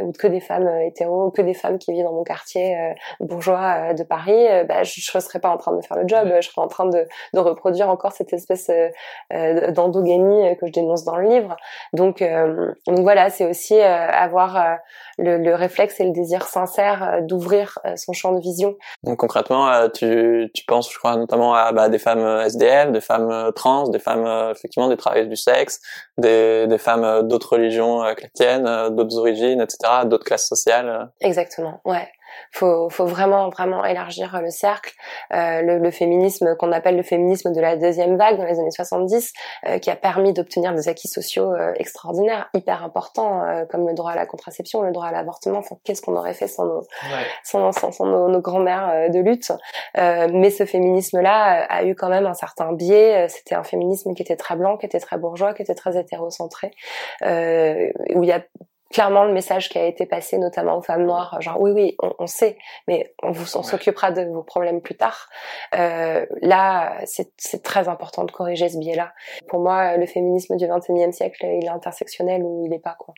ou 0.00 0.12
que 0.12 0.26
des 0.26 0.40
femmes 0.40 0.68
hétéros, 0.80 1.30
que 1.30 1.42
des 1.42 1.54
femmes 1.54 1.78
qui 1.78 1.92
vivent 1.92 2.04
dans 2.04 2.12
mon 2.12 2.24
quartier 2.24 2.76
bourgeois 3.18 3.94
de 3.94 4.02
Paris, 4.02 4.46
bah, 4.68 4.84
je, 4.84 5.00
ne 5.14 5.20
serais 5.20 5.40
pas 5.40 5.50
en 5.50 5.56
train 5.56 5.72
de 5.72 5.84
faire 5.84 5.96
le 5.96 6.06
job, 6.06 6.32
je 6.40 6.48
serais 6.48 6.62
en 6.62 6.68
train 6.68 6.86
de, 6.86 7.06
de 7.34 7.38
reproduire 7.38 7.88
encore 7.88 8.12
cette 8.12 8.32
espèce 8.32 8.70
d'endogamie 9.30 10.56
que 10.56 10.66
je 10.66 10.72
dénonce 10.72 11.04
dans 11.04 11.16
le 11.16 11.28
livre. 11.28 11.56
Donc, 11.92 12.22
donc 12.86 13.00
voilà, 13.00 13.30
c'est 13.30 13.46
aussi 13.46 13.78
avoir 13.80 14.78
le, 15.18 15.38
le, 15.38 15.54
réflexe 15.54 15.98
et 16.00 16.04
le 16.04 16.12
désir 16.12 16.44
sincère 16.44 17.20
d'ouvrir 17.22 17.78
son 17.96 18.12
champ 18.12 18.32
de 18.32 18.40
vision. 18.40 18.76
Donc 19.02 19.18
concrètement, 19.18 19.88
tu, 19.88 20.50
tu 20.54 20.64
penses, 20.64 20.92
je 20.92 20.98
crois, 20.98 21.16
notamment 21.16 21.54
à 21.54 21.72
bah, 21.72 21.88
des 21.88 21.98
femmes 21.98 22.42
SDF, 22.46 22.90
des 23.00 23.06
femmes 23.06 23.30
euh, 23.30 23.50
trans, 23.50 23.88
des 23.88 23.98
femmes 23.98 24.26
euh, 24.26 24.52
effectivement 24.52 24.88
des 24.88 24.96
travailleuses 24.96 25.28
du 25.28 25.36
sexe, 25.36 25.80
des, 26.18 26.66
des 26.66 26.78
femmes 26.78 27.04
euh, 27.04 27.22
d'autres 27.22 27.54
religions 27.54 28.02
chrétiennes, 28.14 28.68
d'autres 28.90 29.16
origines, 29.18 29.60
etc., 29.60 30.04
d'autres 30.04 30.24
classes 30.24 30.48
sociales. 30.48 31.10
Exactement, 31.20 31.80
ouais 31.84 32.08
faut, 32.52 32.88
faut 32.90 33.06
vraiment 33.06 33.48
vraiment 33.50 33.84
élargir 33.84 34.34
euh, 34.34 34.40
le 34.40 34.50
cercle. 34.50 34.92
Euh, 35.32 35.62
le, 35.62 35.78
le, 35.78 35.90
féminisme 35.90 36.56
qu'on 36.56 36.72
appelle 36.72 36.96
le 36.96 37.02
féminisme 37.02 37.52
de 37.52 37.60
la 37.60 37.76
deuxième 37.76 38.16
vague 38.16 38.38
dans 38.38 38.44
les 38.44 38.58
années 38.58 38.70
70, 38.70 39.32
euh, 39.66 39.78
qui 39.78 39.90
a 39.90 39.96
permis 39.96 40.32
d'obtenir 40.32 40.74
des 40.74 40.88
acquis 40.88 41.08
sociaux 41.08 41.52
euh, 41.52 41.72
extraordinaires, 41.76 42.48
hyper 42.54 42.82
importants, 42.84 43.44
euh, 43.44 43.64
comme 43.66 43.86
le 43.86 43.94
droit 43.94 44.12
à 44.12 44.16
la 44.16 44.26
contraception, 44.26 44.82
le 44.82 44.92
droit 44.92 45.06
à 45.06 45.12
l'avortement. 45.12 45.58
Enfin, 45.58 45.76
qu'est-ce 45.84 46.02
qu'on 46.02 46.16
aurait 46.16 46.34
fait 46.34 46.48
sans 46.48 46.64
nos, 46.64 46.78
ouais. 46.78 47.26
sans, 47.44 47.72
sans, 47.72 47.92
sans, 47.92 48.06
nos, 48.06 48.28
nos 48.28 48.40
grands-mères 48.40 49.10
de 49.10 49.18
lutte? 49.18 49.52
Mais 49.96 50.50
ce 50.50 50.64
féminisme-là 50.64 51.64
a 51.68 51.84
eu 51.84 51.94
quand 51.94 52.08
même 52.08 52.26
un 52.26 52.34
certain 52.34 52.72
biais. 52.72 53.28
C'était 53.28 53.54
un 53.54 53.64
féminisme 53.64 54.14
qui 54.14 54.22
était 54.22 54.36
très 54.36 54.56
blanc, 54.56 54.76
qui 54.76 54.86
était 54.86 55.00
très 55.00 55.18
bourgeois, 55.18 55.54
qui 55.54 55.62
était 55.62 55.74
très 55.74 55.98
hétérocentré, 55.98 56.70
où 57.22 58.22
il 58.22 58.28
y 58.28 58.32
a 58.32 58.40
clairement 58.90 59.24
le 59.24 59.32
message 59.32 59.68
qui 59.68 59.78
a 59.78 59.86
été 59.86 60.06
passé 60.06 60.38
notamment 60.38 60.78
aux 60.78 60.82
femmes 60.82 61.04
noires, 61.06 61.40
genre 61.40 61.60
oui 61.60 61.70
oui 61.72 61.96
on, 62.02 62.12
on 62.18 62.26
sait, 62.26 62.58
mais 62.88 63.14
on 63.22 63.30
vous 63.30 63.56
on 63.56 63.62
s'occupera 63.62 64.10
de 64.10 64.22
vos 64.22 64.42
problèmes 64.42 64.80
plus 64.80 64.96
tard. 64.96 65.28
Euh, 65.74 66.26
là 66.42 66.98
c'est 67.04 67.62
très 67.62 67.88
important 67.88 68.24
de 68.24 68.32
corriger 68.32 68.68
ce 68.68 68.78
biais-là. 68.78 69.12
Pour 69.48 69.60
moi 69.60 69.96
le 69.96 70.06
féminisme 70.06 70.56
du 70.56 70.66
21e 70.66 71.12
siècle 71.12 71.46
il 71.46 71.64
est 71.64 71.68
intersectionnel 71.68 72.42
ou 72.42 72.66
il 72.66 72.74
est 72.74 72.82
pas 72.82 72.96
quoi. 72.98 73.14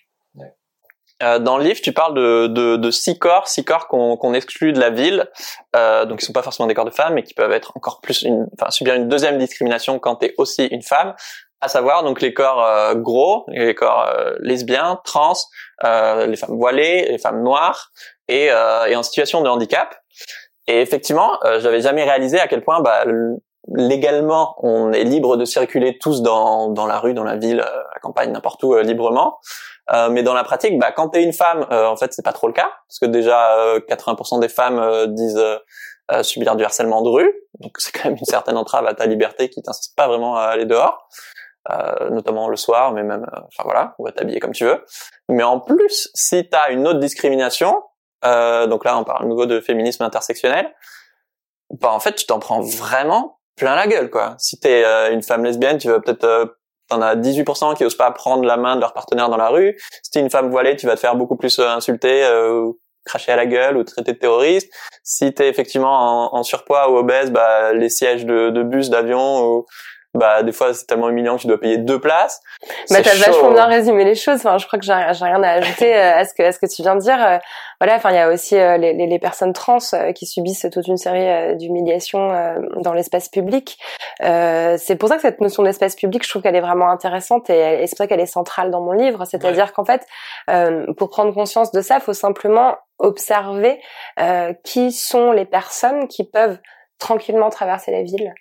Euh, 1.23 1.39
dans 1.39 1.57
le 1.57 1.65
livre, 1.65 1.81
tu 1.81 1.93
parles 1.93 2.15
de, 2.15 2.47
de, 2.49 2.77
de 2.77 2.91
six 2.91 3.19
corps, 3.19 3.47
six 3.47 3.65
corps 3.65 3.87
qu'on 3.87 4.17
qu'on 4.17 4.35
exclut 4.35 4.73
de 4.73 4.81
la 4.81 4.91
ville, 4.91 5.29
euh, 5.77 6.05
donc 6.05 6.21
ils 6.21 6.25
sont 6.25 6.33
pas 6.33 6.43
forcément 6.43 6.67
des 6.67 6.75
corps 6.75 6.85
de 6.85 6.91
femmes, 6.91 7.15
mais 7.15 7.23
qui 7.23 7.35
peuvent 7.35 7.53
être 7.53 7.77
encore 7.77 8.01
plus, 8.01 8.23
une, 8.23 8.49
enfin 8.59 8.71
subir 8.71 8.95
une 8.95 9.09
deuxième 9.09 9.39
discrimination 9.39 9.99
quand 10.01 10.17
tu 10.17 10.27
es 10.27 10.35
aussi 10.39 10.67
une 10.67 10.83
femme 10.83 11.15
à 11.63 11.69
savoir 11.69 12.03
donc 12.03 12.21
les 12.21 12.35
corps 12.35 12.63
euh, 12.63 12.95
gros, 12.95 13.45
les 13.49 13.75
corps 13.75 14.09
euh, 14.09 14.35
lesbiens, 14.41 15.01
trans, 15.05 15.35
euh, 15.85 16.27
les 16.27 16.37
femmes 16.37 16.57
voilées, 16.57 17.07
les 17.09 17.19
femmes 17.19 17.43
noires 17.43 17.93
et, 18.29 18.47
et, 18.47 18.97
en 18.97 19.03
situation 19.03 19.43
de 19.43 19.49
handicap. 19.49 19.95
Et 20.67 20.81
effectivement, 20.81 21.39
j'avais 21.59 21.81
jamais 21.81 22.05
réalisé 22.05 22.39
à 22.39 22.47
quel 22.47 22.63
point 22.63 22.81
bah, 22.81 23.05
légalement 23.75 24.55
on 24.59 24.93
est 24.93 25.05
libre 25.05 25.37
de 25.37 25.45
circuler 25.45 25.99
tous 25.99 26.23
dans, 26.23 26.69
dans 26.69 26.87
la 26.87 26.99
rue, 26.99 27.15
dans 27.15 27.25
la 27.25 27.37
ville, 27.37 27.59
la 27.59 28.01
campagne, 28.01 28.31
n'importe 28.31 28.63
où 28.63 28.79
librement. 28.79 29.39
mais 30.11 30.23
dans 30.23 30.35
la 30.35 30.45
pratique, 30.45 30.79
bah, 30.79 30.93
quand 30.93 31.11
t'es 31.11 31.23
une 31.23 31.33
femme, 31.33 31.67
en 31.71 31.97
fait, 31.97 32.13
c'est 32.13 32.25
pas 32.25 32.33
trop 32.33 32.47
le 32.47 32.55
cas, 32.55 32.71
parce 32.89 33.01
que 33.01 33.07
déjà 33.07 33.77
80% 33.91 34.41
des 34.41 34.49
femmes 34.49 35.13
disent 35.15 35.45
subir 36.23 36.55
du 36.57 36.65
harcèlement 36.65 37.03
de 37.03 37.09
rue, 37.09 37.35
donc 37.61 37.73
c'est 37.79 37.93
quand 37.93 38.09
même 38.09 38.19
une 38.19 38.25
certaine 38.25 38.57
entrave 38.57 38.87
à 38.87 38.95
ta 38.95 39.07
liberté 39.07 39.51
qui 39.51 39.63
t'insiste 39.63 39.97
pas 39.97 40.07
vraiment 40.07 40.37
à 40.37 40.45
aller 40.45 40.65
dehors. 40.65 41.09
Euh, 41.71 42.11
notamment 42.11 42.49
le 42.49 42.57
soir, 42.57 42.93
mais 42.93 43.05
même, 43.05 43.23
euh, 43.23 43.41
enfin 43.47 43.63
voilà, 43.63 43.95
on 44.01 44.05
va 44.05 44.11
t'habiller 44.11 44.41
comme 44.41 44.51
tu 44.51 44.65
veux. 44.65 44.85
Mais 45.29 45.45
en 45.45 45.61
plus, 45.61 46.11
si 46.13 46.49
tu 46.49 46.57
as 46.57 46.71
une 46.71 46.89
autre 46.89 46.99
discrimination, 46.99 47.85
euh, 48.25 48.67
donc 48.67 48.85
là 48.85 48.99
on 48.99 49.05
parle 49.05 49.27
au 49.27 49.29
niveau 49.29 49.47
de 49.47 49.61
féminisme 49.61 50.03
intersectionnel, 50.03 50.75
bah 51.79 51.93
en 51.93 52.01
fait 52.01 52.15
tu 52.15 52.27
t'en 52.27 52.41
prends 52.41 52.61
vraiment 52.61 53.39
plein 53.57 53.77
la 53.77 53.87
gueule 53.87 54.11
quoi. 54.11 54.35
Si 54.39 54.59
t'es 54.59 54.83
euh, 54.85 55.13
une 55.13 55.23
femme 55.23 55.45
lesbienne, 55.45 55.79
tu 55.79 55.87
vas 55.87 56.01
peut-être 56.01 56.57
t'en 56.89 57.01
as 57.01 57.15
18% 57.15 57.77
qui 57.77 57.85
osent 57.85 57.97
pas 57.97 58.11
prendre 58.11 58.43
la 58.43 58.57
main 58.57 58.75
de 58.75 58.81
leur 58.81 58.93
partenaire 58.93 59.29
dans 59.29 59.37
la 59.37 59.49
rue. 59.49 59.79
Si 60.03 60.11
t'es 60.11 60.19
une 60.19 60.31
femme 60.31 60.51
voilée, 60.51 60.75
tu 60.75 60.87
vas 60.87 60.97
te 60.97 61.01
faire 61.01 61.15
beaucoup 61.15 61.37
plus 61.37 61.61
insulter 61.61 62.29
ou 62.51 62.81
cracher 63.05 63.31
à 63.31 63.37
la 63.37 63.47
gueule 63.47 63.77
ou 63.77 63.85
traiter 63.85 64.15
de 64.15 64.19
terroriste. 64.19 64.69
Si 65.05 65.33
t'es 65.33 65.49
effectivement 65.49 66.33
en, 66.33 66.39
en, 66.39 66.43
surpoids 66.43 66.91
ou 66.91 66.97
obèse, 66.97 67.31
bah 67.31 67.73
les 67.73 67.89
sièges 67.89 68.27
de, 68.27 68.51
de 68.51 68.63
bus, 68.65 68.91
d'avion 68.91 69.45
ou 69.47 69.67
bah 70.15 70.43
des 70.43 70.53
fois 70.53 70.75
c'est 70.75 70.87
tellement 70.87 71.09
humiliant 71.09 71.37
que 71.37 71.43
tu 71.43 71.47
dois 71.47 71.59
payer 71.59 71.79
deux 71.79 71.99
places. 71.99 72.43
Bah 72.91 72.99
t'as 73.03 73.15
vachement 73.15 73.53
bien 73.53 73.65
résumé 73.65 74.05
les 74.05 74.15
choses. 74.15 74.37
Enfin, 74.37 74.59
je 74.59 74.67
crois 74.67 74.79
que 74.79 74.85
j'ai 74.85 74.93
rien 74.93 75.43
à 75.43 75.53
ajouter 75.53 75.95
euh, 75.95 76.19
à 76.19 76.25
ce 76.25 76.35
que 76.35 76.43
à 76.43 76.53
ce 76.53 76.59
que 76.59 76.67
tu 76.67 76.83
viens 76.83 76.97
de 76.97 77.01
dire. 77.01 77.19
Euh, 77.25 77.39
voilà, 77.81 77.97
enfin 77.97 78.11
il 78.11 78.17
y 78.17 78.19
a 78.19 78.29
aussi 78.29 78.57
euh, 78.57 78.77
les, 78.77 78.93
les, 78.93 79.19
personnes 79.19 79.53
trans 79.53 79.79
qui 80.15 80.27
subissent 80.27 80.67
toute 80.71 80.87
une 80.87 80.97
série 80.97 81.57
d'humiliations 81.57 82.29
dans 82.77 82.93
l'espace 82.93 83.29
public. 83.29 83.79
c'est 84.21 84.97
pour 84.99 85.09
ça 85.09 85.17
que 85.17 85.23
cette 85.23 85.41
notion 85.41 85.63
d'espace 85.63 85.97
public, 85.97 86.23
je 86.25 86.29
trouve 86.29 86.43
qu'elle 86.43 86.57
est 86.57 86.61
vraiment 86.61 86.91
intéressante 86.91 87.51
et, 87.51 87.87
c'est 87.87 87.97
pour 87.97 87.99
ça 87.99 88.07
qu'elle 88.07 88.21
est 88.21 88.27
centrale 88.27 88.71
dans 88.71 88.81
mon 88.81 88.93
livre. 88.93 89.25
C'est-à-dire 89.25 89.73
qu'en 89.73 89.85
fait, 89.85 90.07
pour 90.97 91.11
prendre 91.11 91.35
conscience 91.35 91.73
de 91.73 91.81
ça, 91.81 91.97
il 91.97 92.01
faut 92.01 92.13
simplement 92.13 92.77
observer 92.99 93.81
qui 94.63 94.93
sont 94.93 95.33
les 95.33 95.45
personnes 95.45 96.07
qui 96.07 96.25
peuvent 96.25 96.59
tranquillement 96.99 97.51
traverser 97.51 97.91
la 97.91 98.03
ville 98.03 98.33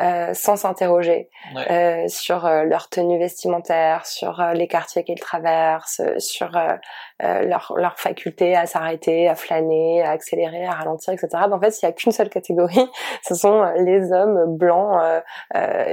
euh, 0.00 0.32
sans 0.32 0.56
s'interroger 0.56 1.28
euh, 1.70 2.08
sur 2.08 2.46
euh, 2.46 2.62
leur 2.62 2.88
tenue 2.88 3.18
vestimentaire, 3.18 4.06
sur 4.06 4.42
les 4.54 4.66
quartiers 4.66 5.04
qu'ils 5.04 5.20
traversent, 5.20 6.00
sur 6.16 6.50
leur, 7.20 7.74
leur 7.76 7.98
faculté 7.98 8.56
à 8.56 8.64
s'arrêter, 8.64 9.28
à 9.28 9.34
flâner, 9.34 10.02
à 10.02 10.10
accélérer, 10.10 10.64
à 10.64 10.72
ralentir, 10.72 11.12
etc. 11.12 11.28
Ben, 11.32 11.52
en 11.52 11.60
fait, 11.60 11.82
il 11.82 11.84
n'y 11.84 11.90
a 11.90 11.92
qu'une 11.92 12.12
seule 12.12 12.30
catégorie, 12.30 12.88
ce 13.28 13.34
sont 13.34 13.62
les 13.76 14.10
hommes 14.12 14.56
blancs, 14.56 14.98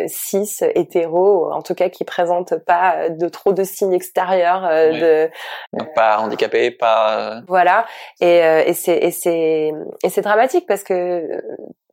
cis, 0.07 0.57
hétéros, 0.75 1.51
en 1.51 1.61
tout 1.61 1.75
cas 1.75 1.89
qui 1.89 2.05
présentent 2.05 2.55
pas 2.55 3.09
de 3.09 3.27
trop 3.27 3.51
de 3.51 3.63
signes 3.63 3.93
extérieurs 3.93 4.61
de 4.61 5.29
Donc, 5.73 5.93
pas 5.93 6.19
handicapés, 6.19 6.71
pas 6.71 7.41
voilà. 7.47 7.85
Et, 8.21 8.37
et 8.37 8.73
c'est 8.73 8.97
et 8.97 9.11
c'est 9.11 9.71
et 10.03 10.09
c'est 10.09 10.21
dramatique 10.21 10.65
parce 10.65 10.83
que 10.83 11.41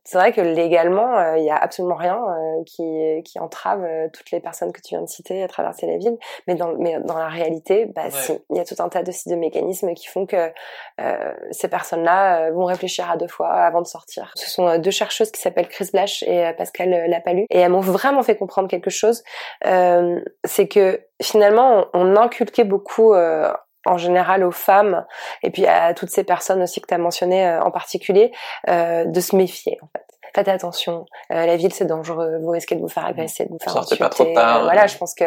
c'est 0.05 0.19
vrai 0.19 0.31
que 0.31 0.41
légalement, 0.41 1.17
euh, 1.17 1.37
il 1.37 1.43
n'y 1.43 1.49
a 1.49 1.57
absolument 1.57 1.95
rien 1.95 2.15
euh, 2.15 2.63
qui, 2.63 3.23
qui 3.23 3.39
entrave 3.39 3.83
euh, 3.83 4.07
toutes 4.13 4.29
les 4.29 4.39
personnes 4.39 4.71
que 4.71 4.79
tu 4.79 4.89
viens 4.89 5.01
de 5.01 5.09
citer 5.09 5.41
à 5.41 5.47
traverser 5.47 5.87
la 5.87 5.97
ville. 5.97 6.17
Mais 6.47 6.53
dans, 6.53 6.75
mais 6.77 6.99
dans 6.99 7.17
la 7.17 7.27
réalité, 7.27 7.87
bah, 7.87 8.03
il 8.51 8.55
y 8.55 8.59
a 8.59 8.65
tout 8.65 8.75
un 8.77 8.87
tas 8.87 9.01
de, 9.01 9.11
de 9.11 9.35
mécanismes 9.35 9.95
qui 9.95 10.05
font 10.07 10.27
que 10.27 10.51
ces 11.51 11.67
personnes-là 11.67 12.51
vont 12.51 12.65
réfléchir 12.65 13.09
à 13.09 13.17
deux 13.17 13.27
fois 13.27 13.49
avant 13.49 13.81
de 13.81 13.87
sortir. 13.87 14.31
Ce 14.35 14.49
sont 14.49 14.77
deux 14.77 14.91
chercheuses 14.91 15.31
qui 15.31 15.41
s'appellent 15.41 15.67
Chris 15.67 15.89
Blash 15.91 16.23
et 16.23 16.53
Pascal 16.57 16.89
Lapalu. 17.07 17.45
Et 17.49 17.59
elles 17.59 17.71
m'ont 17.71 17.79
vraiment 17.79 18.21
fait 18.21 18.37
comprendre 18.37 18.67
quelque 18.67 18.91
chose. 18.91 19.23
c'est 19.63 20.67
que 20.67 21.01
finalement, 21.21 21.87
on, 21.93 22.13
on 22.13 22.15
inculquait 22.15 22.63
beaucoup 22.63 23.13
en 23.85 23.97
général 23.97 24.43
aux 24.43 24.51
femmes 24.51 25.05
et 25.43 25.49
puis 25.49 25.65
à 25.65 25.93
toutes 25.93 26.09
ces 26.09 26.23
personnes 26.23 26.61
aussi 26.61 26.81
que 26.81 26.87
tu 26.87 26.93
as 26.93 26.97
mentionnées 26.97 27.47
euh, 27.47 27.61
en 27.61 27.71
particulier 27.71 28.31
euh, 28.69 29.05
de 29.05 29.19
se 29.19 29.35
méfier 29.35 29.77
en 29.81 29.87
fait 29.87 30.04
faites 30.35 30.47
attention. 30.47 31.05
Euh, 31.31 31.45
la 31.45 31.55
ville, 31.55 31.73
c'est 31.73 31.85
dangereux. 31.85 32.37
Vous 32.41 32.51
risquez 32.51 32.75
de 32.75 32.81
vous 32.81 32.89
faire 32.89 33.05
agresser, 33.05 33.45
de 33.45 33.49
vous 33.51 33.59
faire 33.59 33.73
Sortez 33.73 33.95
pas 33.95 34.09
trop 34.09 34.25
tard. 34.33 34.63
voilà, 34.63 34.87
je 34.87 34.97
pense 34.97 35.15
que 35.15 35.25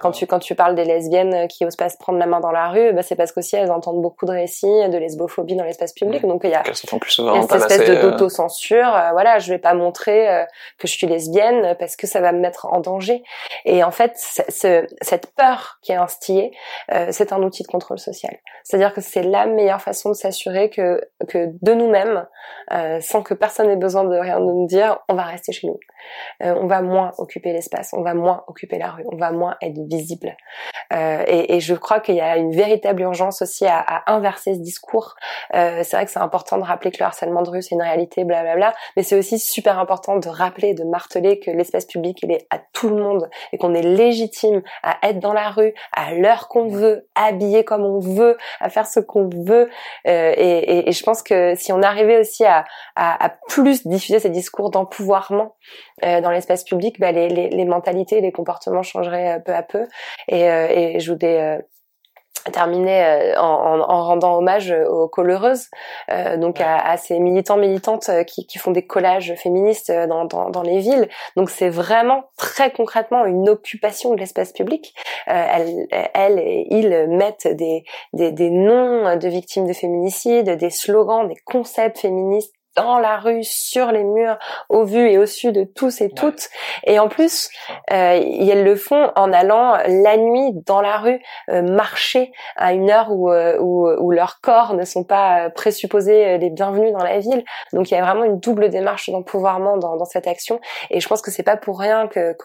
quand 0.00 0.12
tu 0.12 0.26
quand 0.26 0.38
tu 0.38 0.54
parles 0.54 0.74
des 0.74 0.84
lesbiennes 0.84 1.48
qui 1.48 1.64
osent 1.64 1.76
pas 1.76 1.88
se 1.88 1.96
prendre 1.96 2.18
la 2.18 2.26
main 2.26 2.40
dans 2.40 2.52
la 2.52 2.68
rue, 2.68 2.92
bah, 2.92 3.02
c'est 3.02 3.16
parce 3.16 3.32
qu'aussi 3.32 3.56
elles 3.56 3.72
entendent 3.72 4.02
beaucoup 4.02 4.26
de 4.26 4.32
récits 4.32 4.66
de 4.66 4.98
lesbophobie 4.98 5.56
dans 5.56 5.64
l'espace 5.64 5.92
public. 5.92 6.26
Donc 6.26 6.42
il 6.44 6.50
y 6.50 6.54
a, 6.54 6.62
plus 6.62 7.10
souvent 7.10 7.40
cette 7.42 7.62
espèce 7.62 7.88
de 7.88 7.94
euh, 7.94 8.10
d'autocensure. 8.10 8.94
Euh, 8.94 9.10
voilà, 9.12 9.38
je 9.38 9.52
vais 9.52 9.58
pas 9.58 9.74
montrer 9.74 10.28
euh, 10.28 10.44
que 10.78 10.86
je 10.86 10.92
suis 10.92 11.06
lesbienne 11.06 11.76
parce 11.78 11.96
que 11.96 12.06
ça 12.06 12.20
va 12.20 12.32
me 12.32 12.40
mettre 12.40 12.66
en 12.66 12.80
danger. 12.80 13.22
Et 13.64 13.82
en 13.82 13.90
fait, 13.90 14.12
ce, 14.16 14.86
cette 15.00 15.34
peur 15.34 15.78
qui 15.82 15.92
est 15.92 15.96
instillée, 15.96 16.52
c'est 17.10 17.32
un 17.32 17.42
outil 17.42 17.62
de 17.62 17.68
contrôle 17.68 17.98
social. 17.98 18.36
C'est-à-dire 18.64 18.92
que 18.92 19.00
c'est 19.00 19.22
la 19.22 19.46
meilleure 19.46 19.80
façon 19.80 20.10
de 20.10 20.14
s'assurer 20.14 20.70
que 20.70 21.00
que 21.28 21.48
de 21.62 21.74
nous-mêmes, 21.74 22.26
sans 23.00 23.22
que 23.22 23.34
personne 23.34 23.70
ait 23.70 23.76
besoin 23.76 24.04
de 24.04 24.16
rien 24.16 24.40
nous 24.54 24.66
dire 24.66 24.98
on 25.08 25.14
va 25.14 25.24
rester 25.24 25.52
chez 25.52 25.66
nous, 25.66 25.78
euh, 26.42 26.54
on 26.60 26.66
va 26.66 26.82
moins 26.82 27.12
occuper 27.18 27.52
l'espace, 27.52 27.92
on 27.92 28.02
va 28.02 28.14
moins 28.14 28.44
occuper 28.46 28.78
la 28.78 28.90
rue, 28.90 29.04
on 29.10 29.16
va 29.16 29.30
moins 29.30 29.56
être 29.62 29.78
visible. 29.88 30.36
Euh, 30.92 31.24
et, 31.26 31.54
et, 31.54 31.60
je 31.60 31.74
crois 31.74 32.00
qu'il 32.00 32.16
y 32.16 32.20
a 32.20 32.36
une 32.36 32.52
véritable 32.52 33.02
urgence 33.02 33.42
aussi 33.42 33.66
à, 33.66 33.78
à 33.78 34.12
inverser 34.12 34.54
ce 34.54 34.60
discours. 34.60 35.14
Euh, 35.54 35.82
c'est 35.84 35.96
vrai 35.96 36.04
que 36.04 36.10
c'est 36.10 36.20
important 36.20 36.58
de 36.58 36.64
rappeler 36.64 36.90
que 36.90 36.98
le 36.98 37.04
harcèlement 37.04 37.42
de 37.42 37.50
rue 37.50 37.62
c'est 37.62 37.74
une 37.74 37.82
réalité, 37.82 38.24
blablabla, 38.24 38.74
mais 38.96 39.02
c'est 39.02 39.16
aussi 39.16 39.38
super 39.38 39.78
important 39.78 40.16
de 40.16 40.28
rappeler, 40.28 40.74
de 40.74 40.84
marteler 40.84 41.38
que 41.38 41.50
l'espace 41.50 41.86
public 41.86 42.18
il 42.22 42.32
est 42.32 42.46
à 42.50 42.58
tout 42.72 42.88
le 42.88 42.96
monde 42.96 43.28
et 43.52 43.58
qu'on 43.58 43.74
est 43.74 43.82
légitime 43.82 44.62
à 44.82 44.96
être 45.08 45.20
dans 45.20 45.32
la 45.32 45.50
rue 45.50 45.74
à 45.92 46.14
l'heure 46.14 46.48
qu'on 46.48 46.68
veut, 46.68 47.08
habillé 47.14 47.64
comme 47.64 47.84
on 47.84 48.00
veut, 48.00 48.36
à 48.60 48.68
faire 48.68 48.86
ce 48.86 49.00
qu'on 49.00 49.28
veut. 49.28 49.70
Et, 50.04 50.10
et, 50.10 50.88
et, 50.88 50.92
je 50.92 51.02
pense 51.04 51.22
que 51.22 51.54
si 51.54 51.72
on 51.72 51.82
arrivait 51.82 52.18
aussi 52.18 52.44
à, 52.44 52.64
à, 52.96 53.24
à 53.24 53.28
plus 53.48 53.86
diffuser 53.86 54.18
ces 54.18 54.30
discours 54.40 54.70
d'empouvoirment 54.70 55.50
euh, 56.04 56.20
dans 56.20 56.30
l'espace 56.30 56.64
public, 56.64 56.98
bah, 56.98 57.12
les, 57.12 57.28
les, 57.28 57.50
les, 57.50 57.64
mentalités, 57.64 58.20
les 58.20 58.32
comportements 58.32 58.82
changeraient 58.82 59.36
euh, 59.36 59.38
peu 59.38 59.54
à 59.54 59.62
peu. 59.62 59.86
Et, 60.28 60.48
euh, 60.48 60.66
et 60.70 61.00
je 61.00 61.12
voudrais 61.12 61.60
terminer 62.52 63.34
en, 63.36 63.42
en, 63.42 63.80
en, 63.80 64.04
rendant 64.04 64.38
hommage 64.38 64.72
aux 64.88 65.08
coloreuses, 65.08 65.66
euh, 66.10 66.38
donc 66.38 66.58
à, 66.62 66.78
à, 66.78 66.96
ces 66.96 67.18
militants 67.18 67.58
militantes 67.58 68.10
qui, 68.26 68.46
qui, 68.46 68.58
font 68.58 68.70
des 68.70 68.86
collages 68.86 69.34
féministes 69.36 69.92
dans, 69.92 70.24
dans, 70.24 70.48
dans 70.48 70.62
les 70.62 70.78
villes. 70.78 71.08
Donc 71.36 71.50
c'est 71.50 71.68
vraiment 71.68 72.24
très 72.38 72.70
concrètement 72.72 73.26
une 73.26 73.46
occupation 73.50 74.14
de 74.14 74.20
l'espace 74.20 74.52
public. 74.52 74.94
Euh, 75.28 75.32
elles, 75.52 75.86
elles, 76.14 76.38
et 76.38 76.66
ils 76.70 77.08
mettent 77.08 77.46
des, 77.46 77.84
des, 78.14 78.32
des 78.32 78.50
noms 78.50 79.16
de 79.16 79.28
victimes 79.28 79.66
de 79.66 79.74
féminicide, 79.74 80.56
des 80.56 80.70
slogans, 80.70 81.28
des 81.28 81.36
concepts 81.44 81.98
féministes 81.98 82.54
dans 82.76 82.98
la 82.98 83.18
rue, 83.18 83.42
sur 83.42 83.92
les 83.92 84.04
murs, 84.04 84.38
au 84.68 84.84
vu 84.84 85.10
et 85.10 85.18
au 85.18 85.26
su 85.26 85.52
de 85.52 85.64
tous 85.64 86.00
et 86.00 86.10
toutes. 86.10 86.48
Et 86.84 86.98
en 86.98 87.08
plus, 87.08 87.50
euh, 87.92 88.20
elles 88.50 88.64
le 88.64 88.76
font 88.76 89.10
en 89.16 89.32
allant 89.32 89.78
la 89.86 90.16
nuit 90.16 90.52
dans 90.66 90.80
la 90.80 90.98
rue 90.98 91.20
euh, 91.48 91.62
marcher 91.62 92.32
à 92.56 92.72
une 92.72 92.90
heure 92.90 93.10
où, 93.10 93.30
euh, 93.30 93.58
où, 93.60 93.88
où, 93.88 94.10
leurs 94.10 94.40
corps 94.40 94.74
ne 94.74 94.84
sont 94.84 95.04
pas 95.04 95.46
euh, 95.46 95.50
présupposés 95.50 96.38
les 96.38 96.50
bienvenus 96.50 96.92
dans 96.92 97.04
la 97.04 97.18
ville. 97.18 97.44
Donc 97.72 97.90
il 97.90 97.94
y 97.94 97.96
a 97.96 98.04
vraiment 98.04 98.24
une 98.24 98.38
double 98.38 98.68
démarche 98.70 99.10
d'empouvoirment 99.10 99.78
dans, 99.78 99.96
dans 99.96 100.04
cette 100.04 100.26
action. 100.26 100.60
Et 100.90 101.00
je 101.00 101.08
pense 101.08 101.22
que 101.22 101.30
c'est 101.30 101.42
pas 101.42 101.56
pour 101.56 101.78
rien 101.78 102.08
que 102.08 102.36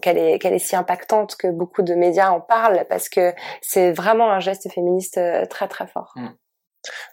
qu'elle 0.00 0.18
est 0.18 0.38
qu'elle 0.38 0.54
est 0.54 0.58
si 0.58 0.76
impactante 0.76 1.36
que 1.36 1.48
beaucoup 1.48 1.82
de 1.82 1.94
médias 1.94 2.30
en 2.30 2.40
parlent 2.40 2.84
parce 2.88 3.08
que 3.08 3.32
c'est 3.60 3.92
vraiment 3.92 4.30
un 4.30 4.40
geste 4.40 4.70
féministe 4.72 5.20
très 5.48 5.68
très 5.68 5.86
fort. 5.86 6.12
Mm. 6.16 6.28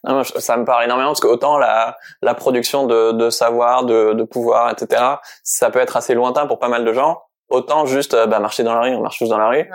Non, 0.04 0.24
ça 0.24 0.58
me 0.58 0.66
parle 0.66 0.86
énormément 0.86 1.10
parce 1.10 1.20
que 1.20 1.28
autant 1.28 1.58
la, 1.58 1.98
la 2.22 2.34
production 2.34 2.88
de, 2.88 3.12
de 3.12 3.30
savoir, 3.30 3.84
de, 3.86 4.14
de 4.14 4.24
pouvoir, 4.24 4.72
etc., 4.72 5.04
ça 5.44 5.70
peut 5.70 5.80
être 5.80 5.98
assez 5.98 6.14
lointain 6.14 6.48
pour 6.48 6.60
pas 6.60 6.70
mal 6.70 6.86
de 6.86 6.94
gens. 6.94 7.22
Autant 7.50 7.86
juste 7.86 8.14
euh, 8.14 8.28
bah, 8.28 8.40
marcher 8.40 8.64
dans 8.64 8.76
la 8.76 8.82
rue, 8.82 8.96
on 8.96 9.02
marche 9.02 9.20
tous 9.20 9.30
dans 9.30 9.38
la 9.38 9.50
rue. 9.50 9.70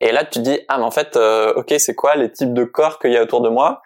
Et 0.00 0.12
là, 0.12 0.24
tu 0.24 0.30
te 0.30 0.38
dis, 0.40 0.60
ah 0.68 0.78
mais 0.78 0.84
en 0.84 0.90
fait, 0.90 1.16
euh, 1.16 1.52
ok, 1.54 1.74
c'est 1.78 1.94
quoi 1.94 2.14
les 2.14 2.30
types 2.30 2.54
de 2.54 2.64
corps 2.64 2.98
qu'il 2.98 3.12
y 3.12 3.16
a 3.16 3.22
autour 3.22 3.40
de 3.40 3.48
moi? 3.48 3.82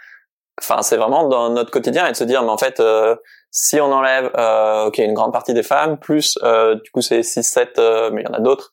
Enfin, 0.61 0.83
c'est 0.83 0.97
vraiment 0.97 1.29
dans 1.29 1.49
notre 1.51 1.71
quotidien 1.71 2.07
et 2.07 2.13
de 2.13 2.17
se 2.17 2.25
dire, 2.25 2.43
mais 2.43 2.51
en 2.51 2.59
fait, 2.59 2.79
euh, 2.79 3.17
si 3.51 3.81
on 3.81 3.91
enlève, 3.91 4.27
ok, 4.87 4.99
une 4.99 5.15
grande 5.15 5.33
partie 5.33 5.55
des 5.55 5.63
femmes, 5.63 5.99
plus 5.99 6.39
du 6.39 6.91
coup 6.91 7.03
c'est 7.03 7.21
6-7, 7.21 8.11
mais 8.11 8.23
il 8.23 8.25
y 8.25 8.31
en 8.31 8.35
a 8.35 8.41
d'autres, 8.41 8.71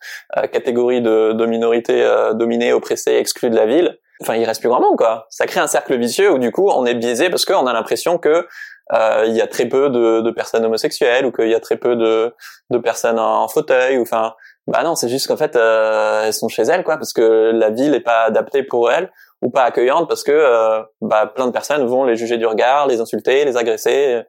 catégories 0.54 1.02
de, 1.02 1.34
de 1.34 1.46
minorités 1.46 2.02
dominées, 2.34 2.72
oppressées, 2.72 3.16
exclues 3.16 3.50
de 3.50 3.58
la 3.58 3.66
ville, 3.66 4.00
enfin 4.22 4.36
il 4.36 4.46
reste 4.46 4.62
plus 4.62 4.70
grand 4.70 4.82
monde 4.82 4.98
quoi. 4.98 5.28
Ça 5.30 5.46
crée 5.46 5.60
un 5.60 5.68
cercle 5.68 5.98
vicieux 5.98 6.32
où 6.32 6.38
du 6.38 6.52
coup 6.52 6.70
on 6.70 6.86
est 6.86 6.96
biaisé 6.96 7.30
parce 7.30 7.46
qu'on 7.46 7.68
a 7.68 7.74
l'impression 7.74 8.18
que 8.18 8.48
euh, 8.94 9.26
il 9.28 9.36
y 9.36 9.42
a 9.42 9.48
très 9.48 9.68
peu 9.68 9.90
de, 9.90 10.22
de 10.22 10.32
personnes 10.32 10.66
homosexuelles 10.66 11.26
ou 11.26 11.32
qu'il 11.32 11.50
y 11.50 11.56
a 11.56 11.60
très 11.60 11.78
peu 11.78 11.96
de, 11.96 12.34
de 12.72 12.78
personnes 12.78 13.20
en, 13.20 13.48
fauteuil 13.48 13.98
ou 13.98 14.02
enfin 14.02 14.34
bah 14.68 14.84
non 14.84 14.96
c'est 14.96 15.10
juste 15.10 15.28
qu'en 15.28 15.38
fait 15.38 15.56
euh, 15.56 16.24
elles 16.26 16.34
sont 16.34 16.48
chez 16.48 16.64
elles 16.64 16.84
quoi 16.84 16.98
parce 16.98 17.14
que 17.14 17.52
la 17.54 17.70
ville 17.70 17.94
est 17.94 18.02
pas 18.02 18.24
adaptée 18.24 18.64
pour 18.64 18.92
elles 18.92 19.12
ou 19.42 19.50
pas 19.50 19.64
accueillante 19.64 20.08
parce 20.08 20.24
que 20.24 20.32
euh, 20.32 20.82
bah 21.02 21.28
plein 21.28 21.48
de 21.48 21.52
personnes 21.52 21.86
vont 21.86 22.04
les 22.04 22.16
juger 22.16 22.38
du 22.38 22.46
regard, 22.46 22.88
les 22.88 23.00
insulter, 23.00 23.46
les 23.46 23.58
agresser, 23.58 24.24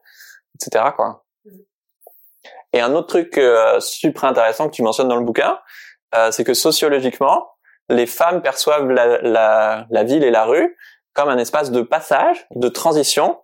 etc. 0.55 0.85
quoi. 0.95 1.25
Et 2.73 2.81
un 2.81 2.95
autre 2.95 3.09
truc 3.09 3.37
euh, 3.39 3.81
super 3.81 4.25
intéressant 4.25 4.69
que 4.69 4.75
tu 4.75 4.83
mentionnes 4.83 5.09
dans 5.09 5.17
le 5.17 5.25
bouquin, 5.25 5.59
euh, 6.15 6.31
c'est 6.31 6.45
que 6.45 6.55
sociologiquement, 6.55 7.49
les 7.91 8.07
femmes 8.07 8.41
perçoivent 8.41 8.89
la, 8.91 9.21
la, 9.21 9.87
la, 9.91 10.05
ville 10.05 10.25
et 10.25 10.31
la 10.31 10.45
rue 10.45 10.77
comme 11.13 11.29
un 11.29 11.39
espace 11.39 11.71
de 11.71 11.83
passage, 11.83 12.47
de 12.55 12.69
transition, 12.69 13.39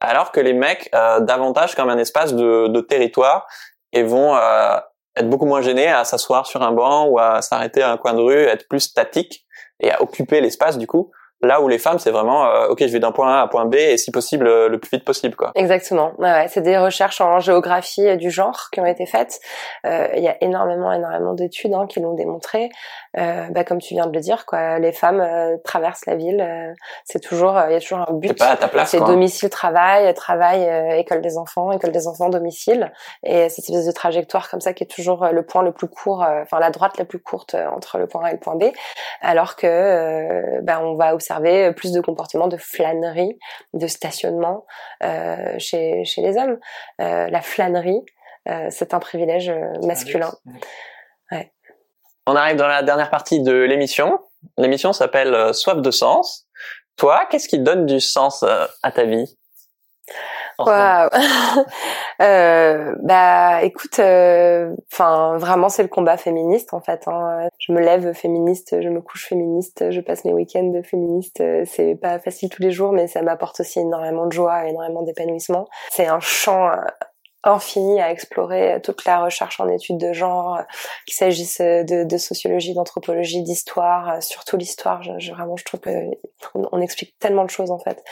alors 0.00 0.32
que 0.32 0.40
les 0.40 0.52
mecs 0.52 0.90
euh, 0.94 1.20
davantage 1.20 1.74
comme 1.74 1.88
un 1.88 1.98
espace 1.98 2.34
de, 2.34 2.68
de 2.68 2.80
territoire 2.80 3.46
et 3.92 4.02
vont 4.02 4.36
euh, 4.36 4.76
être 5.16 5.30
beaucoup 5.30 5.46
moins 5.46 5.62
gênés 5.62 5.88
à 5.88 6.04
s'asseoir 6.04 6.46
sur 6.46 6.62
un 6.62 6.72
banc 6.72 7.06
ou 7.06 7.18
à 7.18 7.40
s'arrêter 7.40 7.82
à 7.82 7.92
un 7.92 7.96
coin 7.96 8.14
de 8.14 8.20
rue, 8.20 8.42
être 8.44 8.68
plus 8.68 8.80
statiques 8.80 9.46
et 9.80 9.92
à 9.92 10.02
occuper 10.02 10.40
l'espace 10.40 10.76
du 10.76 10.86
coup, 10.86 11.12
Là 11.44 11.60
où 11.60 11.68
les 11.68 11.78
femmes, 11.78 11.98
c'est 11.98 12.10
vraiment, 12.10 12.46
euh, 12.46 12.68
ok, 12.68 12.80
je 12.80 12.92
vais 12.92 13.00
d'un 13.00 13.12
point 13.12 13.38
A 13.38 13.42
à 13.42 13.48
point 13.48 13.66
B 13.66 13.74
et 13.74 13.96
si 13.96 14.10
possible 14.10 14.46
euh, 14.46 14.68
le 14.68 14.78
plus 14.78 14.90
vite 14.90 15.04
possible, 15.04 15.36
quoi. 15.36 15.52
Exactement. 15.54 16.12
Ouais, 16.18 16.30
ouais. 16.30 16.46
C'est 16.48 16.60
des 16.60 16.78
recherches 16.78 17.20
en 17.20 17.40
géographie 17.40 18.06
euh, 18.06 18.16
du 18.16 18.30
genre 18.30 18.70
qui 18.72 18.80
ont 18.80 18.86
été 18.86 19.06
faites. 19.06 19.40
Euh, 19.86 20.08
Il 20.16 20.22
y 20.22 20.28
a 20.28 20.36
énormément, 20.42 20.92
énormément 20.92 21.34
d'études 21.34 21.74
hein, 21.74 21.86
qui 21.88 22.00
l'ont 22.00 22.14
démontré. 22.14 22.70
Euh, 23.16 23.46
bah, 23.50 23.64
comme 23.64 23.80
tu 23.80 23.94
viens 23.94 24.06
de 24.06 24.12
le 24.12 24.20
dire, 24.20 24.46
quoi, 24.46 24.78
les 24.78 24.92
femmes 24.92 25.24
traversent 25.64 26.06
la 26.06 26.16
ville. 26.16 26.74
c'est 27.04 27.20
toujours, 27.20 27.60
il 27.68 27.72
y 27.72 27.76
a 27.76 27.80
toujours 27.80 27.98
un 28.08 28.12
but. 28.12 28.36
Pas 28.38 28.50
à 28.50 28.56
ta 28.56 28.68
place, 28.68 28.90
C'est 28.90 29.00
domicile 29.00 29.50
travail, 29.50 30.12
travail 30.14 30.98
école 30.98 31.20
des 31.20 31.38
enfants, 31.38 31.70
école 31.72 31.92
des 31.92 32.08
enfants 32.08 32.28
domicile 32.28 32.92
et 33.22 33.48
cette 33.48 33.68
espèce 33.68 33.86
de 33.86 33.92
trajectoire 33.92 34.50
comme 34.50 34.60
ça 34.60 34.72
qui 34.72 34.84
est 34.84 34.88
toujours 34.88 35.26
le 35.26 35.42
point 35.42 35.62
le 35.62 35.72
plus 35.72 35.88
court, 35.88 36.24
enfin 36.42 36.58
la 36.58 36.70
droite 36.70 36.98
la 36.98 37.04
plus 37.04 37.20
courte 37.20 37.54
entre 37.54 37.98
le 37.98 38.06
point 38.06 38.24
A 38.24 38.30
et 38.30 38.32
le 38.32 38.38
point 38.38 38.56
B, 38.56 38.64
alors 39.20 39.56
que 39.56 40.60
bah, 40.62 40.80
on 40.82 40.94
va 40.94 41.14
observer 41.14 41.33
plus 41.72 41.92
de 41.92 42.00
comportements 42.00 42.48
de 42.48 42.56
flânerie, 42.56 43.38
de 43.72 43.86
stationnement 43.86 44.66
euh, 45.02 45.58
chez 45.58 46.04
chez 46.04 46.22
les 46.22 46.36
hommes. 46.36 46.58
Euh, 47.00 47.28
la 47.28 47.40
flânerie, 47.42 48.02
euh, 48.48 48.68
c'est 48.70 48.94
un 48.94 49.00
privilège 49.00 49.48
euh, 49.48 49.72
masculin. 49.86 50.32
On 52.26 52.36
arrive 52.36 52.56
dans 52.56 52.68
la 52.68 52.82
dernière 52.82 53.10
partie 53.10 53.42
de 53.42 53.52
l'émission. 53.52 54.18
L'émission 54.56 54.94
s'appelle 54.94 55.34
euh, 55.34 55.52
Soif 55.52 55.82
de 55.82 55.90
sens. 55.90 56.46
Toi, 56.96 57.26
qu'est-ce 57.30 57.48
qui 57.48 57.58
donne 57.58 57.84
du 57.84 58.00
sens 58.00 58.42
euh, 58.42 58.66
à 58.82 58.92
ta 58.92 59.04
vie? 59.04 59.36
Waouh. 60.58 61.10
euh, 62.22 62.94
bah, 63.02 63.62
écoute, 63.62 64.00
enfin, 64.92 65.36
vraiment, 65.38 65.68
c'est 65.68 65.82
le 65.82 65.88
combat 65.88 66.16
féministe 66.16 66.74
en 66.74 66.80
fait. 66.80 67.02
Hein. 67.06 67.48
Je 67.58 67.72
me 67.72 67.80
lève 67.80 68.12
féministe, 68.12 68.80
je 68.80 68.88
me 68.88 69.00
couche 69.00 69.26
féministe, 69.26 69.90
je 69.90 70.00
passe 70.00 70.24
mes 70.24 70.32
week-ends 70.32 70.72
féministes. 70.82 71.42
C'est 71.64 71.94
pas 71.94 72.18
facile 72.18 72.48
tous 72.48 72.62
les 72.62 72.70
jours, 72.70 72.92
mais 72.92 73.06
ça 73.06 73.22
m'apporte 73.22 73.60
aussi 73.60 73.80
énormément 73.80 74.26
de 74.26 74.32
joie, 74.32 74.66
énormément 74.66 75.02
d'épanouissement. 75.02 75.66
C'est 75.90 76.06
un 76.06 76.20
champ 76.20 76.68
euh, 76.68 76.76
infini 77.44 78.00
à 78.00 78.10
explorer 78.10 78.80
toute 78.82 79.04
la 79.04 79.22
recherche 79.22 79.60
en 79.60 79.68
études 79.68 79.98
de 79.98 80.12
genre, 80.12 80.56
euh, 80.56 80.62
qu'il 81.06 81.14
s'agisse 81.14 81.60
de, 81.60 82.04
de 82.04 82.16
sociologie, 82.18 82.74
d'anthropologie, 82.74 83.42
d'histoire, 83.42 84.10
euh, 84.14 84.20
surtout 84.20 84.56
l'histoire. 84.56 85.02
Je, 85.02 85.12
je- 85.18 85.32
vraiment, 85.32 85.56
je 85.56 85.64
trouve 85.64 85.80
que 85.80 85.90
on, 86.54 86.68
on 86.72 86.80
explique 86.80 87.18
tellement 87.18 87.44
de 87.44 87.50
choses 87.50 87.70
en 87.70 87.78
fait 87.78 88.02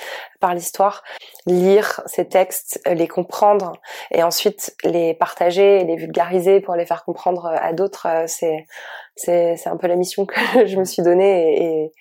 par 0.41 0.55
l'histoire. 0.55 1.03
Lire 1.47 2.01
ces 2.07 2.29
textes, 2.29 2.81
euh, 2.87 2.95
les 2.95 3.09
comprendre 3.09 3.73
et 4.11 4.23
ensuite 4.23 4.75
les 4.85 5.15
partager, 5.15 5.85
les 5.85 5.97
vulgariser 5.97 6.61
pour 6.61 6.75
les 6.77 6.87
faire 6.87 7.05
comprendre 7.05 7.47
à 7.47 7.73
d'autres, 7.73 8.07
euh, 8.07 8.25
c'est 8.27 8.67
c'est 9.15 9.67
un 9.67 9.77
peu 9.77 9.87
la 9.89 9.97
mission 9.97 10.25
que 10.27 10.35
je 10.67 10.77
me 10.79 10.85
suis 10.85 11.03
donnée 11.03 11.83
et, 11.85 11.93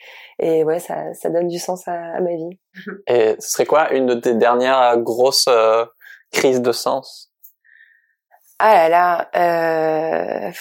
et, 0.59 0.63
ouais, 0.63 0.79
ça 0.79 1.13
ça 1.13 1.29
donne 1.29 1.47
du 1.47 1.59
sens 1.59 1.88
à, 1.88 1.93
à 1.93 2.19
ma 2.21 2.32
vie. 2.36 2.57
Et 3.07 3.36
ce 3.39 3.49
serait 3.49 3.65
quoi 3.65 3.91
une 3.91 4.05
de 4.05 4.13
tes 4.15 4.34
dernières 4.34 4.82
euh, 4.82 4.95
grosses 4.97 5.49
crises 6.32 6.61
de 6.61 6.71
sens 6.71 7.32
Ah 8.59 8.73
là 8.73 8.89
là, 8.89 10.47
euh, 10.47 10.51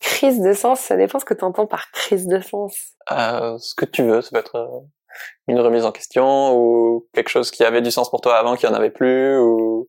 crise 0.00 0.40
de 0.40 0.52
sens, 0.52 0.80
ça 0.80 0.96
dépend 0.96 1.18
ce 1.18 1.24
que 1.24 1.34
tu 1.34 1.44
entends 1.44 1.66
par 1.66 1.90
crise 1.92 2.26
de 2.26 2.40
sens. 2.40 2.74
euh, 3.12 3.58
Ce 3.58 3.74
que 3.74 3.84
tu 3.84 4.02
veux, 4.02 4.22
ça 4.22 4.30
peut 4.32 4.38
être 4.38 4.56
euh, 4.56 4.80
une 5.46 5.60
remise 5.60 5.84
en 5.84 5.92
question 5.92 6.56
ou 6.56 7.06
quelque 7.14 7.28
chose 7.30 7.50
qui 7.50 7.64
avait 7.64 7.82
du 7.82 7.90
sens 7.90 8.10
pour 8.10 8.20
toi 8.20 8.36
avant 8.38 8.56
qui 8.56 8.66
en 8.66 8.74
avait 8.74 8.90
plus 8.90 9.38
ou 9.38 9.88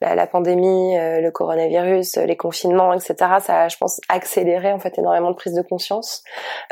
La, 0.00 0.14
la 0.14 0.26
pandémie, 0.26 0.96
euh, 0.96 1.20
le 1.20 1.30
coronavirus, 1.30 2.16
les 2.16 2.36
confinements, 2.36 2.92
etc. 2.92 3.14
Ça 3.40 3.62
a, 3.62 3.68
je 3.68 3.76
pense, 3.76 4.00
accéléré 4.08 4.72
en 4.72 4.78
fait 4.78 4.96
énormément 4.98 5.30
de 5.30 5.36
prise 5.36 5.54
de 5.54 5.62
conscience. 5.62 6.22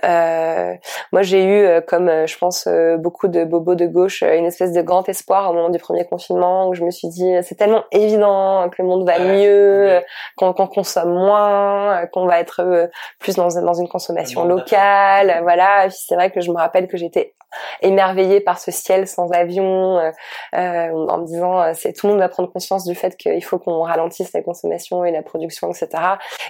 Euh, 0.04 0.74
moi, 1.12 1.22
j'ai 1.22 1.42
eu, 1.44 1.64
euh, 1.64 1.80
comme 1.80 2.26
je 2.26 2.38
pense 2.38 2.68
beaucoup 2.98 3.28
de 3.28 3.44
bobos 3.44 3.74
de 3.74 3.86
gauche, 3.86 4.22
une 4.22 4.46
espèce 4.46 4.72
de 4.72 4.82
grand 4.82 5.08
espoir 5.08 5.50
au 5.50 5.54
moment 5.54 5.70
du 5.70 5.78
premier 5.78 6.04
confinement 6.04 6.68
où 6.68 6.74
je 6.74 6.84
me 6.84 6.90
suis 6.90 7.08
dit, 7.08 7.32
c'est 7.42 7.56
tellement 7.56 7.84
évident 7.92 8.68
que 8.70 8.82
le 8.82 8.88
monde 8.88 9.06
va 9.06 9.18
mieux, 9.18 10.00
qu'on 10.36 10.52
qu'on 10.52 10.66
consomme 10.66 11.12
moins, 11.12 12.06
qu'on 12.12 12.26
va 12.26 12.40
être 12.40 12.90
plus 13.18 13.36
dans, 13.36 13.48
dans 13.48 13.74
une 13.74 13.88
consommation 13.88 14.44
locale, 14.44 15.40
voilà. 15.42 15.88
C'est 15.90 16.14
vrai 16.14 16.30
que 16.30 16.40
je 16.40 16.50
me 16.50 16.56
rappelle 16.56 16.88
que 16.88 16.96
j'étais 16.96 17.34
émerveillée 17.82 18.40
par 18.40 18.58
ce 18.58 18.70
ciel 18.70 19.06
sans 19.06 19.30
avion, 19.30 19.98
euh, 19.98 20.10
euh, 20.54 21.06
en 21.08 21.18
me 21.18 21.26
disant, 21.26 21.60
euh, 21.60 21.72
c'est 21.74 21.92
tout 21.92 22.06
le 22.06 22.12
monde 22.12 22.20
va 22.20 22.28
prendre 22.28 22.50
conscience 22.50 22.84
du 22.84 22.94
fait 22.94 23.16
qu'il 23.16 23.44
faut 23.44 23.58
qu'on 23.58 23.82
ralentisse 23.82 24.32
la 24.32 24.42
consommation 24.42 25.04
et 25.04 25.10
la 25.10 25.22
production, 25.22 25.70
etc. 25.70 25.88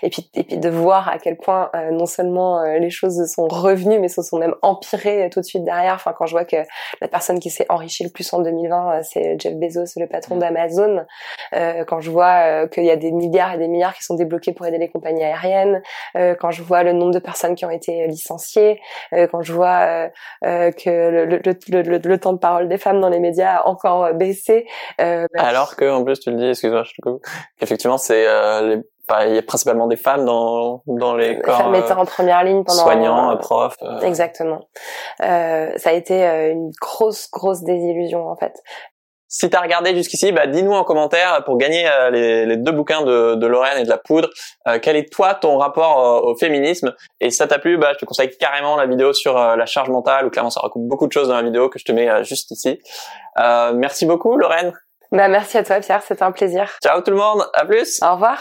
Et 0.03 0.11
puis, 0.11 0.31
et 0.35 0.45
puis 0.45 0.59
de 0.59 0.69
voir 0.69 1.09
à 1.09 1.19
quel 1.19 1.37
point 1.37 1.71
non 1.93 2.07
seulement 2.07 2.63
les 2.63 2.91
choses 2.91 3.25
sont 3.27 3.49
revenues, 3.49 3.99
mais 3.99 4.09
se 4.09 4.23
sont 4.23 4.39
même 4.39 4.55
empirées 4.63 5.29
tout 5.31 5.41
de 5.41 5.45
suite 5.45 5.65
derrière. 5.65 5.95
Enfin, 5.95 6.15
quand 6.17 6.27
je 6.27 6.33
vois 6.33 6.45
que 6.45 6.57
la 7.01 7.09
personne 7.09 7.39
qui 7.39 7.51
s'est 7.51 7.67
enrichie 7.69 8.05
le 8.05 8.11
plus 8.11 8.33
en 8.33 8.41
2020, 8.41 8.93
euh, 8.93 9.01
c'est 9.03 9.41
Jeff 9.41 9.55
Bezos, 9.55 9.99
le 9.99 10.07
patron 10.07 10.37
d'Amazon. 10.37 11.05
Euh, 11.55 11.85
quand 11.85 12.01
je 12.01 12.11
vois 12.11 12.41
euh, 12.47 12.67
qu'il 12.67 12.85
y 12.85 12.91
a 12.91 12.97
des 12.97 13.13
milliards 13.13 13.55
et 13.55 13.59
des 13.59 13.69
milliards 13.69 13.95
qui 13.95 14.03
sont 14.03 14.15
débloqués 14.15 14.53
pour 14.53 14.67
aider 14.67 14.79
les 14.79 14.89
compagnies 14.89 15.25
aériennes, 15.25 15.83
euh, 16.17 16.35
quand 16.35 16.51
je 16.51 16.63
vois 16.63 16.83
le 16.83 16.93
nombre 16.93 17.13
de 17.13 17.19
personnes 17.19 17.55
qui 17.55 17.65
ont 17.65 17.71
été 17.71 18.07
licenciées, 18.07 18.81
euh, 19.13 19.27
quand 19.27 19.43
je 19.43 19.53
vois 19.53 20.11
que 20.43 20.91
le, 20.97 21.25
le, 21.27 21.41
le, 21.45 21.83
le, 21.83 21.99
le 21.99 22.19
temps 22.19 22.33
de 22.33 22.39
parole 22.39 22.69
des 22.69 22.79
femmes 22.79 23.01
dans 23.01 23.09
les 23.11 23.21
médias 23.21 23.57
a 23.59 23.69
encore 23.69 24.05
euh, 24.05 24.13
baissé. 24.13 24.67
Euh, 25.01 25.27
alors 25.37 25.77
que 25.77 25.89
en 25.91 26.03
plus 26.05 26.19
tu 26.21 26.31
le 26.31 26.37
dis, 26.37 26.49
excuse-moi, 26.49 26.83
je 26.85 26.93
te 26.95 27.01
coupe, 27.03 27.23
qu'effectivement 27.59 27.99
c'est 27.99 28.27
euh, 28.27 28.61
les 28.77 28.83
il 29.29 29.37
y 29.37 29.39
a 29.39 29.43
principalement 29.43 29.87
des 29.87 29.95
femmes 29.95 30.25
dans 30.25 30.83
dans 30.87 31.15
les 31.15 31.35
les 31.35 31.41
corps 31.41 31.59
femmes 31.59 31.77
étaient 31.77 31.93
euh, 31.93 31.97
en 31.97 32.05
première 32.07 32.43
ligne 32.43 32.65
pendant 32.65 32.83
soignants, 32.83 33.31
euh, 33.31 33.37
profs. 33.37 33.77
euh, 33.83 34.01
Exactement. 34.01 34.63
Euh, 35.23 35.71
ça 35.77 35.91
a 35.91 35.93
été 35.93 36.25
une 36.51 36.73
grosse, 36.81 37.31
grosse 37.31 37.63
désillusion 37.63 38.27
en 38.29 38.35
fait. 38.35 38.61
Si 39.29 39.51
t'as 39.51 39.61
regardé 39.61 39.95
jusqu'ici, 39.95 40.31
bah 40.33 40.47
dis-nous 40.47 40.73
en 40.73 40.85
commentaire 40.85 41.43
pour 41.45 41.59
gagner 41.59 41.89
euh, 41.89 42.11
les, 42.11 42.47
les 42.47 42.57
deux 42.57 42.73
bouquins 42.73 43.03
de, 43.03 43.35
de 43.35 43.47
Lorraine 43.47 43.79
et 43.79 43.85
de 43.85 43.89
la 43.89 43.99
poudre. 43.99 44.29
euh, 44.69 44.79
quel 44.81 44.97
est 44.97 45.13
toi 45.13 45.35
ton 45.35 45.59
rapport 45.59 45.99
euh, 45.99 46.31
au 46.31 46.37
féminisme? 46.37 46.95
Et 47.21 47.31
si 47.31 47.37
ça 47.37 47.47
t'a 47.47 47.59
plu, 47.59 47.77
bah 47.77 47.93
je 47.95 47.99
te 47.99 48.05
conseille 48.05 48.31
carrément 48.39 48.77
la 48.77 48.87
vidéo 48.87 49.13
sur 49.13 49.35
la 49.35 49.67
charge 49.67 49.89
mentale 49.91 50.27
où 50.27 50.31
clairement 50.31 50.51
ça 50.51 50.61
recoupe 50.61 50.87
beaucoup 50.87 51.07
de 51.07 51.13
choses 51.13 51.29
dans 51.29 51.37
la 51.37 51.43
vidéo 51.43 51.69
que 51.69 51.79
je 51.79 51.85
te 51.85 51.93
mets 51.93 52.25
juste 52.25 52.51
ici. 52.53 52.81
Euh, 53.39 53.73
merci 53.75 54.07
beaucoup 54.07 54.37
Lorraine. 54.37 54.73
Bah 55.13 55.29
merci 55.29 55.59
à 55.59 55.65
toi 55.65 55.81
Pierre, 55.81 56.03
c'était 56.03 56.23
un 56.23 56.33
plaisir. 56.33 56.77
Ciao 56.83 57.01
tout 57.01 57.11
le 57.11 57.17
monde, 57.17 57.45
à 57.53 57.65
plus. 57.65 58.01
Au 58.03 58.13
revoir. 58.13 58.39